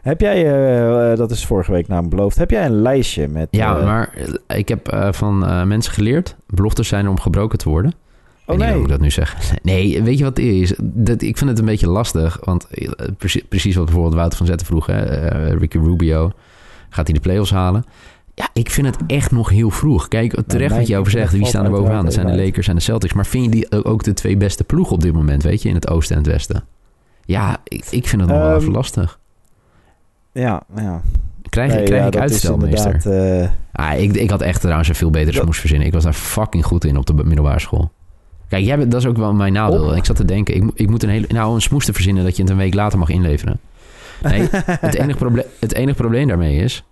Heb 0.01 0.21
jij, 0.21 0.45
eh, 0.45 1.11
eh, 1.11 1.17
dat 1.17 1.31
is 1.31 1.45
vorige 1.45 1.71
week 1.71 1.87
namelijk 1.87 2.15
beloofd... 2.15 2.37
Heb 2.37 2.51
jij 2.51 2.65
een 2.65 2.81
lijstje 2.81 3.27
met... 3.27 3.47
ja 3.51 3.77
eh, 3.77 3.85
maar 3.85 4.13
ik 4.47 4.67
heb 4.67 5.09
van 5.11 5.67
mensen 5.67 5.93
geleerd. 5.93 6.35
Beloftes 6.47 6.87
zijn 6.87 7.07
om 7.07 7.19
gebroken 7.19 7.57
te 7.57 7.69
worden. 7.69 7.93
Oh 8.45 8.57
nee. 8.57 8.73
hoe 8.73 8.81
ik 8.81 8.87
dat 8.87 8.99
nu 8.99 9.11
zeg. 9.11 9.35
Nee, 9.61 10.03
weet 10.03 10.17
je 10.17 10.23
wat 10.23 10.37
het 10.37 10.45
is? 10.45 10.73
Dat, 10.81 11.21
ik 11.21 11.37
vind 11.37 11.49
het 11.49 11.59
een 11.59 11.65
beetje 11.65 11.89
lastig. 11.89 12.39
Want 12.43 12.67
precies, 13.17 13.43
precies 13.49 13.75
wat 13.75 13.85
bijvoorbeeld 13.85 14.15
Wouter 14.15 14.37
van 14.37 14.47
Zetten 14.47 14.67
vroeg. 14.67 14.85
Hè? 14.85 15.01
Ricky 15.57 15.77
Rubio. 15.77 16.31
Gaat 16.89 17.05
hij 17.07 17.15
de 17.15 17.21
playoffs 17.21 17.51
halen? 17.51 17.85
Ja, 18.33 18.49
ik 18.53 18.69
vind 18.69 18.87
het 18.87 18.97
echt 19.07 19.31
nog 19.31 19.49
heel 19.49 19.69
vroeg. 19.69 20.07
Kijk, 20.07 20.41
terecht 20.47 20.75
wat 20.75 20.87
je 20.87 20.97
over 20.97 21.11
zegt. 21.11 21.33
Wie 21.33 21.45
staan 21.45 21.65
er 21.65 21.71
bovenaan? 21.71 22.03
Dat 22.03 22.13
zijn 22.13 22.27
de. 22.27 22.43
Lakers 22.43 22.67
en 22.67 22.75
de 22.75 22.81
Celtics. 22.81 23.13
Maar 23.13 23.25
vind 23.25 23.45
je 23.45 23.51
die 23.51 23.83
ook 23.83 24.03
de 24.03 24.13
twee 24.13 24.37
beste 24.37 24.63
ploegen 24.63 24.93
op 24.95 25.01
dit 25.01 25.13
moment? 25.13 25.43
Weet 25.43 25.61
je, 25.61 25.69
in 25.69 25.75
het 25.75 25.89
oosten 25.89 26.15
en 26.15 26.21
het 26.21 26.31
westen? 26.31 26.63
Ja, 27.25 27.57
ik, 27.63 27.85
ik 27.89 28.07
vind 28.07 28.21
het 28.21 28.29
nog 28.31 28.39
wel 28.39 28.49
Ehm, 28.49 28.59
even 28.59 28.71
lastig. 28.71 29.19
Ja, 30.31 30.63
ja. 30.75 31.01
Krijg, 31.49 31.73
Nee, 31.73 31.83
krijg 31.83 32.13
ja, 32.13 32.23
ik 32.23 32.43
inderdaad, 32.43 33.05
eh, 33.05 33.49
Ah, 33.71 33.99
ik, 34.01 34.13
ik 34.15 34.29
had 34.29 34.41
echt 34.41 34.61
trouwens 34.61 34.89
een 34.89 34.95
veel 34.95 35.09
betere 35.09 35.37
smoes 35.41 35.59
verzinnen. 35.59 35.87
Ik 35.87 35.93
was 35.93 36.03
daar 36.03 36.13
fucking 36.13 36.65
goed 36.65 36.85
in 36.85 36.97
op 36.97 37.05
de 37.05 37.13
middelbare 37.13 37.59
school. 37.59 37.91
Kijk, 38.47 38.65
jij, 38.65 38.77
bent- 38.77 38.91
dat 38.91 39.01
is 39.01 39.07
ook 39.07 39.17
wel 39.17 39.33
mijn 39.33 39.53
nadeel. 39.53 39.85
Op? 39.89 39.95
Ik 39.95 40.05
zat 40.05 40.15
te 40.15 40.25
denken, 40.25 40.55
ik, 40.55 40.63
ik 40.73 40.89
moet 40.89 41.03
een 41.03 41.09
hele, 41.09 41.25
nou, 41.29 41.55
een 41.55 41.61
smoes 41.61 41.85
te 41.85 41.93
verzinnen 41.93 42.23
dat 42.23 42.35
je 42.35 42.41
het 42.41 42.51
een 42.51 42.57
week 42.57 42.73
later 42.73 42.99
mag 42.99 43.09
inleveren. 43.09 43.59
Nee, 44.21 44.47
het, 44.65 44.93
enige 44.95 45.17
probleem, 45.17 45.45
het 45.59 45.73
enige 45.73 45.95
probleem 45.97 46.27
daarmee 46.27 46.57
is... 46.57 46.83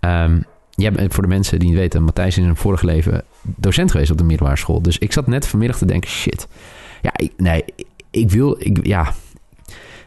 ehm, 0.00 0.40
jij 0.70 0.92
bent, 0.92 1.14
voor 1.14 1.22
de 1.22 1.28
mensen 1.28 1.58
die 1.58 1.68
niet 1.68 1.78
weten, 1.78 2.02
Matthijs 2.02 2.36
is 2.36 2.42
in 2.42 2.48
een 2.48 2.56
vorig 2.56 2.82
leven 2.82 3.22
docent 3.42 3.90
geweest 3.90 4.10
op 4.10 4.18
de 4.18 4.24
middelbare 4.24 4.58
school. 4.58 4.82
Dus 4.82 4.98
ik 4.98 5.12
zat 5.12 5.26
net 5.26 5.46
vanmiddag 5.46 5.78
te 5.78 5.86
denken, 5.86 6.10
shit. 6.10 6.48
Ja, 7.02 7.10
ik, 7.16 7.32
nee, 7.36 7.64
ik, 7.76 7.86
ik 8.10 8.30
wil, 8.30 8.56
ik, 8.58 8.86
ja... 8.86 9.12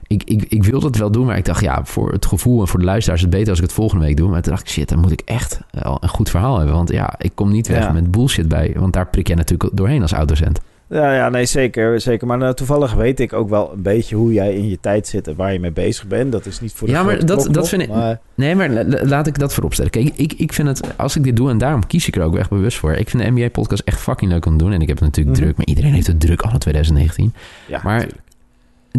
Ik, 0.07 0.23
ik, 0.23 0.43
ik 0.49 0.63
wilde 0.63 0.85
het 0.87 0.97
wel 0.97 1.11
doen, 1.11 1.25
maar 1.25 1.37
ik 1.37 1.45
dacht, 1.45 1.61
ja, 1.63 1.81
voor 1.83 2.11
het 2.11 2.25
gevoel 2.25 2.61
en 2.61 2.67
voor 2.67 2.79
de 2.79 2.85
luisteraars 2.85 3.21
is 3.21 3.25
het 3.27 3.35
beter 3.35 3.49
als 3.49 3.59
ik 3.59 3.65
het 3.65 3.73
volgende 3.75 4.05
week 4.05 4.17
doe. 4.17 4.29
Maar 4.29 4.41
toen 4.41 4.51
dacht 4.51 4.63
ik, 4.67 4.73
shit, 4.73 4.89
dan 4.89 4.99
moet 4.99 5.11
ik 5.11 5.21
echt 5.25 5.59
wel 5.71 5.97
een 6.01 6.09
goed 6.09 6.29
verhaal 6.29 6.57
hebben. 6.57 6.75
Want 6.75 6.91
ja, 6.91 7.13
ik 7.17 7.31
kom 7.35 7.51
niet 7.51 7.67
weg 7.67 7.79
Ja. 7.83 7.91
met 7.91 8.11
bullshit 8.11 8.47
bij, 8.47 8.73
want 8.77 8.93
daar 8.93 9.07
prik 9.07 9.27
jij 9.27 9.35
natuurlijk 9.35 9.69
doorheen 9.77 10.01
als 10.01 10.13
oud-docent. 10.13 10.59
Ja, 10.89 11.13
ja, 11.15 11.29
nee, 11.29 11.45
zeker. 11.45 12.01
zeker. 12.01 12.27
Maar 12.27 12.37
nou, 12.37 12.53
toevallig 12.53 12.93
weet 12.93 13.19
ik 13.19 13.33
ook 13.33 13.49
wel 13.49 13.71
een 13.73 13.81
beetje 13.81 14.15
hoe 14.15 14.33
jij 14.33 14.55
in 14.55 14.69
je 14.69 14.77
tijd 14.81 15.07
zit 15.07 15.27
en 15.27 15.35
waar 15.35 15.53
je 15.53 15.59
mee 15.59 15.71
bezig 15.71 16.07
bent. 16.07 16.31
Dat 16.31 16.45
is 16.45 16.59
niet 16.61 16.73
voor 16.73 16.87
de 16.87 16.93
Ja, 16.93 17.03
maar 17.03 17.25
dat- 17.25 17.27
dat 17.27 17.51
nog, 17.51 17.67
vind 17.67 17.81
ik- 17.81 17.89
maar- 17.89 18.19
Nee, 18.35 18.55
maar 18.55 18.69
la- 18.69 18.83
la- 18.85 19.05
laat 19.05 19.27
ik 19.27 19.39
dat 19.39 19.53
vooropstellen. 19.53 19.91
Kijk, 19.91 20.11
ik, 20.15 20.33
ik 20.33 20.53
vind 20.53 20.67
het, 20.67 20.97
als 20.97 21.15
ik 21.15 21.23
dit 21.23 21.35
doe, 21.35 21.49
en 21.49 21.57
daarom 21.57 21.87
kies 21.87 22.07
ik 22.07 22.15
er 22.15 22.23
ook 22.23 22.35
echt 22.35 22.49
bewust 22.49 22.77
voor. 22.77 22.93
Ik 22.93 23.09
vind 23.09 23.23
de 23.23 23.29
NBA-podcast 23.31 23.81
echt 23.85 23.99
fucking 24.01 24.31
leuk 24.31 24.45
om 24.45 24.57
te 24.57 24.63
doen. 24.63 24.73
En 24.73 24.81
ik 24.81 24.87
heb 24.87 24.97
het 24.97 25.05
natuurlijk 25.05 25.35
Mhm. 25.37 25.45
druk, 25.45 25.57
maar 25.57 25.65
iedereen 25.65 25.93
heeft 25.93 26.07
het 26.07 26.19
druk 26.19 26.41
al 26.41 26.51
in 26.51 26.59
2019. 26.59 27.33
ja, 27.67 27.79
Maar- 27.83 27.93
natuurlijk. 27.93 28.21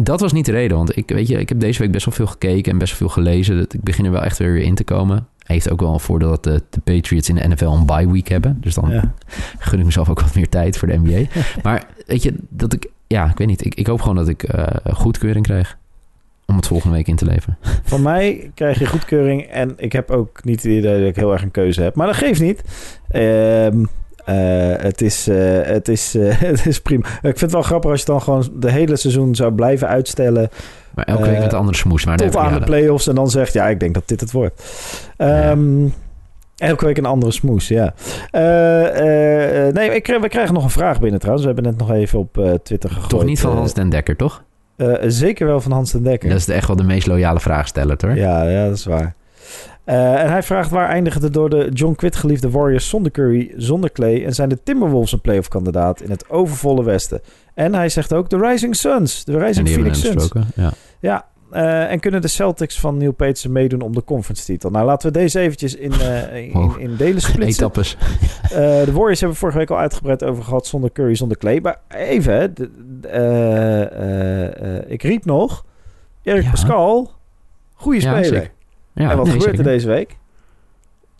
Dat 0.01 0.19
was 0.19 0.33
niet 0.33 0.45
de 0.45 0.51
reden, 0.51 0.77
want 0.77 0.97
ik, 0.97 1.09
weet 1.09 1.27
je, 1.27 1.39
ik 1.39 1.49
heb 1.49 1.59
deze 1.59 1.79
week 1.81 1.91
best 1.91 2.05
wel 2.05 2.13
veel 2.13 2.27
gekeken 2.27 2.71
en 2.71 2.77
best 2.77 2.99
wel 2.99 3.09
veel 3.09 3.23
gelezen. 3.23 3.57
Dat- 3.57 3.73
Ik 3.73 3.83
begin 3.83 4.05
er 4.05 4.11
wel 4.11 4.23
echt 4.23 4.37
weer 4.37 4.57
in 4.57 4.75
te 4.75 4.83
komen. 4.83 5.27
Heeft 5.43 5.69
ook 5.71 5.79
wel 5.81 5.93
een 5.93 5.99
voordeel 5.99 6.29
dat 6.29 6.43
de, 6.43 6.61
de 6.69 6.79
Patriots 6.79 7.29
in 7.29 7.35
de 7.35 7.47
NFL 7.47 7.65
een 7.65 7.85
bye 7.85 8.11
week 8.11 8.27
hebben. 8.27 8.57
Dus 8.61 8.73
dan 8.73 8.89
Ja. 8.89 9.13
gun 9.59 9.79
ik 9.79 9.85
mezelf 9.85 10.09
ook 10.09 10.21
wat 10.21 10.35
meer 10.35 10.49
tijd 10.49 10.77
voor 10.77 10.87
de 10.87 10.97
NBA. 10.97 11.21
maar 11.63 11.87
weet 12.05 12.23
je, 12.23 12.33
dat 12.49 12.73
ik... 12.73 12.87
Ja, 13.07 13.29
ik 13.29 13.37
weet 13.37 13.47
niet. 13.47 13.65
Ik, 13.65 13.75
ik 13.75 13.87
hoop 13.87 14.01
gewoon 14.01 14.15
dat 14.15 14.27
ik 14.27 14.43
eh, 14.43 14.67
goedkeuring 14.95 15.45
krijg 15.45 15.77
om 16.45 16.55
het 16.55 16.67
volgende 16.67 16.95
week 16.95 17.07
in 17.07 17.15
te 17.15 17.25
leveren. 17.25 17.57
Van 17.83 18.01
mij 18.01 18.51
krijg 18.53 18.79
je 18.79 18.85
goedkeuring 18.85 19.41
en 19.41 19.73
ik 19.77 19.91
heb 19.91 20.11
ook 20.11 20.43
niet 20.43 20.55
het 20.63 20.71
idee 20.71 20.99
dat 20.99 21.09
ik 21.09 21.15
heel 21.15 21.31
erg 21.33 21.41
een 21.41 21.51
keuze 21.51 21.81
heb. 21.81 21.95
Maar 21.95 22.07
dat 22.07 22.15
geeft 22.15 22.41
niet. 22.41 22.61
Ehm, 23.09 23.23
eh, 23.23 23.85
het, 24.81 25.01
is, 25.01 25.27
eh, 25.27 25.37
het, 25.63 25.87
is, 25.87 26.15
eh, 26.15 26.37
het 26.51 26.65
is 26.65 26.81
prima. 26.81 27.05
Ik 27.07 27.19
vind 27.21 27.39
het 27.39 27.51
wel 27.51 27.61
grappig 27.61 27.91
als 27.91 27.99
je 27.99 28.05
dan 28.05 28.21
gewoon 28.21 28.49
de 28.59 28.71
hele 28.71 28.95
seizoen 28.95 29.35
zou 29.35 29.51
blijven 29.53 29.87
uitstellen 29.87 30.49
Maar 30.95 31.05
elke 31.05 31.23
week 31.23 31.35
Eh, 31.35 31.41
met 31.41 31.53
andere 31.53 31.77
smoes. 31.77 32.05
Maar 32.05 32.17
tot 32.17 32.35
aan 32.35 32.53
de 32.53 32.59
play-offs 32.65 33.07
en 33.07 33.15
dan 33.15 33.29
zegt, 33.29 33.53
ja, 33.53 33.67
ik 33.67 33.79
denk 33.79 33.93
dat 33.93 34.07
dit 34.07 34.19
het 34.21 34.31
wordt. 34.31 34.63
Ehm, 35.17 35.87
Elke 36.57 36.85
week 36.85 36.97
een 36.97 37.05
andere 37.05 37.31
smoes, 37.31 37.67
ja. 37.67 37.93
Eh, 38.31 38.85
eh, 38.99 39.67
eh, 39.67 39.73
nee, 39.73 39.89
ik, 39.95 40.17
we 40.21 40.29
krijgen 40.29 40.53
nog 40.53 40.63
een 40.63 40.69
vraag 40.69 40.99
binnen 40.99 41.19
trouwens. 41.19 41.45
We 41.47 41.53
hebben 41.53 41.71
net 41.71 41.79
nog 41.87 41.91
even 41.97 42.19
op 42.19 42.37
eh, 42.37 42.51
Twitter 42.63 42.89
gegooid. 42.89 43.09
Toch 43.09 43.23
niet 43.25 43.39
van 43.39 43.51
eh, 43.51 43.57
Hans 43.57 43.73
den 43.73 43.89
Dekker, 43.89 44.15
toch? 44.15 44.43
eh, 44.75 44.93
zeker 45.07 45.47
wel 45.47 45.61
van 45.61 45.71
Hans 45.71 45.91
den 45.91 46.03
Dekker. 46.03 46.29
Dat 46.29 46.37
is 46.37 46.45
de- 46.45 46.53
echt 46.53 46.67
wel 46.67 46.75
de 46.75 46.83
meest 46.83 47.07
loyale 47.07 47.39
vraagsteller, 47.39 47.97
hoor. 48.01 48.15
Ja, 48.15 48.43
ja, 48.43 48.65
dat 48.65 48.75
is 48.77 48.85
waar. 48.85 49.15
Eh, 49.83 50.21
en 50.23 50.29
hij 50.29 50.43
vraagt 50.43 50.69
waar 50.69 50.89
eindigen 50.89 51.21
de 51.21 51.29
door 51.29 51.49
de 51.49 51.69
John 51.73 51.95
Quitt 51.95 52.15
geliefde 52.15 52.49
Warriors 52.49 52.89
zonder 52.89 53.11
Curry, 53.11 53.53
zonder 53.55 53.91
Clay 53.91 54.23
en 54.25 54.33
zijn 54.33 54.49
de 54.49 54.63
Timberwolves 54.63 55.11
een 55.11 55.21
playoff 55.21 55.47
kandidaat 55.47 56.01
in 56.01 56.09
het 56.09 56.29
overvolle 56.29 56.83
Westen. 56.83 57.21
En 57.53 57.73
hij 57.73 57.89
zegt 57.89 58.13
ook 58.13 58.29
de 58.29 58.37
Rising 58.37 58.75
Suns, 58.75 59.23
de 59.23 59.37
Rising 59.39 59.69
Phoenix 59.69 59.99
Suns. 60.01 60.31
Ja. 60.55 60.71
Ja, 60.99 61.25
eh, 61.51 61.91
en 61.91 61.99
kunnen 61.99 62.21
de 62.21 62.27
Celtics 62.27 62.79
van 62.79 62.97
Neil 62.97 63.11
Peterson 63.11 63.51
meedoen 63.51 63.81
om 63.81 63.93
de 63.95 64.03
conference 64.03 64.45
titel? 64.45 64.69
Nou, 64.69 64.85
laten 64.85 65.11
we 65.11 65.17
deze 65.19 65.39
eventjes 65.39 65.75
in, 65.75 65.91
eh, 65.91 66.35
in, 66.45 66.51
Wow. 66.51 66.79
in 66.79 66.95
delen 66.95 67.21
splitsen. 67.21 67.63
Etappes. 67.65 67.97
De 68.49 68.91
Warriors 68.93 69.19
hebben 69.19 69.29
we 69.29 69.35
vorige 69.35 69.57
week 69.57 69.69
al 69.69 69.77
uitgebreid 69.77 70.23
over 70.23 70.43
gehad 70.43 70.67
zonder 70.67 70.91
Curry, 70.91 71.15
zonder 71.15 71.37
Clay. 71.37 71.59
Maar 71.61 71.79
even, 71.87 72.33
hè, 72.33 72.53
de- 72.53 72.71
de- 73.01 74.83
ik 74.87 75.03
riep 75.03 75.25
nog, 75.25 75.65
Erik 76.23 76.43
Ja. 76.43 76.49
Pascal, 76.49 77.11
goede 77.73 78.01
Ja, 78.01 78.07
speler. 78.09 78.25
zeker. 78.25 78.51
Ja, 78.97 79.11
en 79.11 79.17
wat 79.17 79.25
nee, 79.25 79.33
gebeurt 79.33 79.55
zeker. 79.55 79.71
er 79.71 79.75
deze 79.75 79.87
week? 79.87 80.17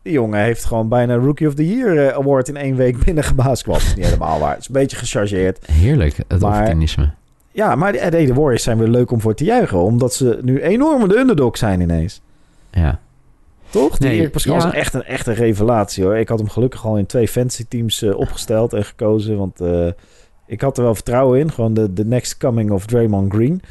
Die 0.01 0.13
jongen 0.13 0.39
heeft 0.39 0.65
gewoon 0.65 0.87
bijna 0.87 1.15
Rookie 1.15 1.47
of 1.47 1.53
the 1.53 1.67
Year 1.67 2.07
eh, 2.07 2.15
award 2.15 2.47
in 2.47 2.57
één 2.57 2.75
week 2.75 2.97
binnengebaaskwam. 3.05 3.79
Niet 3.95 4.05
helemaal 4.05 4.39
waar. 4.39 4.51
Het 4.51 4.59
is 4.59 4.67
een 4.67 4.73
beetje 4.73 4.97
gechargeerd. 4.97 5.67
Heerlijk, 5.71 6.17
het 6.27 6.43
opportunisme. 6.43 7.09
Ja, 7.51 7.75
maar 7.75 7.91
de, 7.91 8.09
de 8.09 8.33
Warriors 8.33 8.63
zijn 8.63 8.77
weer 8.77 8.87
leuk 8.87 9.11
om 9.11 9.21
voor 9.21 9.33
te 9.33 9.43
juichen. 9.43 9.77
Omdat 9.77 10.13
ze 10.13 10.39
nu 10.41 10.61
enorm 10.61 11.07
de 11.07 11.17
underdog 11.17 11.57
zijn 11.57 11.81
ineens. 11.81 12.21
Ja. 12.71 12.99
Toch? 13.69 13.97
Die 13.97 14.07
Nee, 14.07 14.19
Erik 14.19 14.31
Pascal 14.31 14.55
ja. 14.55 14.67
is 14.67 14.73
echt 14.73 14.93
een, 14.93 15.03
echt 15.03 15.27
een 15.27 15.33
revelatie 15.33 16.03
hoor. 16.03 16.17
Ik 16.17 16.27
had 16.27 16.39
hem 16.39 16.49
gelukkig 16.49 16.85
al 16.85 16.97
in 16.97 17.05
twee 17.05 17.27
fantasy 17.27 17.65
teams 17.67 18.01
eh, 18.01 18.17
opgesteld 18.17 18.73
en 18.73 18.85
gekozen. 18.85 19.37
Want 19.37 19.61
eh, 19.61 19.87
ik 20.45 20.61
had 20.61 20.77
er 20.77 20.83
wel 20.83 20.95
vertrouwen 20.95 21.39
in. 21.39 21.51
Gewoon 21.51 21.73
de, 21.73 21.93
de 21.93 22.05
next 22.05 22.37
coming 22.37 22.71
of 22.71 22.85
Draymond 22.85 23.33
Green. 23.33 23.61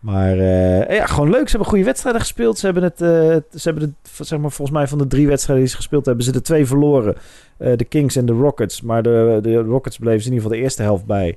Maar 0.00 0.38
eh, 0.38 0.96
ja, 0.96 1.06
gewoon 1.06 1.30
leuk. 1.30 1.44
Ze 1.44 1.50
hebben 1.50 1.68
goede 1.68 1.84
wedstrijden 1.84 2.20
gespeeld. 2.20 2.58
Ze 2.58 2.64
hebben 2.64 2.82
het, 2.82 3.00
eh, 3.00 3.58
ze 3.58 3.68
hebben 3.68 3.96
zeg 4.02 4.38
maar, 4.38 4.50
volgens 4.50 4.78
mij 4.78 4.86
van 4.86 4.98
de 4.98 5.06
drie 5.06 5.26
wedstrijden 5.26 5.64
die 5.64 5.72
ze 5.72 5.80
gespeeld 5.80 6.06
hebben, 6.06 6.24
ze 6.24 6.32
de 6.32 6.40
twee 6.40 6.66
verloren. 6.66 7.16
Eh, 7.56 7.76
de 7.76 7.84
Kings 7.84 8.16
en 8.16 8.26
de 8.26 8.32
Rockets. 8.32 8.80
Maar 8.80 9.02
de, 9.02 9.38
de 9.42 9.54
Rockets 9.54 9.98
bleven 9.98 10.20
ze 10.20 10.26
in 10.28 10.32
ieder 10.32 10.44
geval 10.44 10.58
de 10.58 10.64
eerste 10.64 10.82
helft 10.82 11.06
bij. 11.06 11.36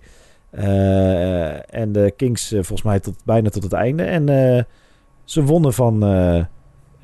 En 1.70 1.92
de 1.92 2.14
Kings 2.18 2.48
volgens 2.50 2.82
mij 2.82 3.00
tot, 3.00 3.16
bijna 3.26 3.50
tot 3.50 3.64
het 3.64 3.74
einde. 3.74 4.04
En 4.04 4.28
ze 5.24 5.44
wonnen 5.44 5.74
van... 5.74 6.00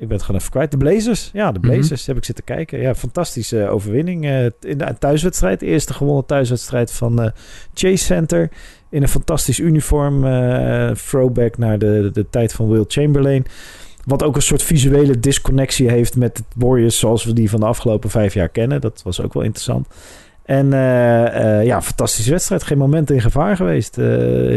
eh, 0.00 0.02
ik 0.02 0.08
ben 0.08 0.16
het 0.16 0.22
gewoon 0.26 0.40
even 0.40 0.52
kwijt. 0.52 0.70
De 0.70 0.76
Blazers. 0.76 1.30
Ja, 1.32 1.52
de 1.52 1.60
Blazers 1.60 2.06
heb 2.06 2.16
ik 2.16 2.24
zitten 2.24 2.44
kijken. 2.44 2.80
Ja, 2.80 2.94
fantastische 2.94 3.68
overwinning. 3.68 4.24
eh, 4.24 4.44
in 4.44 4.78
de 4.78 4.94
thuiswedstrijd. 4.98 5.60
De 5.60 5.66
eerste 5.66 5.92
gewonnen 5.94 6.26
thuiswedstrijd 6.26 6.92
van 6.92 7.22
eh, 7.22 7.30
Chase 7.74 8.04
Center. 8.04 8.48
In 8.90 9.02
een 9.02 9.08
fantastisch 9.08 9.58
uniform. 9.58 10.24
eh, 10.26 10.90
throwback 10.90 11.58
naar 11.58 11.78
de, 11.78 12.00
de, 12.02 12.10
de 12.10 12.26
tijd 12.30 12.52
van 12.52 12.68
Will 12.68 12.84
Chamberlain. 12.88 13.44
Wat 14.04 14.22
ook 14.22 14.36
een 14.36 14.42
soort 14.42 14.62
visuele 14.62 15.20
disconnectie 15.20 15.90
heeft 15.90 16.16
met 16.16 16.36
de 16.36 16.42
Warriors 16.56 16.98
zoals 16.98 17.24
we 17.24 17.32
die 17.32 17.50
van 17.50 17.60
de 17.60 17.66
afgelopen 17.66 18.10
vijf 18.10 18.34
jaar 18.34 18.48
kennen. 18.48 18.80
Dat 18.80 19.00
was 19.04 19.20
ook 19.20 19.32
wel 19.34 19.42
interessant. 19.42 19.86
En 20.44 20.72
eh, 20.72 21.58
eh, 21.58 21.66
ja, 21.66 21.82
fantastische 21.82 22.30
wedstrijd. 22.30 22.62
Geen 22.62 22.78
moment 22.78 23.10
in 23.10 23.20
gevaar 23.20 23.56
geweest. 23.56 23.98
Eh, 23.98 24.06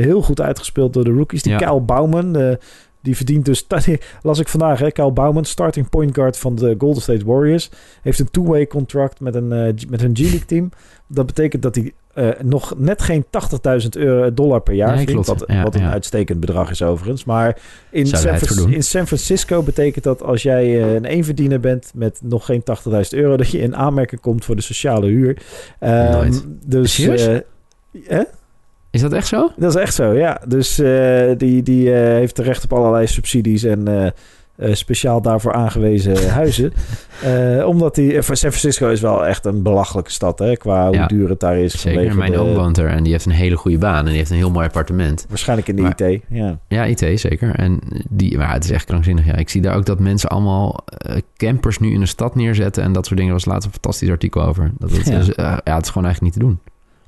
heel 0.04 0.22
goed 0.22 0.42
uitgespeeld 0.42 0.94
door 0.94 1.04
de 1.04 1.12
rookies. 1.12 1.44
Die 1.44 1.52
Ja. 1.52 1.58
Kyle 1.58 1.80
Bouwman, 1.82 2.36
eh, 2.38 2.56
die 3.04 3.16
verdient 3.16 3.46
dus... 3.46 3.68
las 4.22 4.40
ik 4.40 4.48
vandaag, 4.48 4.80
hè. 4.80 4.92
Kyle 4.92 5.12
Bouwman, 5.12 5.46
starting 5.46 5.90
point 5.90 6.16
guard 6.16 6.38
van 6.38 6.56
de 6.56 6.76
Golden 6.78 7.02
State 7.02 7.26
Warriors. 7.26 7.70
Heeft 8.02 8.20
een 8.20 8.32
two-way 8.32 8.68
contract 8.68 9.20
met 9.20 9.36
een, 9.36 9.52
eh, 9.52 9.90
met 9.90 10.02
een 10.02 10.16
G-League 10.16 10.46
team. 10.46 10.70
Dat 11.08 11.26
betekent 11.26 11.62
dat 11.62 11.76
hij 11.76 11.94
eh, 12.14 12.30
nog 12.42 12.74
net 12.78 13.02
geen 13.02 13.26
80.000 13.84 13.90
euro 13.90 14.34
dollar 14.34 14.62
per 14.62 14.74
jaar 14.74 14.96
Nee, 14.96 14.98
verdient. 14.98 15.26
Wat, 15.26 15.44
Ja, 15.48 15.64
wat 15.64 15.76
een 15.76 15.82
ja. 15.82 15.92
uitstekend 15.92 16.40
bedrag 16.40 16.70
is 16.70 16.82
overigens. 16.82 17.24
Maar 17.24 17.58
in 17.90 18.08
San, 18.08 18.72
in 18.72 18.84
San 18.84 19.08
Francisco 19.08 19.62
betekent 19.62 20.04
dat 20.04 20.24
als 20.24 20.44
jij 20.44 20.64
eh, 20.64 20.94
een 20.94 21.06
eenverdiener 21.06 21.60
bent 21.60 21.92
met 21.94 22.20
nog 22.24 22.46
geen 22.46 22.64
80.000 22.64 22.92
euro, 23.10 23.38
dat 23.38 23.50
je 23.50 23.60
in 23.60 23.76
aanmerking 23.76 24.22
komt 24.22 24.46
voor 24.46 24.56
de 24.56 24.62
sociale 24.62 25.08
huur. 25.08 25.42
Ehm. 25.80 26.34
Dus 26.66 26.94
Serieus? 26.94 27.28
eh, 27.28 27.38
hè? 28.04 28.24
Is 28.94 29.02
dat 29.02 29.14
echt 29.14 29.28
zo? 29.28 29.52
dat 29.58 29.76
is 29.76 29.82
echt 29.82 29.94
zo, 29.94 30.14
ja. 30.14 30.42
Dus 30.48 30.80
eh, 30.80 31.32
die, 31.38 31.64
die 31.64 31.94
eh, 31.94 32.00
heeft 32.02 32.40
recht 32.40 32.64
op 32.64 32.74
allerlei 32.74 33.08
subsidies 33.08 33.64
en 33.64 33.88
eh, 33.88 34.74
speciaal 34.74 35.22
daarvoor 35.22 35.54
aangewezen 35.54 36.30
huizen. 36.40 36.74
Omdat 37.66 37.96
die, 37.96 38.22
San 38.22 38.36
Francisco 38.36 38.90
is 38.90 39.02
wel 39.02 39.26
echt 39.26 39.46
een 39.46 39.64
belachelijke 39.64 40.12
stad, 40.12 40.40
hè, 40.40 40.56
qua 40.56 40.88
hoe 40.88 41.08
duur 41.08 41.30
het 41.30 41.40
daar 41.40 41.58
is. 41.58 41.82
Zeker. 41.82 42.16
Mijn 42.16 42.38
oom 42.38 42.54
woont 42.54 42.78
er 42.78 42.88
en 42.88 43.04
die 43.04 43.12
heeft 43.12 43.26
een 43.26 43.32
hele 43.32 43.56
goede 43.56 43.78
baan. 43.78 44.00
En 44.00 44.06
die 44.06 44.16
heeft 44.16 44.30
een 44.30 44.38
heel 44.38 44.52
mooi 44.52 44.66
appartement. 44.66 45.26
Waarschijnlijk 45.30 45.68
in 45.68 45.76
de 45.76 45.82
Maar- 45.82 46.02
IT, 46.02 46.22
ja. 46.30 46.60
Ja, 46.68 46.86
IT 46.86 47.20
zeker. 47.20 47.56
En 47.56 47.80
die, 48.10 48.38
maar 48.38 48.54
het 48.54 48.64
is 48.64 48.72
echt 48.72 48.86
krankzinnig. 48.86 49.26
Ja. 49.26 49.36
Ik 49.36 49.50
zie 49.50 49.62
daar 49.62 49.76
ook 49.76 49.86
dat 49.86 50.00
mensen 50.00 50.30
allemaal 50.30 50.80
campers 51.38 51.80
nu 51.80 51.94
in 51.94 52.00
de 52.00 52.06
stad 52.06 52.36
neerzetten. 52.36 52.84
En 52.84 52.94
dat 52.94 53.06
soort 53.06 53.20
dingen. 53.20 53.34
Er 53.34 53.40
was 53.40 53.48
laatst 53.48 53.66
een 53.66 53.72
fantastisch 53.74 54.10
artikel 54.10 54.44
over. 54.44 54.72
Dat 54.80 54.92
Ja. 55.06 55.62
ja, 55.64 55.76
het 55.76 55.84
is 55.86 55.90
gewoon 55.92 56.08
eigenlijk 56.08 56.22
niet 56.22 56.34
te 56.34 56.40
doen. 56.40 56.60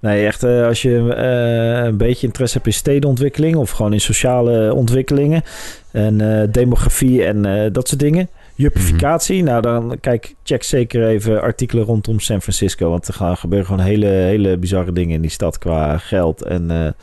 Nee, 0.05 0.25
echt 0.25 0.43
eh, 0.43 0.65
als 0.65 0.81
je 0.81 1.13
eh, 1.13 1.85
een 1.85 1.97
beetje 1.97 2.27
interesse 2.27 2.55
hebt 2.55 2.67
in 2.67 2.73
stedenontwikkeling 2.73 3.55
of 3.55 3.71
gewoon 3.71 3.93
in 3.93 4.01
sociale 4.01 4.73
ontwikkelingen 4.73 5.43
en 5.91 6.41
eh, 6.41 6.47
demografie 6.51 7.25
en 7.25 7.71
dat 7.73 7.87
soort 7.87 7.99
dingen. 7.99 8.29
Juppificatie, 8.55 9.43
nou 9.43 9.61
dan 9.61 9.97
kijk, 10.01 10.35
check 10.43 10.63
zeker 10.63 11.07
even 11.07 11.41
artikelen 11.41 11.83
rondom 11.83 12.19
San 12.19 12.41
Francisco, 12.41 12.89
want 12.89 13.07
er 13.07 13.13
gaan 13.13 13.37
gebeuren 13.37 13.67
gewoon 13.67 13.85
hele, 13.85 14.05
hele 14.05 14.57
bizarre 14.57 14.91
dingen 14.91 15.15
in 15.15 15.21
die 15.21 15.31
stad 15.31 15.57
qua 15.57 15.97
geld 15.97 16.41
en 16.41 16.95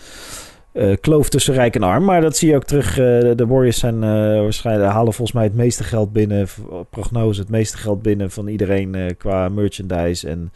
kloof 1.01 1.29
tussen 1.29 1.55
rijk 1.55 1.75
en 1.75 1.83
arm. 1.83 2.05
Maar 2.05 2.21
dat 2.21 2.37
zie 2.37 2.49
je 2.49 2.57
ook 2.57 2.65
terug. 2.65 2.95
de 3.37 3.47
Warriors 3.49 3.79
zijn 3.79 4.01
waarschijnlijk 4.43 4.93
halen 4.93 5.13
volgens 5.13 5.37
mij 5.37 5.45
het 5.45 5.55
meeste 5.55 5.85
geld 5.85 6.13
binnen, 6.13 6.49
prognose, 6.91 7.41
het 7.41 7.51
meeste 7.51 7.77
geld 7.77 8.03
binnen 8.03 8.31
van 8.31 8.49
iedereen 8.49 9.15
qua 9.19 9.49
merchandise 9.49 10.29
en 10.29 10.53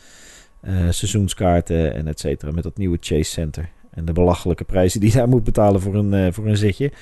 seizoenskaarten 0.90 1.94
en 1.94 2.09
et 2.09 2.20
cetera. 2.20 2.52
Met 2.52 2.62
dat 2.62 2.76
nieuwe 2.76 2.96
Chase 3.00 3.31
Center. 3.31 3.68
En 3.90 4.05
de 4.05 4.12
belachelijke 4.12 4.64
prijzen 4.64 5.00
die 5.00 5.11
je 5.11 5.16
daar 5.18 5.29
moet 5.29 5.44
betalen 5.44 5.81
voor 5.81 5.94
een, 5.94 6.14
eh, 6.14 6.33
voor 6.33 6.46
een 6.46 6.57
zitje. 6.57 6.92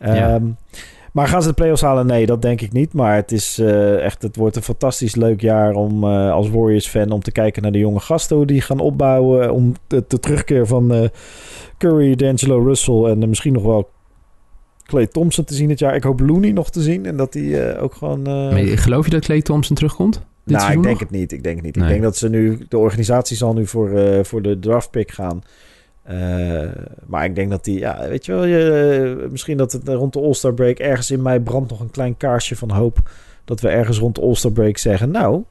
Ja. 0.00 0.34
Ehm, 0.34 0.44
Maar 1.12 1.28
gaan 1.28 1.42
ze 1.42 1.48
de 1.48 1.54
playoffs 1.54 1.82
halen? 1.82 2.06
Nee, 2.06 2.26
dat 2.26 2.42
denk 2.42 2.60
ik 2.60 2.72
niet. 2.72 2.92
Maar 2.92 3.16
het, 3.16 3.32
is, 3.32 3.58
eh, 3.58 4.04
echt, 4.04 4.22
het 4.22 4.36
wordt 4.36 4.56
een 4.56 4.62
fantastisch 4.62 5.14
leuk 5.14 5.40
jaar 5.40 5.74
om 5.74 6.04
eh, 6.04 6.30
als 6.30 6.50
Warriors-fan... 6.50 7.10
om 7.10 7.20
te 7.20 7.32
kijken 7.32 7.62
naar 7.62 7.72
de 7.72 7.78
jonge 7.78 8.00
gasten, 8.00 8.36
hoe 8.36 8.46
die 8.46 8.60
gaan 8.60 8.78
opbouwen. 8.78 9.52
Om 9.52 9.74
de, 9.86 10.04
de 10.08 10.20
terugkeer 10.20 10.66
van 10.66 10.92
eh, 10.92 11.08
Curry, 11.78 12.14
D'Angelo 12.14 12.58
Russell... 12.64 13.04
en 13.04 13.28
misschien 13.28 13.52
nog 13.52 13.62
wel 13.62 13.90
Clay 14.82 15.06
Thompson 15.06 15.44
te 15.44 15.54
zien 15.54 15.68
dit 15.68 15.78
jaar. 15.78 15.94
Ik 15.94 16.02
hoop 16.02 16.20
Looney 16.20 16.52
nog 16.52 16.70
te 16.70 16.82
zien. 16.82 17.06
En 17.06 17.16
dat 17.16 17.34
hij 17.34 17.78
ook 17.78 17.94
gewoon... 17.94 18.22
Maar 18.22 18.58
geloof 18.58 19.04
je 19.04 19.10
dat 19.10 19.24
Clay 19.24 19.42
Thompson 19.42 19.76
terugkomt? 19.76 20.22
Dit 20.44 20.56
nou, 20.56 20.72
ik 20.72 20.82
denk 20.82 20.84
nog? 20.84 20.98
het 20.98 21.10
niet. 21.10 21.32
Ik 21.32 21.42
denk 21.42 21.56
het 21.56 21.64
niet. 21.64 21.76
Ik 21.76 21.86
denk 21.86 22.02
dat 22.02 22.16
ze 22.16 22.28
nu... 22.28 22.66
De 22.68 22.78
organisatie 22.78 23.36
zal 23.36 23.52
nu 23.52 23.66
voor, 23.66 23.90
voor 24.24 24.42
de 24.42 24.58
draftpick 24.58 25.10
gaan... 25.10 25.42
Uh, 26.10 26.68
maar 27.06 27.24
ik 27.24 27.34
denk 27.34 27.50
dat 27.50 27.64
die, 27.64 27.78
ja, 27.78 28.08
weet 28.08 28.26
je 28.26 28.32
wel, 28.32 28.44
je, 28.44 29.26
misschien 29.30 29.56
dat 29.56 29.72
het 29.72 29.88
rond 29.88 30.12
de 30.12 30.20
All-Star 30.20 30.54
break 30.54 30.78
ergens 30.78 31.10
in 31.10 31.22
mij 31.22 31.40
brandt 31.40 31.70
nog 31.70 31.80
een 31.80 31.90
klein 31.90 32.16
kaarsje 32.16 32.56
van 32.56 32.70
hoop. 32.70 33.10
Dat 33.44 33.60
we 33.60 33.68
ergens 33.68 33.98
rond 33.98 34.14
de 34.14 34.20
All-Star 34.20 34.52
break 34.52 34.76
zeggen, 34.76 35.10
nou, 35.10 35.42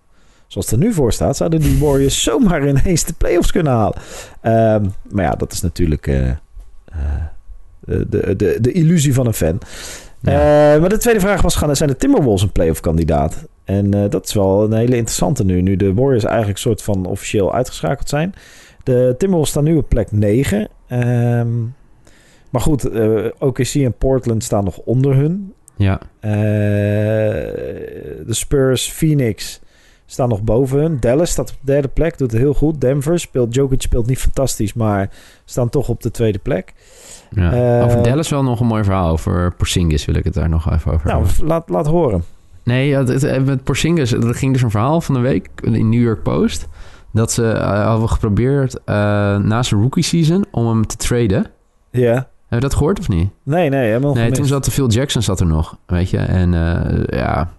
zoals 0.47 0.69
het 0.69 0.79
er 0.79 0.85
nu 0.85 0.93
voor 0.93 1.13
staat, 1.13 1.37
zouden 1.37 1.61
die 1.61 1.79
Warriors 1.79 2.23
zomaar 2.29 2.67
ineens 2.67 3.03
de 3.05 3.13
playoffs 3.17 3.51
kunnen 3.51 3.73
halen. 3.73 3.97
Uh, 4.43 4.91
maar 5.09 5.25
ja, 5.25 5.31
dat 5.35 5.51
is 5.51 5.61
natuurlijk 5.61 6.07
uh, 6.07 6.31
de, 7.85 8.35
de, 8.35 8.57
de 8.61 8.71
illusie 8.71 9.13
van 9.13 9.27
een 9.27 9.33
fan. 9.33 9.59
Ja. 10.19 10.79
maar 10.79 10.89
de 10.89 10.97
tweede 10.97 11.19
vraag 11.19 11.41
was, 11.41 11.55
gaan, 11.55 11.75
zijn 11.75 11.89
de 11.89 11.97
Timberwolves 11.97 12.41
een 12.41 12.51
playoff 12.51 12.79
kandidaat? 12.79 13.45
En 13.63 14.09
dat 14.09 14.25
is 14.25 14.33
wel 14.33 14.63
een 14.63 14.73
hele 14.73 14.95
interessante 14.95 15.45
nu, 15.45 15.61
nu 15.61 15.75
de 15.75 15.93
Warriors 15.93 16.23
eigenlijk 16.23 16.57
soort 16.57 16.81
van 16.81 17.05
officieel 17.05 17.53
uitgeschakeld 17.53 18.09
zijn. 18.09 18.33
De 18.83 19.15
Timberwolves 19.17 19.49
staan 19.49 19.63
nu 19.63 19.75
op 19.75 19.89
plek 19.89 20.11
9. 20.11 20.59
Um, 20.59 20.67
ehm, 20.87 21.49
maar 22.49 22.61
goed, 22.61 22.89
uh, 22.89 23.25
eh, 23.25 23.31
OKC 23.39 23.73
en 23.73 23.97
Portland 23.97 24.43
staan 24.43 24.63
nog 24.63 24.77
onder 24.77 25.15
hun. 25.15 25.53
Ja. 25.75 26.01
Uh, 26.21 26.31
de 28.25 28.33
Spurs, 28.33 28.89
Phoenix 28.89 29.61
staan 30.05 30.29
nog 30.29 30.43
boven 30.43 30.79
hun. 30.79 30.99
Dallas 30.99 31.29
staat 31.29 31.49
op 31.49 31.57
de 31.59 31.71
derde 31.71 31.87
plek, 31.87 32.17
doet 32.17 32.31
het 32.31 32.41
heel 32.41 32.53
goed. 32.53 32.81
Denver 32.81 33.19
speelt, 33.19 33.53
Jokic 33.53 33.81
speelt 33.81 34.07
niet 34.07 34.19
fantastisch, 34.19 34.73
maar 34.73 35.09
staan 35.45 35.69
toch 35.69 35.89
op 35.89 36.01
de 36.01 36.11
tweede 36.11 36.39
plek. 36.39 36.73
Ja. 37.29 37.83
Over 37.83 38.03
Dallas 38.03 38.29
wel 38.29 38.43
nog 38.43 38.59
een 38.59 38.67
mooi 38.67 38.83
verhaal. 38.83 39.09
Over 39.09 39.53
Porzingis 39.53 40.05
wil 40.05 40.15
ik 40.15 40.23
het 40.23 40.33
daar 40.33 40.49
nog 40.49 40.71
even 40.71 40.91
over 40.91 41.07
Nou, 41.07 41.25
laat, 41.43 41.69
laat 41.69 41.87
horen. 41.87 42.23
Nee, 42.63 42.97
met 43.39 43.63
Porzingis, 43.63 44.11
er 44.11 44.35
ging 44.35 44.53
dus 44.53 44.61
een 44.61 44.71
verhaal 44.71 45.01
van 45.01 45.15
de 45.15 45.21
week 45.21 45.49
in 45.61 45.89
New 45.89 46.01
York 46.01 46.23
Post 46.23 46.67
dat 47.13 47.31
ze 47.31 47.43
uh, 47.43 47.85
hadden 47.85 48.09
geprobeerd 48.09 48.75
uh, 48.75 48.85
na 49.37 49.63
zijn 49.63 49.81
rookie 49.81 50.03
season 50.03 50.45
om 50.51 50.67
hem 50.67 50.87
te 50.87 50.95
traden. 50.95 51.45
Ja. 51.91 52.13
Heb 52.13 52.61
je 52.61 52.67
dat 52.67 52.73
gehoord 52.73 52.99
of 52.99 53.07
niet? 53.07 53.29
Nee, 53.43 53.69
nee, 53.69 53.87
helemaal 53.87 54.13
Nee, 54.13 54.31
toen 54.31 54.45
zat 54.45 54.69
Phil 54.69 54.89
Jackson 54.89 55.21
zat 55.21 55.39
er 55.39 55.45
nog, 55.45 55.77
weet 55.85 56.09
je. 56.09 56.17
En 56.17 56.53
uh, 56.53 57.03
ja, 57.19 57.49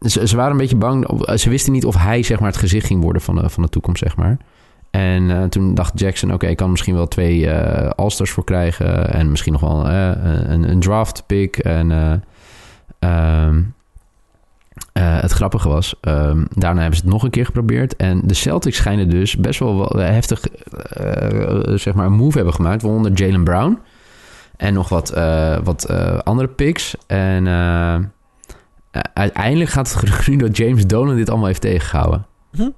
ze, 0.00 0.26
ze, 0.28 0.36
waren 0.36 0.52
een 0.52 0.58
beetje 0.58 0.76
bang. 0.76 1.28
Ze 1.34 1.50
wisten 1.50 1.72
niet 1.72 1.84
of 1.84 1.96
hij 1.96 2.22
zeg 2.22 2.40
maar 2.40 2.48
het 2.48 2.58
gezicht 2.58 2.86
ging 2.86 3.02
worden 3.02 3.22
van 3.22 3.34
de, 3.34 3.50
van 3.50 3.62
de 3.62 3.68
toekomst, 3.68 4.02
zeg 4.02 4.16
maar. 4.16 4.36
En 4.90 5.48
toen 5.48 5.74
dacht 5.74 6.00
Jackson, 6.00 6.32
oké, 6.32 6.46
ik 6.46 6.56
kan 6.56 6.70
misschien 6.70 6.94
wel 6.94 7.08
twee 7.08 7.40
uh, 7.40 7.90
All-Stars 7.90 8.30
voor 8.30 8.44
krijgen. 8.44 9.12
En 9.12 9.30
misschien 9.30 9.52
nog 9.52 9.60
wel 9.60 9.86
een, 9.88 10.70
een, 10.70 10.80
draft 10.80 11.24
pick. 11.26 11.56
En 11.56 11.90
um, 13.00 13.74
uh, 14.92 15.20
het 15.20 15.32
grappige 15.32 15.68
was, 15.68 15.94
um, 16.00 16.46
daarna 16.54 16.80
hebben 16.80 16.98
ze 16.98 17.04
het 17.04 17.12
nog 17.12 17.22
een 17.22 17.30
keer 17.30 17.44
geprobeerd. 17.44 17.96
En 17.96 18.20
de 18.24 18.34
Celtics 18.34 18.76
schijnen 18.76 19.10
dus 19.10 19.36
best 19.36 19.58
wel, 19.58 19.76
wel 19.76 20.02
heftig 20.02 20.42
uh, 20.48 21.76
zeg 21.76 21.94
maar 21.94 22.06
een 22.06 22.12
move 22.12 22.36
hebben 22.36 22.54
gemaakt. 22.54 22.82
Waaronder 22.82 23.12
Jalen 23.12 23.44
Brown. 23.44 23.78
En 24.56 24.74
nog 24.74 24.88
wat, 24.88 25.10
wat 25.64 25.88
andere 26.24 26.48
picks. 26.48 26.94
En 27.06 27.46
uiteindelijk 29.12 29.70
gaat 29.70 29.88
het 29.88 29.96
gerucht 30.02 30.40
dat 30.40 30.56
James 30.56 30.86
Dolan 30.86 31.16
dit 31.16 31.28
allemaal 31.28 31.46
heeft 31.46 31.60
tegengehouden. 31.60 32.26
Hm? 32.50 32.68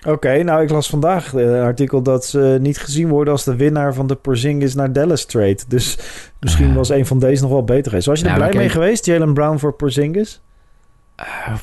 Oké, 0.00 0.10
okay, 0.10 0.40
nou 0.40 0.62
ik 0.62 0.70
las 0.70 0.88
vandaag 0.88 1.32
een 1.32 1.62
artikel 1.62 2.02
dat 2.02 2.24
ze 2.24 2.58
niet 2.60 2.78
gezien 2.78 3.08
worden 3.08 3.32
als 3.32 3.44
de 3.44 3.56
winnaar 3.56 3.94
van 3.94 4.06
de 4.06 4.14
Porzingis 4.14 4.74
naar 4.74 4.92
Dallas 4.92 5.24
trade. 5.24 5.58
Dus 5.68 5.98
misschien 6.40 6.74
was 6.74 6.88
een 6.88 7.06
van 7.06 7.18
deze 7.18 7.42
nog 7.42 7.50
wel 7.50 7.64
beter 7.64 7.90
geweest. 7.90 8.06
Was 8.06 8.20
je 8.20 8.26
er 8.26 8.34
blij 8.34 8.54
mee 8.54 8.68
geweest, 8.68 9.06
Jalen 9.06 9.34
Brown 9.34 9.58
voor 9.58 9.72
Porzingis? 9.72 10.40
Uh, 11.20 11.54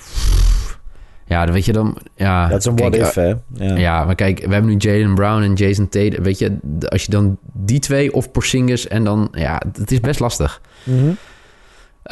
ja, 1.26 1.46
dan 1.46 1.54
weet 1.54 1.66
je 1.66 1.74
dan... 1.74 1.98
Ja, 2.16 2.48
dat 2.48 2.60
is 2.60 2.66
een 2.66 2.76
what 2.76 2.96
if, 2.96 3.14
hè? 3.14 3.34
Ja. 3.54 3.76
ja. 3.76 4.06
maar 4.06 4.16
kijk, 4.16 4.40
we 4.46 4.54
hebben 4.54 4.72
nu 4.72 4.76
Jalen 4.78 5.16
Brown 5.16 5.42
en 5.42 5.54
Jason 5.54 5.90
Tate. 5.90 6.22
Weet 6.22 6.40
je, 6.40 6.58
als 6.90 7.04
je 7.04 7.12
dan 7.12 7.38
die 7.54 7.80
twee 7.80 8.14
of 8.14 8.32
Porzingis 8.32 8.88
en 8.88 9.04
dan... 9.04 9.28
Ja, 9.32 9.62
het 9.80 9.92
is 9.92 10.00
best 10.00 10.20
lastig. 10.20 10.62
Mm 10.84 11.00
-hmm. 11.00 11.18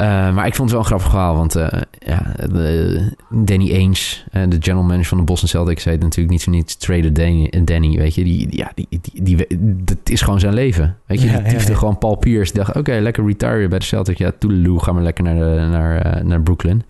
Uh, 0.00 0.34
maar 0.34 0.46
ik 0.46 0.54
vond 0.54 0.70
het 0.70 0.70
wel 0.70 0.78
een 0.78 0.86
grappig 0.86 1.08
verhaal, 1.08 1.36
want 1.36 1.56
uh, 1.56 1.68
ja, 1.98 2.32
de, 2.46 3.16
Danny 3.30 3.72
Ainge, 3.72 4.16
de 4.48 4.56
general 4.60 4.82
manager 4.82 5.04
van 5.04 5.18
de 5.18 5.24
Boston 5.24 5.48
Celtics, 5.48 5.82
zei 5.82 5.98
natuurlijk 5.98 6.30
niet 6.30 6.42
zo 6.42 6.50
niet 6.50 6.80
traden 6.80 7.14
Danny, 7.14 7.62
Danny, 7.64 7.96
weet 7.98 8.14
je, 8.14 8.24
die, 8.24 8.56
ja, 8.56 8.72
die, 8.74 8.86
die, 8.88 9.22
die, 9.22 9.46
dat 9.84 9.98
is 10.04 10.20
gewoon 10.20 10.40
zijn 10.40 10.54
leven, 10.54 10.96
weet 11.06 11.20
je, 11.20 11.26
ja, 11.26 11.38
die 11.38 11.52
ja, 11.52 11.68
ja. 11.68 11.74
gewoon 11.74 11.98
Paul 11.98 12.16
Pierce, 12.16 12.54
dacht, 12.54 12.68
oké, 12.68 12.78
okay, 12.78 13.00
lekker 13.00 13.26
retire 13.26 13.68
bij 13.68 13.78
de 13.78 13.84
Celtics, 13.84 14.18
ja, 14.18 14.32
toedeloe, 14.38 14.82
ga 14.82 14.92
maar 14.92 15.02
lekker 15.02 15.24
naar, 15.24 15.34
de, 15.34 15.66
naar, 15.70 16.24
naar 16.24 16.42
Brooklyn. 16.42 16.82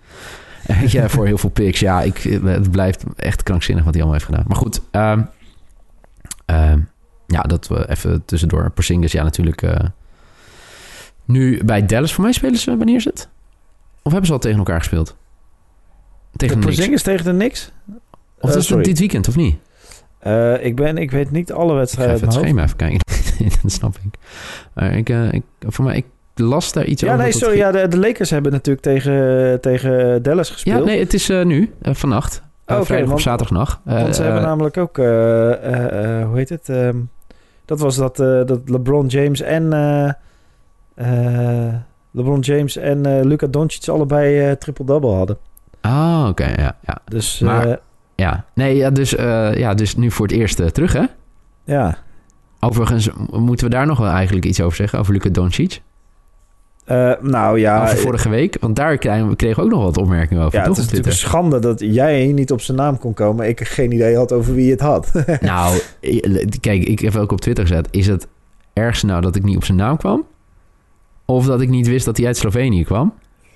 ja, 0.87 1.09
voor 1.09 1.25
heel 1.25 1.37
veel 1.37 1.49
picks. 1.49 1.79
Ja, 1.79 2.01
ik, 2.01 2.17
het 2.43 2.71
blijft 2.71 3.03
echt 3.15 3.43
krankzinnig 3.43 3.83
wat 3.83 3.93
hij 3.93 4.03
allemaal 4.03 4.19
heeft 4.19 4.31
gedaan. 4.31 4.47
Maar 4.47 4.57
goed, 4.57 4.81
um, 4.91 5.29
um, 6.45 6.89
ja, 7.27 7.41
dat 7.41 7.67
we 7.67 7.89
even 7.89 8.25
tussendoor. 8.25 8.71
Porzingis, 8.71 9.11
ja, 9.11 9.23
natuurlijk. 9.23 9.61
Uh, 9.61 9.73
nu 11.27 11.63
bij 11.63 11.85
Dallas 11.85 12.13
voor 12.13 12.23
mij 12.23 12.33
spelen 12.33 12.57
ze. 12.57 12.77
Wanneer 12.77 12.95
is 12.95 13.05
het? 13.05 13.29
Of 14.01 14.11
hebben 14.11 14.25
ze 14.25 14.33
al 14.33 14.39
tegen 14.39 14.57
elkaar 14.57 14.79
gespeeld? 14.79 15.15
Tegen 16.35 16.59
de 16.59 16.65
Porzingis 16.65 17.01
tegen 17.01 17.25
de 17.25 17.31
Knicks? 17.31 17.71
Of 18.39 18.55
is 18.55 18.69
het 18.69 18.83
dit 18.83 18.99
weekend, 18.99 19.27
of 19.27 19.35
niet? 19.35 19.55
Uh, 20.27 20.65
ik, 20.65 20.75
ben, 20.75 20.97
ik 20.97 21.11
weet 21.11 21.31
niet 21.31 21.51
alle 21.51 21.73
wedstrijden. 21.73 22.15
Ik 22.15 22.21
ga 22.21 22.27
even 22.27 22.39
het 22.39 22.47
schema 22.47 22.63
even 22.63 22.75
kijken. 22.75 22.99
dat 23.61 23.71
snap 23.71 23.95
ik. 24.03 24.19
Uh, 24.75 24.95
ik, 24.95 25.09
ik. 25.09 25.43
Voor 25.59 25.85
mij, 25.85 25.95
ik 25.95 26.05
las 26.35 26.73
daar 26.73 26.85
iets 26.85 27.01
ja, 27.01 27.07
over. 27.07 27.23
Nee, 27.23 27.31
sorry, 27.31 27.57
ja, 27.57 27.71
de, 27.71 27.87
de 27.87 27.97
Lakers 27.97 28.29
hebben 28.29 28.51
natuurlijk 28.51 28.85
tegen, 28.85 29.61
tegen 29.61 30.23
Dallas 30.23 30.49
gespeeld. 30.49 30.79
Ja, 30.79 30.85
nee, 30.85 30.99
het 30.99 31.13
is 31.13 31.29
uh, 31.29 31.45
nu, 31.45 31.73
vannacht. 31.81 32.41
Oh, 32.65 32.73
okay, 32.73 32.85
vrijdag 32.85 33.07
want, 33.07 33.19
of 33.19 33.25
zaterdagnacht. 33.25 33.79
want 33.83 34.15
ze 34.15 34.23
hebben 34.23 34.41
namelijk 34.41 34.77
ook, 34.77 34.95
hoe 34.95 36.31
heet 36.33 36.49
het? 36.49 36.67
Um, 36.69 37.09
dat 37.65 37.79
was 37.79 37.95
dat, 37.95 38.15
dat 38.47 38.59
LeBron 38.65 39.07
James 39.07 39.41
en... 39.41 39.73
LeBron 42.11 42.39
James 42.39 42.77
en 42.77 43.25
Luca 43.27 43.47
Doncic 43.47 43.87
allebei 43.87 44.57
triple-double 44.57 45.13
hadden. 45.13 45.37
Ah, 45.81 46.19
oké, 46.19 46.29
okay, 46.29 46.63
ja, 46.63 46.77
ja. 46.85 46.97
Dus... 47.05 47.39
Maar, 47.39 47.79
ja, 48.15 48.45
nee, 48.53 48.75
ja, 48.75 48.89
dus, 48.89 49.09
ja, 49.55 49.73
dus 49.73 49.95
nu 49.95 50.11
voor 50.11 50.27
het 50.27 50.35
eerst 50.35 50.73
terug, 50.73 50.93
hè? 50.93 51.03
Ja. 51.63 51.97
Overigens, 52.59 53.09
moeten 53.31 53.65
we 53.65 53.71
daar 53.71 53.85
nog 53.85 53.99
wel 53.99 54.09
eigenlijk 54.11 54.45
iets 54.45 54.61
over 54.61 54.75
zeggen, 54.75 54.99
over 54.99 55.13
Luca 55.13 55.29
Doncic? 55.29 55.81
Uh, 56.87 57.11
nou 57.21 57.59
ja. 57.59 57.83
Over 57.83 57.97
vorige 57.97 58.29
week, 58.29 58.57
want 58.59 58.75
daar 58.75 58.97
kregen 58.97 59.35
we 59.35 59.61
ook 59.61 59.69
nog 59.69 59.83
wat 59.83 59.97
opmerkingen 59.97 60.43
over. 60.43 60.59
Ja, 60.59 60.65
toch, 60.65 60.75
het 60.75 60.85
is 60.85 60.91
natuurlijk 60.91 61.11
een 61.11 61.27
schande 61.27 61.59
dat 61.59 61.79
jij 61.79 62.25
niet 62.25 62.51
op 62.51 62.61
zijn 62.61 62.77
naam 62.77 62.97
kon 62.97 63.13
komen. 63.13 63.47
Ik 63.47 63.67
geen 63.67 63.91
idee 63.91 64.15
had 64.15 64.31
over 64.31 64.53
wie 64.53 64.71
het 64.71 64.79
had. 64.79 65.11
nou, 65.41 65.79
kijk, 66.59 66.83
ik 66.83 66.99
heb 66.99 67.15
ook 67.15 67.31
op 67.31 67.41
Twitter 67.41 67.67
gezet. 67.67 67.87
Is 67.91 68.07
het 68.07 68.27
ergste 68.73 69.05
nou 69.05 69.21
dat 69.21 69.35
ik 69.35 69.43
niet 69.43 69.55
op 69.55 69.63
zijn 69.63 69.77
naam 69.77 69.97
kwam? 69.97 70.25
Of 71.29 71.45
dat 71.45 71.61
ik 71.61 71.69
niet 71.69 71.87
wist 71.87 72.05
dat 72.05 72.17
hij 72.17 72.25
uit 72.25 72.37
Slovenië 72.37 72.83
kwam? 72.83 73.13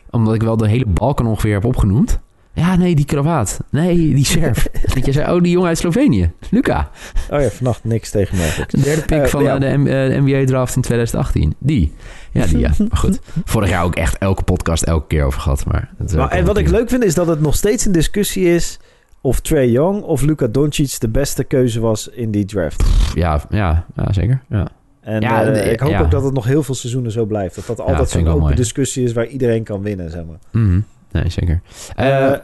Omdat 0.09 0.33
ik 0.33 0.41
wel 0.41 0.57
de 0.57 0.67
hele 0.67 0.85
Balkan 0.85 1.27
ongeveer 1.27 1.53
heb 1.53 1.65
opgenoemd. 1.65 2.19
Ja, 2.53 2.75
nee, 2.75 2.95
die 2.95 3.05
krawaat. 3.05 3.59
Nee, 3.69 4.13
die 4.13 4.25
Serf. 4.25 4.67
dat 4.93 5.05
je 5.05 5.11
zei, 5.11 5.33
oh, 5.33 5.41
die 5.41 5.51
jongen 5.51 5.67
uit 5.67 5.77
Slovenië. 5.77 6.31
Luca. 6.49 6.89
Oh 7.29 7.41
ja, 7.41 7.49
vannacht 7.49 7.83
niks 7.83 8.09
tegen 8.09 8.37
mij. 8.37 8.65
De 8.67 8.81
derde 8.81 9.01
pick 9.01 9.21
uh, 9.21 9.25
van 9.25 9.43
ja. 9.43 9.59
de, 9.59 9.83
de 9.83 10.17
NBA-draft 10.21 10.75
in 10.75 10.81
2018. 10.81 11.55
Die. 11.57 11.93
Ja, 12.31 12.45
die 12.45 12.57
ja. 12.57 12.71
Maar 12.89 12.97
goed, 12.97 13.19
vorig 13.45 13.69
jaar 13.69 13.83
ook 13.83 13.95
echt 13.95 14.17
elke 14.17 14.43
podcast 14.43 14.83
elke 14.83 15.07
keer 15.07 15.23
over 15.23 15.41
gehad. 15.41 15.65
Maar, 15.65 15.89
maar 16.15 16.29
en 16.29 16.45
wat 16.45 16.57
ik 16.57 16.69
leuk 16.69 16.89
vind 16.89 17.03
is 17.03 17.13
dat 17.13 17.27
het 17.27 17.41
nog 17.41 17.55
steeds 17.55 17.85
een 17.85 17.91
discussie 17.91 18.45
is... 18.45 18.79
of 19.21 19.39
Trey 19.39 19.69
Young 19.69 20.01
of 20.01 20.21
Luca 20.21 20.47
Doncic 20.47 20.99
de 20.99 21.09
beste 21.09 21.43
keuze 21.43 21.79
was 21.79 22.07
in 22.07 22.31
die 22.31 22.45
draft. 22.45 22.83
Ja, 23.15 23.41
ja, 23.49 23.85
ja 23.95 24.13
zeker. 24.13 24.41
Ja. 24.49 24.67
En 25.01 25.21
ja, 25.21 25.47
uh, 25.47 25.71
ik 25.71 25.79
hoop 25.79 25.91
ja. 25.91 26.01
ook 26.01 26.11
dat 26.11 26.23
het 26.23 26.33
nog 26.33 26.45
heel 26.45 26.63
veel 26.63 26.75
seizoenen 26.75 27.11
zo 27.11 27.25
blijft. 27.25 27.55
Dat 27.55 27.65
dat 27.65 27.79
altijd 27.79 28.09
zo'n 28.09 28.27
open 28.27 28.41
mooi. 28.41 28.55
discussie 28.55 29.03
is 29.03 29.13
waar 29.13 29.25
iedereen 29.25 29.63
kan 29.63 29.81
winnen, 29.81 30.09
zeg 30.09 30.25
maar. 30.25 30.39
Mm 30.51 30.69
-hmm. 30.69 30.85
Nee, 31.11 31.29
zeker. 31.29 31.61
Uh, 31.99 32.05
uh, 32.05 32.35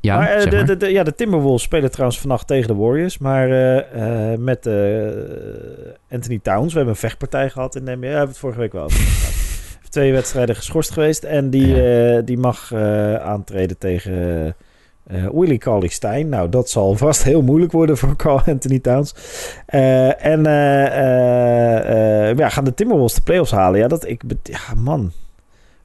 ja, 0.00 0.18
maar, 0.18 0.40
zeg 0.40 0.50
de, 0.50 0.56
maar. 0.56 0.66
De, 0.66 0.76
de, 0.76 0.92
ja, 0.92 1.02
de 1.02 1.14
Timberwolves 1.14 1.62
spelen 1.62 1.90
trouwens 1.90 2.20
vannacht 2.20 2.46
tegen 2.46 2.68
de 2.68 2.74
Warriors. 2.74 3.18
Maar 3.18 3.48
met 4.38 4.66
Anthony 6.10 6.38
Towns, 6.42 6.72
we 6.72 6.76
hebben 6.76 6.94
een 6.94 6.96
vechtpartij 6.96 7.50
gehad 7.50 7.76
in 7.76 7.84
de 7.84 7.96
NBA. 7.96 8.00
Daar 8.00 8.08
hebben 8.08 8.26
we 8.26 8.32
het 8.32 8.38
vorige 8.38 8.60
week 8.60 8.72
wel 8.72 8.84
over 8.84 8.98
gehad. 8.98 9.34
Twee 9.88 10.12
wedstrijden 10.12 10.56
geschorst 10.56 10.90
geweest. 10.90 11.24
En 11.24 11.50
die, 11.50 11.66
ja. 11.66 12.20
die 12.20 12.38
mag 12.38 12.74
aantreden 13.20 13.78
tegen 13.78 14.54
Eh 15.06 15.28
Willie 15.32 15.58
Cauley 15.58 15.88
Stein. 15.88 16.28
Nou, 16.28 16.48
dat 16.48 16.70
zal 16.70 16.96
vast 16.96 17.22
heel 17.22 17.42
moeilijk 17.42 17.72
worden 17.72 17.96
voor 17.96 18.16
Carl 18.22 18.40
Anthony 18.46 18.78
Towns. 18.78 19.14
Eh, 19.66 20.24
en 20.24 20.46
eh, 20.46 22.36
ja, 22.36 22.48
gaan 22.48 22.64
de 22.64 22.74
Timberwolves 22.74 23.14
de 23.14 23.22
playoffs 23.22 23.50
halen? 23.50 23.80
Ja, 23.80 23.88
dat 23.88 24.08
ik... 24.08 24.22
Ja, 24.42 24.74
man. 24.76 25.12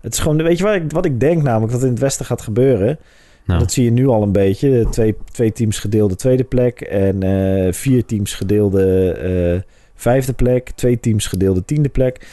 Het 0.02 0.14
is 0.14 0.20
gewoon... 0.20 0.44
Weet 0.44 0.58
je 0.58 0.64
wat 0.64 0.76
ik, 0.76 0.92
wat 0.92 1.06
ik 1.06 1.20
denk 1.20 1.44
namelijk 1.44 1.72
dat 1.72 1.84
in 1.84 1.90
het 1.90 2.00
Westen 2.00 2.26
gaat 2.26 2.42
gebeuren? 2.42 3.00
Nou, 3.46 3.60
Dat 3.60 3.72
zie 3.72 3.84
je 3.84 3.92
nu 3.92 4.08
al 4.08 4.24
een 4.24 4.32
beetje. 4.32 4.88
Twee, 4.90 5.16
twee 5.32 5.52
teams 5.52 5.80
gedeelde 5.80 6.16
tweede 6.16 6.44
plek. 6.44 6.82
En 6.82 7.74
vier 7.74 8.06
teams 8.06 8.34
gedeelde 8.34 9.64
vijfde 9.96 10.34
plek. 10.34 10.70
Twee 10.70 11.00
teams 11.00 11.28
gedeelde 11.28 11.66
tiende 11.66 11.90
plek. 11.90 12.28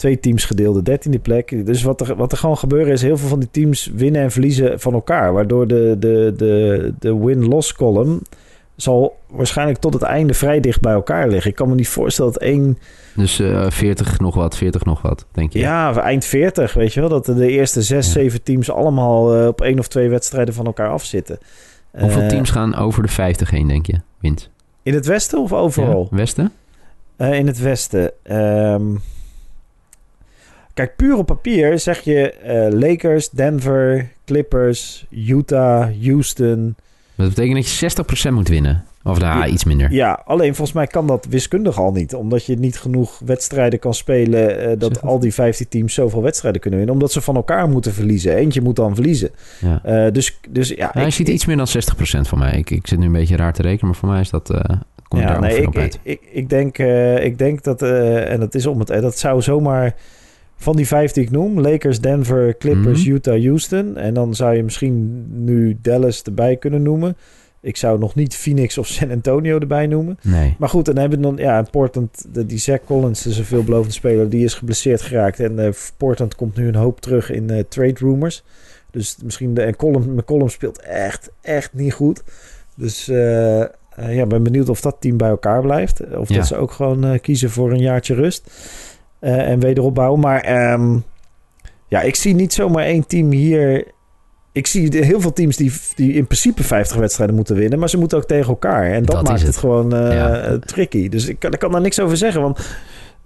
Twee 0.00 0.20
teams 0.20 0.44
gedeelde 0.44 0.82
dertiende 0.82 1.18
plek. 1.18 1.66
Dus 1.66 1.82
wat 1.82 2.00
er, 2.00 2.16
wat 2.16 2.32
er 2.32 2.38
gewoon 2.38 2.58
gebeuren 2.58 2.92
is... 2.92 3.02
heel 3.02 3.16
veel 3.16 3.28
van 3.28 3.38
die 3.38 3.48
teams 3.50 3.90
winnen 3.94 4.22
en 4.22 4.30
verliezen 4.30 4.80
van 4.80 4.92
elkaar. 4.94 5.32
Waardoor 5.32 5.66
de, 5.66 5.96
de, 5.98 6.32
de, 6.36 6.94
de 6.98 7.16
win-loss 7.18 7.72
column... 7.74 8.22
zal 8.76 9.16
waarschijnlijk 9.26 9.78
tot 9.78 9.92
het 9.92 10.02
einde 10.02 10.34
vrij 10.34 10.60
dicht 10.60 10.80
bij 10.80 10.92
elkaar 10.92 11.28
liggen. 11.28 11.50
Ik 11.50 11.56
kan 11.56 11.68
me 11.68 11.74
niet 11.74 11.88
voorstellen 11.88 12.32
dat 12.32 12.42
één... 12.42 12.78
dus 13.16 13.38
eh 13.40 13.70
40 13.70 14.18
nog 14.18 14.34
wat, 14.34 14.56
40 14.56 14.84
nog 14.84 15.02
wat, 15.02 15.26
denk 15.32 15.52
je? 15.52 15.58
Ja, 15.58 15.96
eind 15.96 16.24
40, 16.24 16.72
weet 16.74 16.92
je 16.92 17.00
wel. 17.00 17.08
Dat 17.08 17.24
de 17.24 17.48
eerste 17.50 17.82
zes, 17.82 18.06
Ja. 18.06 18.12
zeven 18.12 18.42
teams 18.42 18.70
allemaal 18.70 19.36
eh, 19.36 19.46
op 19.46 19.60
één 19.60 19.78
of 19.78 19.88
twee 19.88 20.08
wedstrijden 20.08 20.54
van 20.54 20.66
elkaar 20.66 20.90
afzitten. 20.90 21.38
Hoeveel 21.98 22.22
Eh, 22.22 22.28
teams 22.28 22.50
gaan 22.50 22.74
over 22.74 23.02
de 23.02 23.08
50 23.08 23.50
heen, 23.50 23.66
denk 23.68 23.86
je? 23.86 24.00
Wint. 24.20 24.50
In 24.82 24.94
het 24.94 25.06
westen 25.06 25.38
of 25.40 25.52
overal? 25.52 26.08
Ja, 26.10 26.16
Westen? 26.16 26.52
In 27.18 27.46
het 27.46 27.58
westen. 27.60 28.12
Ehm, 28.22 28.82
kijk, 30.74 30.96
puur 30.96 31.16
op 31.16 31.26
papier 31.26 31.78
zeg 31.78 32.00
je 32.00 32.32
eh, 32.32 32.78
Lakers, 32.78 33.30
Denver, 33.30 34.08
Clippers, 34.24 35.06
Utah, 35.10 35.88
Houston. 36.02 36.74
Dat 37.14 37.28
betekent 37.28 37.54
dat 37.80 37.92
je 37.94 38.28
60% 38.30 38.32
moet 38.32 38.48
winnen. 38.48 38.84
Of 39.04 39.18
nou, 39.18 39.38
Ja. 39.38 39.46
iets 39.46 39.64
minder. 39.64 39.92
Ja, 39.92 40.22
alleen 40.24 40.54
volgens 40.54 40.76
mij 40.76 40.86
kan 40.86 41.06
dat 41.06 41.26
wiskundig 41.30 41.78
al 41.78 41.92
niet. 41.92 42.14
Omdat 42.14 42.44
je 42.44 42.56
niet 42.58 42.78
genoeg 42.78 43.18
wedstrijden 43.24 43.78
kan 43.78 43.94
spelen... 43.94 44.58
eh, 44.60 44.78
dat 44.78 45.02
al 45.02 45.18
die 45.18 45.34
15 45.34 45.68
teams 45.68 45.94
zoveel 45.94 46.22
wedstrijden 46.22 46.60
kunnen 46.60 46.78
winnen. 46.78 46.96
Omdat 46.98 47.12
ze 47.12 47.20
van 47.20 47.36
elkaar 47.36 47.68
moeten 47.68 47.92
verliezen. 47.92 48.34
Eentje 48.36 48.60
moet 48.60 48.76
dan 48.76 48.94
verliezen. 48.94 49.30
Ja. 49.60 49.80
Eh, 49.84 50.12
dus, 50.12 50.38
dus 50.48 50.68
ja... 50.68 50.90
Hij 50.92 51.06
ik- 51.06 51.12
ziet 51.12 51.28
iets 51.28 51.46
meer 51.46 51.56
dan 51.56 51.66
60% 51.68 52.20
van 52.28 52.38
mij. 52.38 52.58
Ik, 52.58 52.70
ik 52.70 52.86
zit 52.86 52.98
nu 52.98 53.06
een 53.06 53.12
beetje 53.12 53.36
raar 53.36 53.52
te 53.52 53.62
rekenen, 53.62 53.86
maar 53.90 53.98
voor 54.00 54.08
mij 54.08 54.20
is 54.20 54.30
dat... 54.30 54.50
eh 54.50 54.60
kom 55.08 55.18
je 55.18 55.24
ja, 55.24 55.30
daar 55.32 55.40
nee, 55.40 55.60
ik, 55.60 55.66
op 55.68 55.76
uit. 55.76 55.98
ik, 56.02 56.20
ik, 56.22 56.28
ik 56.32 56.48
denk, 56.48 56.78
ik 57.24 57.38
denk 57.38 57.62
dat, 57.62 57.82
en 57.82 58.40
dat 58.40 58.54
is 58.54 58.66
om 58.66 58.78
het, 58.78 58.88
dat 58.88 59.18
zou 59.18 59.42
zomaar 59.42 59.94
van 60.62 60.76
die 60.76 60.86
vijf 60.86 61.12
die 61.12 61.22
ik 61.24 61.30
noem, 61.30 61.60
Lakers, 61.60 62.00
Denver, 62.00 62.56
Clippers, 62.56 63.04
Mhm. 63.04 63.14
Utah, 63.14 63.42
Houston, 63.44 63.96
en 63.96 64.14
dan 64.14 64.34
zou 64.34 64.54
je 64.56 64.62
misschien 64.62 65.24
nu 65.44 65.78
Dallas 65.82 66.22
erbij 66.22 66.56
kunnen 66.56 66.82
noemen. 66.82 67.16
Ik 67.62 67.76
zou 67.76 67.98
nog 67.98 68.14
niet 68.14 68.34
Phoenix 68.34 68.78
of 68.78 68.86
San 68.86 69.10
Antonio 69.10 69.58
erbij 69.58 69.86
noemen. 69.86 70.18
Nee. 70.22 70.54
Maar 70.58 70.68
goed, 70.68 70.88
en 70.88 70.94
dan 70.94 71.00
hebben 71.02 71.20
we 71.20 71.24
dan, 71.36 71.36
ja, 71.46 71.62
Portland, 71.70 72.26
die 72.48 72.58
Zach 72.58 72.84
Collins 72.84 73.26
is 73.26 73.38
een 73.38 73.44
veelbelovende 73.44 73.92
speler, 73.94 74.28
die 74.28 74.44
is 74.44 74.54
geblesseerd 74.54 75.00
geraakt. 75.02 75.40
En 75.40 75.58
eh, 75.58 75.70
Portland 75.96 76.34
komt 76.34 76.56
nu 76.56 76.68
een 76.68 76.74
hoop 76.74 77.00
terug 77.00 77.30
in 77.30 77.50
eh, 77.50 77.62
trade 77.68 77.94
rumors. 77.98 78.44
Dus 78.90 79.16
misschien, 79.22 79.54
de, 79.54 79.62
en 79.62 79.74
McCollum 80.14 80.48
speelt 80.48 80.80
echt, 80.82 81.30
echt 81.40 81.72
niet 81.72 81.92
goed. 81.92 82.22
Dus 82.76 83.08
eh, 83.08 83.64
ja, 84.08 84.26
ben 84.26 84.42
benieuwd 84.42 84.68
of 84.68 84.80
dat 84.80 84.96
team 85.00 85.16
bij 85.16 85.28
elkaar 85.28 85.60
blijft. 85.62 86.16
Of 86.16 86.28
Ja. 86.28 86.36
dat 86.36 86.46
ze 86.46 86.56
ook 86.56 86.70
gewoon 86.72 87.20
kiezen 87.20 87.50
voor 87.50 87.70
een 87.72 87.80
jaartje 87.80 88.14
rust. 88.14 88.50
Eh, 89.20 89.48
en 89.50 89.60
wederopbouwen. 89.60 90.20
Maar 90.20 90.40
ehm, 90.40 90.96
ja, 91.88 92.00
ik 92.00 92.14
zie 92.16 92.34
niet 92.34 92.52
zomaar 92.52 92.84
één 92.84 93.06
team 93.06 93.30
hier. 93.30 93.86
Ik 94.52 94.66
zie 94.66 95.04
heel 95.04 95.20
veel 95.20 95.32
teams 95.32 95.56
die, 95.56 95.72
die 95.94 96.12
in 96.12 96.24
principe 96.26 96.62
50 96.62 96.96
wedstrijden 96.96 97.36
moeten 97.36 97.56
winnen. 97.56 97.78
Maar 97.78 97.88
ze 97.88 97.98
moeten 97.98 98.18
ook 98.18 98.24
tegen 98.24 98.48
elkaar. 98.48 98.90
En 98.92 99.04
dat, 99.04 99.14
maakt 99.22 99.38
het, 99.38 99.46
het. 99.46 99.56
gewoon 99.56 99.94
eh, 99.94 100.12
Ja. 100.14 100.58
tricky. 100.58 101.08
Dus 101.08 101.28
ik, 101.28 101.38
kan- 101.38 101.52
ik 101.52 101.58
kan 101.58 101.72
daar 101.72 101.80
niks 101.80 102.00
over 102.00 102.16
zeggen. 102.16 102.40
Want 102.42 102.76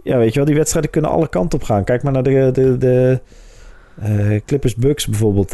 ja, 0.03 0.17
weet 0.17 0.31
je 0.31 0.37
wel, 0.37 0.45
die 0.45 0.55
wedstrijden 0.57 0.91
kunnen 0.91 1.11
alle 1.11 1.29
kanten 1.29 1.59
op 1.59 1.65
gaan. 1.65 1.85
Kijk 1.85 2.03
maar 2.03 2.13
naar 2.13 2.23
de, 2.23 2.51
de, 2.53 2.79
de 2.79 3.21
eh, 4.03 4.41
Clippers 4.47 4.75
Bucks 4.75 5.07
bijvoorbeeld 5.07 5.51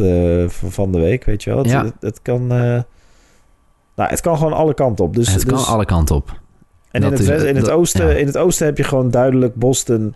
van 0.53 0.93
de 0.93 1.01
week. 1.01 1.25
Weet 1.25 1.43
je 1.43 1.51
wel, 1.51 1.59
het, 1.59 1.71
Ja. 1.71 1.85
het, 1.85 1.95
het 2.01 2.23
kan. 2.23 2.47
nou, 2.47 2.83
het 3.97 4.21
kan 4.21 4.37
gewoon 4.37 4.53
alle 4.53 4.75
kanten 4.75 5.05
op. 5.05 5.15
Dus, 5.15 5.33
het 5.35 5.45
kan 5.45 5.57
dus- 5.59 5.67
alle 5.69 5.85
kanten 5.85 6.17
op. 6.17 6.41
en 6.91 7.03
in 7.03 7.11
het, 7.13 7.27
west- 7.27 7.45
in, 7.45 7.57
het 7.57 7.65
dat- 7.65 7.75
oosten, 7.75 8.07
ja. 8.09 8.13
in 8.15 8.27
het 8.27 8.37
oosten 8.39 8.67
heb 8.67 8.77
je 8.77 8.85
gewoon 8.85 9.11
duidelijk 9.11 9.55
Boston, 9.55 10.15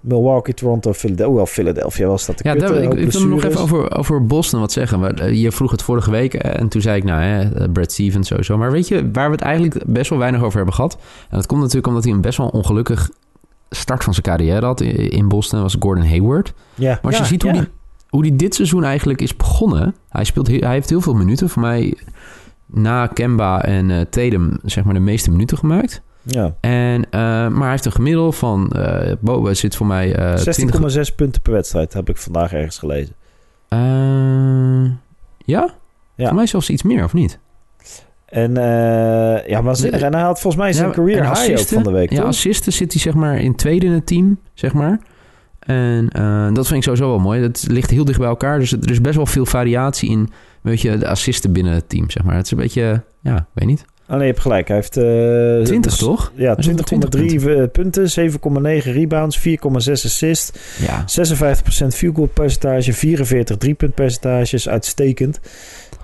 Milwaukee, 0.00 0.54
Toronto, 0.54 0.92
Philadelphia. 0.92 1.26
Hoewel 1.26 1.46
Philadelphia 1.46 2.06
was 2.06 2.26
dat 2.26 2.38
de 2.38 2.48
Ja, 2.48 2.52
kutte, 2.54 2.72
daar- 2.72 2.82
ik, 2.82 2.92
ik 2.92 3.12
wil 3.12 3.26
nog 3.26 3.44
even 3.44 3.60
over, 3.60 3.96
over 3.96 4.26
Boston 4.26 4.60
wat 4.60 4.72
zeggen. 4.72 5.16
Eh, 5.18 5.32
Je 5.42 5.52
vroeg 5.52 5.70
het 5.70 5.82
vorige 5.82 6.10
week 6.10 6.34
eh, 6.34 6.60
en 6.60 6.68
toen 6.68 6.80
zei 6.80 6.96
ik, 6.96 7.04
nou, 7.04 7.22
hè, 7.22 7.42
eh, 7.54 7.72
Brad 7.72 7.92
Stevens 7.92 8.28
sowieso. 8.28 8.56
Maar 8.58 8.70
weet 8.70 8.88
je, 8.88 9.10
waar 9.12 9.26
we 9.26 9.32
het 9.34 9.40
eigenlijk 9.44 9.82
best 9.86 10.10
wel 10.10 10.18
weinig 10.18 10.42
over 10.42 10.56
hebben 10.56 10.74
gehad... 10.74 10.98
en 11.30 11.36
dat 11.36 11.46
komt 11.46 11.60
natuurlijk 11.60 11.86
omdat 11.86 12.04
hij 12.04 12.12
een 12.12 12.20
best 12.20 12.38
wel 12.38 12.48
ongelukkig 12.48 13.10
start 13.70 14.04
van 14.04 14.12
zijn 14.12 14.24
carrière 14.26 14.66
had 14.66 14.80
in- 14.80 15.28
Boston... 15.28 15.62
was 15.62 15.76
Gordon 15.78 16.04
Hayward. 16.06 16.52
Ja, 16.74 16.88
Maar 16.90 16.98
als 17.02 17.14
ja, 17.14 17.20
je 17.20 17.26
ziet 17.28 17.42
hoe, 17.42 17.52
ja. 17.52 17.60
die, 17.60 17.68
hoe 18.08 18.22
die 18.22 18.36
dit 18.36 18.54
seizoen 18.54 18.84
eigenlijk 18.84 19.20
is 19.20 19.36
begonnen... 19.36 19.94
Hij, 20.08 20.24
speelt, 20.24 20.46
hij 20.46 20.72
heeft 20.72 20.88
heel 20.90 21.00
veel 21.00 21.14
minuten. 21.14 21.48
Voor 21.48 21.62
mij 21.62 21.94
na 22.66 23.06
Kemba 23.06 23.62
en 23.64 23.90
eh 23.90 24.00
Tatum 24.10 24.58
zeg 24.64 24.84
maar 24.84 24.94
de 24.94 25.00
meeste 25.00 25.30
minuten 25.30 25.58
gemaakt. 25.58 26.02
Ja. 26.26 26.54
En, 26.60 27.04
eh, 27.10 27.20
maar 27.20 27.60
hij 27.60 27.70
heeft 27.70 27.84
een 27.84 27.92
gemiddel 27.92 28.32
van... 28.32 28.70
eh 28.70 29.12
boven 29.20 29.56
zit 29.56 29.76
voor 29.76 29.86
mij 29.86 30.14
eh 30.14 30.34
20... 30.34 31.08
16,6 31.10 31.14
punten 31.16 31.42
per 31.42 31.52
wedstrijd 31.52 31.92
heb 31.92 32.08
ik 32.08 32.16
vandaag 32.16 32.52
ergens 32.52 32.78
gelezen. 32.78 33.14
Eh, 33.68 34.84
ja? 35.38 35.70
Ja. 36.14 36.26
Voor 36.26 36.34
mij 36.34 36.46
zelfs 36.46 36.70
iets 36.70 36.82
meer, 36.82 37.04
of 37.04 37.12
niet? 37.12 37.38
En 38.26 38.56
eh 38.56 39.48
ja, 39.48 39.62
waanzinnig. 39.62 40.00
En 40.00 40.14
hij 40.14 40.22
had 40.22 40.40
volgens 40.40 40.62
mij 40.62 40.72
zijn 40.72 40.88
Ja, 40.88 40.94
career 40.94 41.28
high 41.28 41.60
ook 41.60 41.66
van 41.66 41.82
de 41.82 41.90
week, 41.90 42.10
Ja, 42.10 42.16
toch? 42.16 42.26
assisten 42.26 42.72
zit 42.72 42.92
hij 42.92 43.00
zeg 43.02 43.14
maar 43.14 43.36
in 43.40 43.54
tweede 43.56 43.86
in 43.86 43.92
het 43.92 44.06
team, 44.06 44.38
zeg 44.54 44.72
maar. 44.72 45.00
En 45.58 46.08
eh, 46.08 46.52
dat 46.52 46.66
vind 46.66 46.76
ik 46.78 46.82
sowieso 46.82 47.08
wel 47.08 47.18
mooi. 47.18 47.40
Dat 47.40 47.64
ligt 47.68 47.90
heel 47.90 48.04
dicht 48.04 48.18
bij 48.18 48.28
elkaar. 48.28 48.58
Dus 48.58 48.72
er 48.72 48.90
is 48.90 49.00
best 49.00 49.16
wel 49.16 49.26
veel 49.26 49.46
variatie 49.46 50.10
in, 50.10 50.28
weet 50.62 50.80
je, 50.80 50.98
de 50.98 51.08
assisten 51.08 51.52
binnen 51.52 51.72
het 51.72 51.88
team, 51.88 52.10
zeg 52.10 52.24
maar. 52.24 52.34
Het 52.34 52.44
is 52.44 52.50
een 52.50 52.58
beetje, 52.58 53.02
ja, 53.20 53.46
weet 53.52 53.66
niet. 53.66 53.84
Nee, 54.08 54.18
je 54.18 54.24
hebt 54.24 54.40
gelijk. 54.40 54.68
Hij 54.68 54.76
heeft... 54.76 54.96
eh 54.96 55.04
20 55.64 55.80
dus- 55.92 55.98
toch? 56.00 56.32
Ja, 56.34 56.54
Hij 56.54 56.62
zit 56.62 56.80
op 56.80 56.86
20,3 56.86 57.48
eh, 57.48 57.62
punten, 57.72 58.10
7,9 58.10 58.92
rebounds, 58.92 59.38
4,6 59.38 60.04
assists, 60.04 60.52
Ja. 60.86 61.04
56% 61.06 61.94
field 61.94 62.14
goal 62.14 62.26
percentage, 62.26 62.92
44 62.92 63.56
driepunt 63.56 63.94
percentages, 63.94 64.68
uitstekend. 64.68 65.40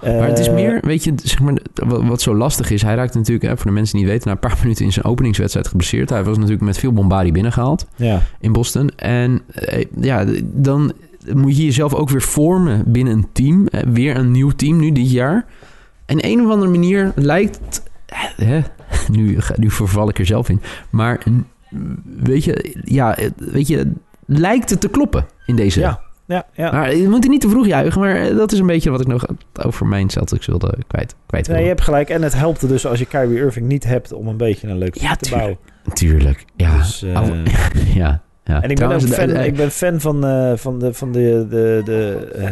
Maar 0.03 0.29
het 0.29 0.39
is 0.39 0.47
Eh, 0.49 0.55
meer, 0.55 0.79
weet 0.85 1.05
je, 1.05 1.13
zeg 1.23 1.41
maar, 1.41 1.55
wat, 1.87 2.21
zo 2.23 2.35
lastig 2.37 2.71
is. 2.71 2.83
Hij 2.83 2.95
raakte 2.95 3.19
natuurlijk, 3.19 3.47
hè, 3.49 3.57
voor 3.57 3.67
de 3.67 3.73
mensen 3.73 3.95
die 3.95 4.05
niet 4.05 4.13
weten, 4.13 4.29
na 4.29 4.35
een 4.35 4.49
paar 4.49 4.59
minuten 4.63 4.85
in 4.85 4.93
zijn 4.93 5.05
openingswedstrijd 5.05 5.69
geblesseerd. 5.69 6.11
Hij 6.11 6.25
was 6.25 6.37
natuurlijk 6.37 6.65
met 6.65 6.79
veel 6.79 6.93
bombardie 6.93 7.33
binnengehaald. 7.33 7.87
Ja, 7.97 8.23
in 8.41 8.53
Boston. 8.53 8.91
En 8.97 9.41
eh, 9.55 9.85
ja, 10.01 10.25
dan 10.43 10.93
moet 11.35 11.57
je 11.57 11.65
jezelf 11.65 11.95
ook 11.95 12.09
weer 12.09 12.23
vormen 12.23 12.83
binnen 12.87 13.13
een 13.15 13.27
team. 13.33 13.67
Eh, 13.67 13.81
Weer 13.93 14.17
een 14.17 14.31
nieuw 14.31 14.51
team 14.51 14.79
nu 14.81 14.93
dit 14.93 15.11
jaar. 15.11 15.47
En 16.07 16.27
een 16.27 16.45
of 16.45 16.51
andere 16.51 16.71
manier 16.71 17.13
lijkt... 17.15 17.83
eh, 18.13 18.47
Hè, 18.49 18.61
nu, 19.17 19.39
nu 19.57 19.71
verval 19.71 20.09
ik 20.09 20.19
er 20.19 20.27
zelf 20.27 20.49
in. 20.49 20.61
Maar 20.91 21.23
weet 22.05 22.45
je, 22.45 22.81
ja, 22.85 23.17
eh, 23.17 23.31
weet 23.37 23.69
je, 23.69 23.93
lijkt 24.27 24.71
het 24.71 24.81
te 24.81 24.89
kloppen 24.89 25.27
in 25.47 25.57
deze... 25.57 25.81
ja, 25.81 26.01
ja. 26.27 26.47
ja. 26.53 26.73
Maar 26.73 26.97
je 26.97 27.09
moet 27.09 27.25
er 27.25 27.31
niet 27.31 27.41
te 27.41 27.49
vroeg 27.49 27.67
juichen, 27.67 28.01
maar 28.01 28.15
eh, 28.17 28.37
dat 28.37 28.53
is 28.53 28.59
een 28.59 28.67
beetje 28.67 28.91
wat 28.91 29.01
ik 29.01 29.07
nog 29.07 29.27
over 29.63 29.87
mijn 29.87 30.11
Celtics 30.11 30.47
wilde 30.47 30.75
kwijt, 30.87 31.15
kwijt 31.27 31.49
Nee, 31.49 31.63
je 31.63 31.69
hebt 31.69 31.81
gelijk. 31.81 32.09
En 32.09 32.23
het 32.23 32.33
helpt 32.35 32.69
dus 32.69 32.87
als 32.87 32.99
je 32.99 33.07
Kyrie 33.07 33.39
Irving 33.39 33.67
niet 33.67 33.85
hebt 33.85 34.13
om 34.13 34.29
een 34.29 34.37
beetje 34.37 34.69
een 34.69 34.79
leuk 34.79 34.95
Ja, 34.95 35.17
te 35.17 35.31
bouwen. 35.31 35.59
Tuurlijk, 35.93 36.45
ja. 36.57 36.77
Dus, 36.77 37.03
eh, 37.03 37.31
ja, 37.95 38.23
ja. 38.45 38.63
En 38.63 38.71
ik 38.71 38.77
ben 38.79 38.91
ook 38.93 39.01
fan, 39.01 39.27
de- 39.29 39.47
ik 39.47 39.57
ben 39.57 39.71
fan 39.71 40.01
van, 40.01 40.25
eh, 40.27 40.53
van, 40.57 40.79
de, 40.79 40.95
van 40.95 41.13
de, 41.13 41.47
de, 41.51 41.81
de, 41.85 42.29
eh, 42.35 42.45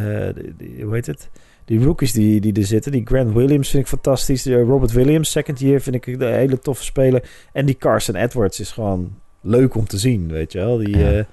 de- 0.58 0.82
hoe 0.84 0.94
heet 0.94 1.06
het? 1.06 1.30
Die 1.70 1.84
rookies 1.84 2.12
die, 2.12 2.40
die 2.40 2.52
er 2.52 2.64
zitten. 2.64 2.92
Die 2.92 3.02
Grant 3.06 3.32
Williams 3.34 3.68
vind 3.70 3.82
ik 3.82 3.88
fantastisch. 3.88 4.46
Eh, 4.46 4.62
Robert 4.62 4.92
Williams, 4.92 5.30
second 5.30 5.60
year, 5.60 5.80
vind 5.80 5.96
ik 5.96 6.06
een 6.06 6.32
hele 6.32 6.58
toffe 6.58 6.84
speler. 6.84 7.22
En 7.52 7.66
die 7.66 7.74
Carson 7.76 8.14
Edwards 8.14 8.60
is 8.60 8.70
gewoon 8.70 9.12
leuk 9.40 9.74
om 9.74 9.86
te 9.86 9.98
zien, 9.98 10.28
weet 10.32 10.52
je 10.52 10.58
wel. 10.58 10.76
Die, 10.76 10.98
Ja. 10.98 11.12
eh, 11.12 11.24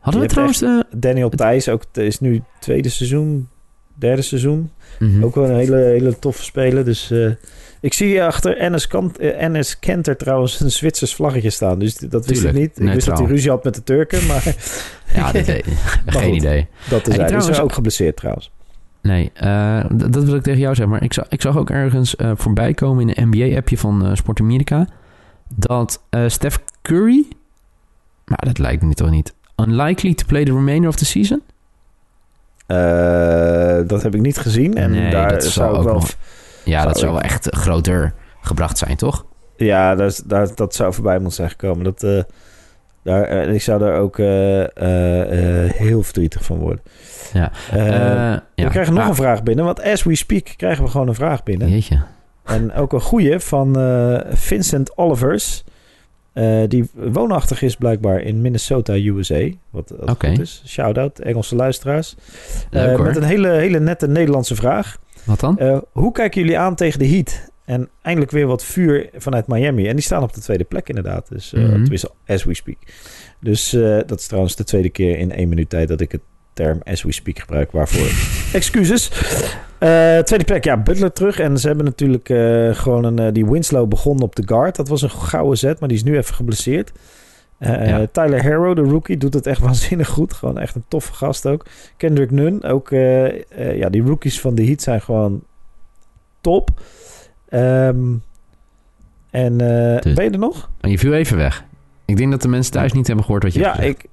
Hadden 0.00 0.22
we 0.22 0.28
trouwens... 0.28 0.62
eh, 0.62 0.80
Daniel 0.96 1.28
Thijs, 1.28 1.68
ook 1.68 1.82
is 1.92 2.20
nu 2.20 2.42
tweede 2.60 2.88
seizoen, 2.88 3.48
derde 3.94 4.22
seizoen. 4.22 4.70
mhm. 4.98 5.24
Ook 5.24 5.34
wel 5.34 5.44
een 5.44 5.56
hele, 5.56 5.76
hele 5.76 6.18
toffe 6.18 6.42
speler. 6.42 6.84
Dus 6.84 7.12
ik 7.80 7.94
zie 7.94 8.22
achter 8.22 8.56
Ennis, 8.56 8.86
Kant, 8.86 9.18
Ennis 9.18 9.78
Kenter 9.78 10.16
trouwens 10.16 10.60
een 10.60 10.70
Zwitsers 10.70 11.14
vlaggetje 11.14 11.50
staan. 11.50 11.78
Dus 11.78 11.94
dat 11.94 12.26
wist 12.26 12.40
Tuurlijk, 12.40 12.54
ik 12.54 12.60
niet. 12.60 12.70
Ik 12.70 12.74
wist 12.76 12.86
dat 12.94 12.94
neutraal. 13.06 13.18
hij 13.26 13.26
ruzie 13.34 13.50
had 13.50 13.64
met 13.64 13.74
de 13.74 13.82
Turken, 13.82 14.26
maar 14.26 14.54
Ja, 15.14 15.32
dat 15.32 15.46
Geen 16.06 16.34
idee. 16.34 16.66
dat 16.88 17.06
is 17.08 17.16
hij. 17.16 17.26
trouwens- 17.26 17.48
is 17.48 17.60
ook 17.60 17.72
geblesseerd 17.72 18.16
trouwens. 18.16 18.50
Nee, 19.04 19.30
eh, 19.34 19.84
dat 19.94 20.24
wil 20.24 20.34
ik 20.34 20.42
tegen 20.42 20.60
jou 20.60 20.74
zeggen. 20.74 20.92
Maar 20.94 21.02
ik 21.02 21.12
zag, 21.12 21.24
ik 21.28 21.40
zag 21.40 21.56
ook 21.56 21.70
ergens 21.70 22.16
eh, 22.16 22.32
voorbij 22.34 22.74
komen 22.74 23.08
in 23.08 23.22
een 23.22 23.28
NBA-appje 23.28 23.78
van 23.78 24.06
eh, 24.06 24.14
Sport 24.14 24.40
Amerika... 24.40 24.86
dat 25.54 26.02
Steph 26.26 26.58
Curry... 26.82 27.24
Maar 28.24 28.38
dat 28.44 28.58
lijkt 28.58 28.82
me 28.82 28.94
toch 28.94 29.10
niet. 29.10 29.34
Unlikely 29.56 30.14
to 30.14 30.24
play 30.26 30.44
the 30.44 30.52
remainder 30.52 30.88
of 30.88 30.96
the 30.96 31.04
season? 31.04 31.42
Dat 33.88 34.02
heb 34.02 34.14
ik 34.14 34.20
niet 34.20 34.38
gezien. 34.38 34.74
En 34.74 34.90
Nee, 34.90 35.10
daar 35.10 35.28
dat 35.28 35.44
zou 35.44 35.76
ook 35.76 35.84
wel... 35.84 35.94
nog- 35.94 36.14
Ja, 36.64 36.76
Zou 36.80 36.86
dat 36.92 36.98
zou 36.98 37.12
wel 37.12 37.20
echt 37.20 37.48
groter 37.56 38.14
gebracht 38.40 38.78
zijn, 38.78 38.96
toch? 38.96 39.24
Ja, 39.56 39.98
is- 39.98 40.22
daar, 40.24 40.54
dat 40.54 40.74
zou 40.74 40.94
voorbij 40.94 41.14
moeten 41.18 41.32
zijn 41.36 41.50
gekomen. 41.50 41.84
Dat, 41.84 42.02
daar, 43.04 43.22
eh, 43.22 43.54
ik 43.54 43.62
zou 43.62 43.78
daar 43.78 43.98
ook 43.98 44.18
eh, 44.18 44.62
eh, 44.62 45.70
heel 45.72 46.02
verdrietig 46.02 46.44
van 46.44 46.58
worden. 46.58 46.80
Ja. 47.32 47.52
Ja. 47.72 48.42
We 48.54 48.68
krijgen 48.68 48.94
nog 48.94 49.02
Ah, 49.02 49.08
een 49.08 49.14
vraag 49.14 49.42
binnen, 49.42 49.64
want 49.64 49.82
as 49.82 50.02
we 50.02 50.14
speak 50.14 50.54
krijgen 50.56 50.84
we 50.84 50.90
gewoon 50.90 51.08
een 51.08 51.14
vraag 51.14 51.42
binnen. 51.42 51.70
Jeetje. 51.70 52.02
En 52.44 52.72
ook 52.72 52.92
een 52.92 53.00
goeie 53.00 53.38
van 53.38 53.76
Vincent 54.28 54.96
Olivers. 54.96 55.64
Die 56.68 56.90
woonachtig 56.92 57.62
is 57.62 57.76
blijkbaar 57.76 58.20
in 58.20 58.40
Minnesota, 58.40 58.94
USA. 58.94 59.48
Wat, 59.70 59.94
wat 60.00 60.10
goed 60.10 60.40
is. 60.40 60.62
Shout-out, 60.66 61.18
Engelse 61.18 61.56
luisteraars. 61.56 62.16
Leuk 62.70 62.98
met 62.98 63.16
een 63.16 63.22
hele, 63.22 63.48
hele 63.48 63.80
nette 63.80 64.08
Nederlandse 64.08 64.54
vraag. 64.54 64.98
Wat 65.24 65.40
dan? 65.40 65.82
Hoe 65.92 66.12
kijken 66.12 66.40
jullie 66.40 66.58
aan 66.58 66.74
tegen 66.74 66.98
de 66.98 67.08
Heat? 67.08 67.52
En 67.64 67.88
eindelijk 68.02 68.32
weer 68.32 68.46
wat 68.46 68.64
vuur 68.64 69.10
vanuit 69.16 69.46
Miami. 69.46 69.88
En 69.88 69.94
die 69.94 70.04
staan 70.04 70.22
op 70.22 70.32
de 70.32 70.40
tweede 70.40 70.64
plek 70.64 70.88
inderdaad. 70.88 71.28
Dus 71.28 71.52
Mhm. 71.52 71.70
tenminste, 71.70 72.10
as 72.26 72.44
we 72.44 72.54
speak. 72.54 72.76
Dus 73.40 73.72
eh, 73.72 73.98
dat 74.06 74.18
is 74.18 74.26
trouwens 74.26 74.56
de 74.56 74.64
tweede 74.64 74.90
keer 74.90 75.18
in 75.18 75.32
één 75.32 75.48
minuut 75.48 75.68
tijd 75.70 75.88
dat 75.88 76.00
ik 76.00 76.12
het 76.12 76.20
term 76.52 76.80
as 76.84 77.02
we 77.02 77.12
speak 77.12 77.38
gebruik. 77.38 77.70
Waarvoor 77.72 78.06
excuses. 78.58 79.08
Eh, 79.78 80.18
tweede 80.18 80.44
plek, 80.44 80.64
ja, 80.64 80.76
Butler 80.82 81.12
terug. 81.12 81.38
En 81.38 81.58
ze 81.58 81.66
hebben 81.66 81.84
natuurlijk 81.84 82.26
gewoon 82.78 83.04
een... 83.04 83.32
die 83.32 83.46
Winslow 83.46 83.88
begon 83.88 84.20
op 84.22 84.36
de 84.36 84.42
guard. 84.46 84.76
Dat 84.76 84.88
was 84.88 85.02
een 85.02 85.10
gouden 85.10 85.58
zet, 85.58 85.80
maar 85.80 85.88
die 85.88 85.98
is 85.98 86.04
nu 86.04 86.16
even 86.16 86.34
geblesseerd. 86.34 86.92
Ja. 87.58 88.06
Tyler 88.12 88.42
Harrow, 88.42 88.76
de 88.76 88.82
rookie, 88.82 89.16
doet 89.16 89.34
het 89.34 89.46
echt 89.46 89.60
waanzinnig 89.68 90.08
goed. 90.08 90.32
Gewoon 90.32 90.58
echt 90.58 90.74
een 90.74 90.84
toffe 90.88 91.12
gast 91.12 91.46
ook. 91.46 91.66
Kendrick 91.96 92.30
Nunn, 92.30 92.64
ook... 92.64 92.90
eh, 92.90 93.76
ja, 93.76 93.88
die 93.88 94.02
rookies 94.02 94.40
van 94.40 94.54
de 94.54 94.64
Heat 94.64 94.82
zijn 94.82 95.00
gewoon 95.00 95.42
top. 96.40 96.70
Ehm, 97.54 98.14
en 99.30 99.58
Dus- 99.58 100.14
ben 100.14 100.24
je 100.24 100.30
er 100.30 100.38
nog? 100.38 100.70
Oh, 100.80 100.90
Je 100.90 100.98
viel 100.98 101.12
even 101.14 101.36
weg. 101.36 101.64
Ik 102.04 102.16
denk 102.16 102.30
dat 102.30 102.42
de 102.42 102.48
mensen 102.48 102.72
thuis 102.72 102.92
niet 102.92 103.06
hebben 103.06 103.24
gehoord 103.24 103.42
wat 103.42 103.52
je 103.54 103.60
Ja, 103.60 103.74
hebt 103.74 103.84
ik... 104.02 104.06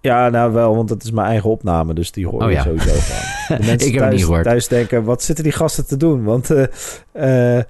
Ja, 0.00 0.28
nou 0.28 0.52
wel, 0.52 0.76
want 0.76 0.88
dat 0.88 1.02
is 1.04 1.10
mijn 1.10 1.26
eigen 1.26 1.50
opname, 1.50 1.94
dus 1.94 2.12
die 2.12 2.26
hoor 2.26 2.42
Oh 2.42 2.48
je 2.48 2.54
ja. 2.54 2.62
sowieso 2.62 2.90
gewoon. 2.90 3.58
De 3.58 3.66
mensen 3.66 3.72
Ik 3.72 3.80
heb 3.80 3.92
het 3.92 3.98
thuis, 4.02 4.14
niet 4.14 4.24
gehoord. 4.24 4.44
thuis 4.44 4.68
denken, 4.68 5.04
wat 5.04 5.22
zitten 5.22 5.44
die 5.44 5.52
gasten 5.52 5.86
te 5.86 5.96
doen? 5.96 6.24
Want 6.24 6.50
eh, 6.50 7.58
eh, 7.58 7.64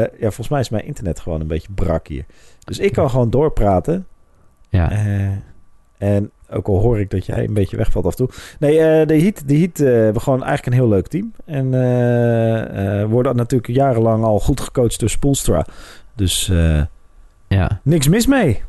ja, 0.00 0.06
volgens 0.20 0.48
mij 0.48 0.60
is 0.60 0.68
mijn 0.68 0.86
internet 0.86 1.20
gewoon 1.20 1.40
een 1.40 1.46
beetje 1.46 1.72
brak 1.74 2.06
hier. 2.06 2.24
Dus 2.64 2.78
ik 2.78 2.92
kan 2.92 3.10
gewoon 3.10 3.30
doorpraten. 3.30 4.06
Ja. 4.68 4.90
En 5.98 6.30
ook 6.50 6.66
al 6.66 6.80
hoor 6.80 7.00
ik 7.00 7.10
dat 7.10 7.26
jij 7.26 7.44
een 7.44 7.54
beetje 7.54 7.76
wegvalt 7.76 8.04
af 8.04 8.10
en 8.10 8.16
toe. 8.16 8.28
Nee, 8.58 8.78
eh, 8.78 9.06
de 9.06 9.20
Heat, 9.20 9.42
de 9.46 9.58
Heat 9.58 9.80
eh, 9.80 9.86
hebben 9.86 10.22
gewoon 10.22 10.44
eigenlijk 10.44 10.66
een 10.66 10.82
heel 10.82 10.90
leuk 10.90 11.06
team. 11.06 11.32
En 11.44 11.74
eh, 11.74 13.04
worden 13.04 13.36
natuurlijk 13.36 13.72
jarenlang 13.72 14.24
al 14.24 14.40
goed 14.40 14.60
gecoacht 14.60 15.00
door 15.00 15.08
Spoelstra. 15.08 15.66
Dus 16.16 16.52
ja. 17.48 17.80
niks 17.82 18.08
mis 18.08 18.26
mee. 18.26 18.62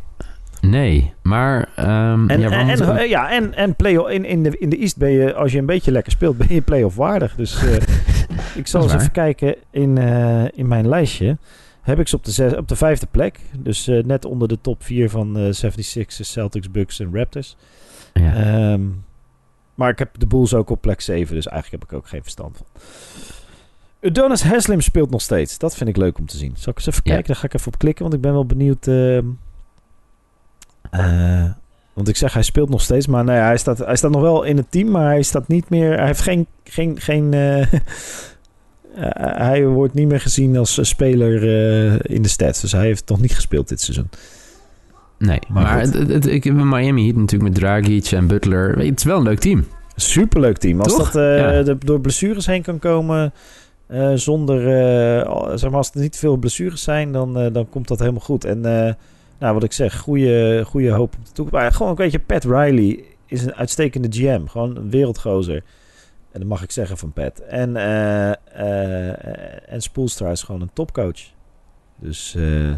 Nee, 0.61 1.13
maar... 1.21 1.69
ehm, 1.75 2.29
En, 2.29 2.39
ja, 2.39 2.49
en, 2.51 2.97
en, 2.97 3.09
ja, 3.09 3.31
en, 3.31 3.53
en 3.53 3.75
play 3.75 4.13
in, 4.13 4.25
in, 4.25 4.43
de, 4.43 4.57
in 4.57 4.69
de 4.69 4.77
East 4.77 4.97
ben 4.97 5.11
je, 5.11 5.33
als 5.33 5.51
je 5.51 5.57
een 5.57 5.65
beetje 5.65 5.91
lekker 5.91 6.11
speelt, 6.11 6.37
ben 6.47 6.53
je 6.53 6.61
play-off 6.61 6.95
waardig. 6.95 7.35
Dus 7.35 7.63
ik 8.55 8.67
zal 8.67 8.83
eens 8.83 8.93
even 8.93 9.11
kijken 9.11 9.55
in, 9.71 9.97
in 10.53 10.67
mijn 10.67 10.87
lijstje. 10.87 11.37
Heb 11.85 11.99
ik 11.99 12.07
ze 12.07 12.15
op 12.15 12.23
de, 12.25 12.31
zes, 12.31 12.55
op 12.55 12.67
de 12.67 12.75
vijfde 12.75 13.07
plek. 13.11 13.39
Dus 13.57 13.87
eh, 13.87 14.03
net 14.03 14.25
onder 14.25 14.47
de 14.47 14.61
top 14.61 14.83
vier 14.83 15.09
van 15.09 15.37
eh 15.37 15.43
76ers, 15.65 16.05
Celtics, 16.07 16.71
Bucks 16.71 16.99
en 16.99 17.09
Raptors. 17.13 17.55
ja. 18.13 18.33
Ehm, 18.33 18.81
maar 19.75 19.89
ik 19.89 19.99
heb 19.99 20.09
de 20.19 20.27
Bulls 20.27 20.53
ook 20.53 20.69
op 20.69 20.81
plek 20.81 21.01
7, 21.01 21.35
dus 21.35 21.47
eigenlijk 21.47 21.81
heb 21.81 21.91
ik 21.91 21.97
ook 21.97 22.07
geen 22.07 22.21
verstand 22.21 22.57
van. 22.57 22.65
Adonis 24.09 24.43
Haslim 24.43 24.81
speelt 24.81 25.09
nog 25.09 25.21
steeds. 25.21 25.57
Dat 25.57 25.75
vind 25.75 25.89
ik 25.89 25.97
leuk 25.97 26.17
om 26.17 26.25
te 26.25 26.37
zien. 26.37 26.53
Zal 26.57 26.71
ik 26.71 26.77
eens 26.77 26.87
even 26.87 27.01
Ja. 27.03 27.11
kijken? 27.11 27.27
Daar 27.27 27.35
ga 27.41 27.45
ik 27.47 27.53
even 27.53 27.67
op 27.73 27.77
klikken, 27.77 28.03
want 28.03 28.15
ik 28.15 28.21
ben 28.21 28.31
wel 28.33 28.45
benieuwd. 28.45 28.87
ehm, 28.87 29.25
eh, 30.91 31.51
want 31.93 32.07
ik 32.07 32.15
zeg, 32.15 32.33
hij 32.33 32.43
speelt 32.43 32.69
nog 32.69 32.81
steeds, 32.81 33.07
maar 33.07 33.23
nee, 33.23 33.37
hij, 33.37 33.57
staat, 33.57 33.77
hij 33.77 33.95
staat 33.95 34.11
nog 34.11 34.21
wel 34.21 34.43
in 34.43 34.57
het 34.57 34.71
team, 34.71 34.91
maar 34.91 35.05
hij 35.05 35.21
staat 35.21 35.47
niet 35.47 35.69
meer. 35.69 35.97
Hij 35.97 36.05
heeft 36.05 36.21
geen. 36.21 36.47
geen, 36.63 36.99
geen 36.99 37.33
hij 39.19 39.65
wordt 39.65 39.93
niet 39.93 40.07
meer 40.07 40.21
gezien 40.21 40.57
als 40.57 40.77
eh, 40.77 40.85
speler 40.85 41.43
eh, 41.43 42.15
in 42.15 42.21
de 42.21 42.27
stats. 42.29 42.61
Dus 42.61 42.71
hij 42.71 42.85
heeft 42.85 43.09
nog 43.09 43.21
niet 43.21 43.33
gespeeld 43.35 43.67
dit 43.69 43.81
seizoen. 43.81 44.09
nee, 45.17 45.39
maar 45.49 45.63
maar, 45.63 45.79
het, 45.81 45.93
het- 45.93 46.27
ik 46.27 46.43
heb 46.43 46.57
een 46.57 46.69
Miami 46.69 47.03
Heat 47.05 47.15
natuurlijk 47.15 47.51
met 47.51 47.59
Dragic 47.61 48.05
en 48.11 48.27
Butler. 48.27 48.77
Het 48.79 48.97
is 48.99 49.03
wel 49.03 49.17
een 49.17 49.23
leuk 49.23 49.39
team. 49.39 49.65
Superleuk 49.95 50.57
team. 50.57 50.81
Als 50.81 50.95
Toch? 50.95 51.11
dat 51.11 51.21
eh, 51.21 51.37
Ja. 51.39 51.63
de- 51.63 51.77
door 51.79 51.99
blessures 52.01 52.45
heen 52.45 52.61
kan 52.61 52.79
komen. 52.79 53.33
eh, 53.87 54.11
zonder, 54.15 54.67
eh, 54.67 55.27
al- 55.27 55.57
zeg 55.57 55.69
maar, 55.69 55.77
als 55.77 55.91
er 55.93 55.99
niet 56.01 56.17
veel 56.17 56.37
blessures 56.37 56.83
zijn, 56.83 57.11
dan, 57.11 57.37
eh, 57.39 57.53
dan 57.53 57.69
komt 57.69 57.87
dat 57.87 57.99
helemaal 57.99 58.21
goed. 58.21 58.45
En 58.45 58.65
eh, 58.65 58.93
nou, 59.39 59.53
wat 59.53 59.63
ik 59.63 59.71
zeg, 59.73 59.97
goede, 59.97 60.63
goede 60.65 60.89
hoop 60.89 61.13
op 61.19 61.25
de 61.25 61.31
toekomst. 61.31 61.51
Maar 61.63 61.71
gewoon, 61.71 61.95
weet 61.95 62.11
je, 62.11 62.19
Pat 62.19 62.43
Riley 62.43 63.03
is 63.27 63.43
een 63.43 63.55
uitstekende 63.55 64.07
GM. 64.11 64.45
Gewoon 64.47 64.75
een 64.77 64.89
wereldgozer. 64.89 65.63
En 66.35 66.41
dat 66.41 66.49
mag 66.49 66.63
ik 66.63 66.71
zeggen 66.71 66.97
van 66.97 67.13
Pat. 67.13 67.39
En, 67.39 67.75
eh 67.75 68.31
eh 68.31 69.73
en 69.73 69.81
Spoelstra 69.81 70.29
is 70.31 70.43
gewoon 70.43 70.61
een 70.61 70.69
topcoach. 70.73 71.19
Dus, 71.99 72.35
eh, 72.35 72.71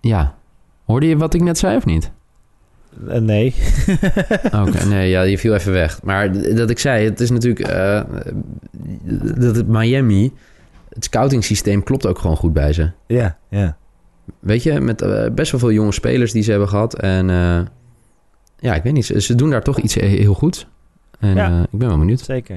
Ja. 0.00 0.34
Hoorde 0.84 1.06
je 1.06 1.16
wat 1.16 1.34
ik 1.34 1.40
net 1.42 1.58
zei 1.58 1.76
of 1.76 1.84
niet? 1.84 2.10
nee. 3.20 3.54
Oké, 4.66 4.84
nee, 4.84 5.08
ja, 5.10 5.22
je 5.22 5.38
viel 5.38 5.54
even 5.54 5.72
weg. 5.72 6.02
Maar 6.02 6.54
dat 6.54 6.70
ik 6.70 6.78
zei, 6.78 7.04
het 7.04 7.20
is 7.20 7.30
natuurlijk... 7.30 7.68
dat 9.40 9.56
het 9.56 9.68
Miami... 9.68 10.32
Het 10.88 11.04
scouting 11.04 11.44
systeem 11.44 11.82
klopt 11.82 12.06
ook 12.06 12.18
gewoon 12.18 12.36
goed 12.36 12.52
bij 12.52 12.72
ze. 12.72 12.90
ja, 13.06 13.38
ja. 13.48 13.76
Weet 14.38 14.62
je, 14.62 14.80
met 14.80 14.96
best 15.34 15.50
wel 15.50 15.60
veel 15.60 15.72
jonge 15.72 15.92
spelers 15.92 16.32
die 16.32 16.42
ze 16.42 16.50
hebben 16.50 16.68
gehad. 16.68 16.94
En 16.94 17.28
ja, 18.58 18.74
ik 18.74 18.82
weet 18.82 18.92
niet, 18.92 19.06
ze, 19.06 19.34
doen 19.34 19.50
daar 19.50 19.62
toch 19.62 19.78
iets 19.78 19.94
he- 19.94 20.06
heel 20.06 20.34
goeds. 20.34 20.66
En 21.22 21.34
Ja. 21.34 21.48
eh, 21.50 21.62
ik 21.62 21.78
ben 21.78 21.88
wel 21.88 21.98
benieuwd. 21.98 22.20
Zeker. 22.20 22.56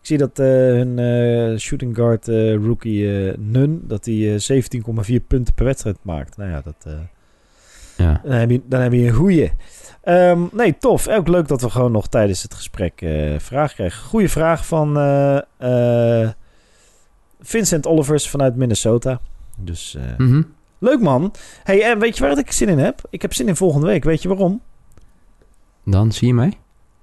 Ik 0.00 0.10
zie 0.10 0.18
dat 0.18 0.38
eh, 0.38 0.46
hun 0.46 0.98
eh, 0.98 1.58
shooting 1.58 1.96
guard 1.96 2.26
rookie 2.64 3.06
Nun, 3.38 3.82
dat 3.86 4.04
hij 4.04 4.34
eh, 4.34 4.40
17,4 4.40 5.26
punten 5.26 5.54
per 5.54 5.64
wedstrijd 5.64 5.96
maakt. 6.02 6.36
Nou 6.36 6.50
ja, 6.50 6.60
dat, 6.64 6.86
Ja. 7.96 8.20
dan, 8.24 8.32
heb 8.32 8.50
je, 8.50 8.60
dan 8.66 8.80
heb 8.80 8.92
je 8.92 9.06
een 9.06 9.12
goeie. 9.14 9.52
Ehm, 10.02 10.40
nee, 10.52 10.76
tof. 10.78 11.08
Ook 11.08 11.28
leuk 11.28 11.48
dat 11.48 11.60
we 11.60 11.70
gewoon 11.70 11.92
nog 11.92 12.08
tijdens 12.08 12.42
het 12.42 12.54
gesprek 12.54 13.04
vraag 13.38 13.74
kregen. 13.74 14.02
Goeie 14.04 14.28
vraag 14.28 14.66
van 14.66 14.96
Vincent 17.40 17.86
Olivers 17.86 18.28
vanuit 18.30 18.56
Minnesota. 18.56 19.20
Dus 19.58 19.96
Mhm. 20.18 20.42
leuk 20.78 21.00
man. 21.00 21.32
Hey, 21.64 21.82
en 21.82 21.98
weet 21.98 22.16
je 22.18 22.22
waar 22.24 22.38
ik 22.38 22.52
zin 22.52 22.68
in 22.68 22.78
heb? 22.78 23.00
Ik 23.10 23.22
heb 23.22 23.34
zin 23.34 23.48
in 23.48 23.56
volgende 23.56 23.86
week. 23.86 24.04
Weet 24.04 24.22
je 24.22 24.28
waarom? 24.28 24.60
Dan 25.84 26.12
zie 26.12 26.26
je 26.28 26.34
mij. 26.34 26.52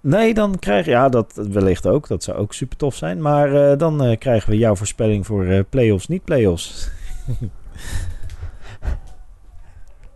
Nee, 0.01 0.33
dan 0.33 0.59
krijg 0.59 0.85
je... 0.85 0.91
Ja, 0.91 1.09
dat 1.09 1.47
wellicht 1.51 1.87
ook. 1.87 2.07
Dat 2.07 2.23
zou 2.23 2.37
ook 2.37 2.53
super 2.53 2.77
tof 2.77 2.95
zijn. 2.95 3.21
Maar 3.21 3.71
eh, 3.71 3.77
dan 3.77 4.03
eh, 4.03 4.17
krijgen 4.17 4.49
we 4.49 4.57
jouw 4.57 4.75
voorspelling 4.75 5.25
voor 5.25 5.45
eh 5.45 5.59
playoffs, 5.69 6.07
niet 6.07 6.23
playoffs. 6.23 6.89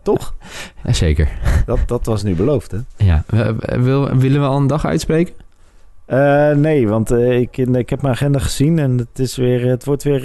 Toch? 0.02 0.34
Ja, 0.84 0.92
zeker. 0.92 1.28
Dat, 1.66 1.78
dat 1.86 2.06
was 2.06 2.22
nu 2.22 2.34
beloofd, 2.34 2.70
hè? 2.70 2.78
Ja. 2.96 3.24
We- 3.26 3.54
we- 3.58 3.80
wil, 3.82 4.16
willen 4.16 4.40
we 4.40 4.46
al 4.46 4.56
een 4.56 4.66
dag 4.66 4.84
uitspreken? 4.86 5.34
Nee, 6.60 6.88
want 6.88 7.10
ik, 7.10 7.56
ik 7.56 7.90
heb 7.90 8.02
mijn 8.02 8.14
agenda 8.14 8.38
gezien 8.38 8.78
en 8.78 8.98
het, 8.98 9.18
is 9.18 9.36
weer, 9.36 9.66
het 9.68 9.84
wordt 9.84 10.02
weer... 10.02 10.22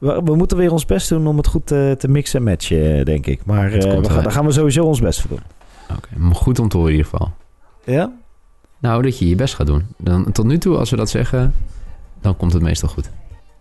we, 0.00 0.20
we 0.24 0.36
moeten 0.36 0.56
weer 0.56 0.72
ons 0.72 0.86
best 0.86 1.08
doen 1.08 1.26
om 1.26 1.36
het 1.36 1.46
goed 1.46 1.66
te 1.66 2.06
mixen 2.08 2.38
en 2.38 2.44
matchen, 2.44 3.04
denk 3.04 3.26
ik. 3.26 3.44
Maar 3.44 3.70
we 3.70 3.80
gaan, 4.10 4.22
daar 4.22 4.32
gaan 4.32 4.46
we 4.46 4.52
sowieso 4.52 4.84
ons 4.84 5.00
best 5.00 5.20
voor 5.20 5.30
doen. 5.30 5.96
Oké, 5.96 6.08
maar 6.18 6.34
goed 6.34 6.58
om 6.58 6.68
te 6.68 6.76
horen 6.76 6.92
in 6.92 6.96
ieder 6.98 7.10
geval. 7.12 7.30
Ja? 7.84 8.12
Nou, 8.86 9.02
dat 9.02 9.18
je 9.18 9.28
je 9.28 9.34
best 9.34 9.54
gaat 9.54 9.66
doen. 9.66 9.82
Dan, 9.96 10.32
tot 10.32 10.44
nu 10.44 10.58
toe, 10.58 10.76
als 10.76 10.90
we 10.90 10.96
dat 10.96 11.10
zeggen, 11.10 11.54
dan 12.20 12.36
komt 12.36 12.52
het 12.52 12.62
meestal 12.62 12.88
goed. 12.88 13.10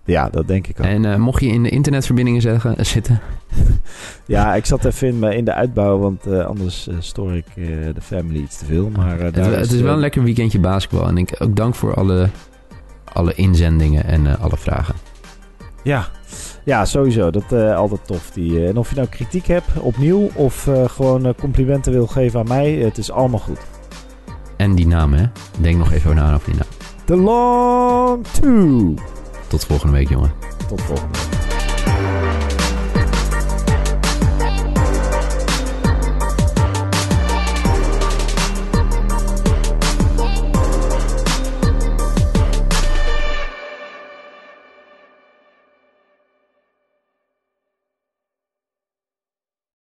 Ja, 0.03 0.29
dat 0.29 0.47
denk 0.47 0.67
ik 0.67 0.79
ook. 0.79 0.85
En 0.85 1.05
eh, 1.05 1.15
mocht 1.17 1.41
je 1.41 1.47
in 1.47 1.63
de 1.63 1.69
internetverbindingen 1.69 2.41
zeggen, 2.41 2.85
zitten... 2.85 3.19
Ja, 4.25 4.55
ik 4.55 4.65
zat 4.65 4.85
even 4.85 5.07
in, 5.07 5.19
me- 5.19 5.35
in 5.35 5.45
de 5.45 5.53
uitbouw, 5.53 5.97
want 5.97 6.25
eh, 6.25 6.45
anders 6.45 6.87
eh, 6.87 6.95
stoor 6.99 7.35
ik 7.35 7.45
eh, 7.47 7.55
de 7.93 8.01
family 8.01 8.39
iets 8.39 8.57
te 8.57 8.65
veel. 8.65 8.89
Maar, 8.95 9.17
eh, 9.17 9.23
Het, 9.25 9.33
daar 9.35 9.51
het 9.51 9.71
is 9.71 9.79
wel 9.79 9.87
eh, 9.87 9.93
een 9.93 9.99
lekker 9.99 10.23
weekendje 10.23 10.59
basketbal. 10.59 11.07
En 11.07 11.17
ik 11.17 11.35
ook 11.39 11.55
dank 11.55 11.75
voor 11.75 11.93
alle, 11.95 12.29
alle 13.13 13.33
inzendingen 13.33 14.05
en 14.05 14.27
eh, 14.27 14.43
alle 14.43 14.57
vragen. 14.57 14.95
Ja, 15.83 16.07
ja 16.63 16.85
sowieso. 16.85 17.31
Dat 17.31 17.51
is 17.51 17.73
altijd 17.73 18.07
tof. 18.07 18.31
Die, 18.33 18.59
eh, 18.59 18.67
en 18.69 18.77
of 18.77 18.89
je 18.89 18.95
nou 18.95 19.07
kritiek 19.07 19.45
hebt, 19.47 19.79
opnieuw, 19.79 20.29
of 20.35 20.67
eh, 20.67 20.89
gewoon 20.89 21.25
eh, 21.25 21.33
complimenten 21.39 21.91
wil 21.91 22.07
geven 22.07 22.39
aan 22.39 22.47
mij, 22.47 22.71
het 22.73 22.97
is 22.97 23.11
allemaal 23.11 23.39
goed. 23.39 23.59
En 24.57 24.75
die 24.75 24.87
naam, 24.87 25.13
hè? 25.13 25.25
Denk 25.59 25.77
nog 25.77 25.91
even 25.91 26.15
na 26.15 26.33
over 26.33 26.49
die 26.49 26.55
naam. 26.55 26.67
The 27.05 27.15
Long 27.15 28.25
Two. 28.27 28.93
Tot 29.47 29.65
volgende 29.65 29.93
week, 29.93 30.09
jongen. 30.09 30.31
Tot 30.67 30.81
volgende 30.81 31.17
week. 31.17 31.34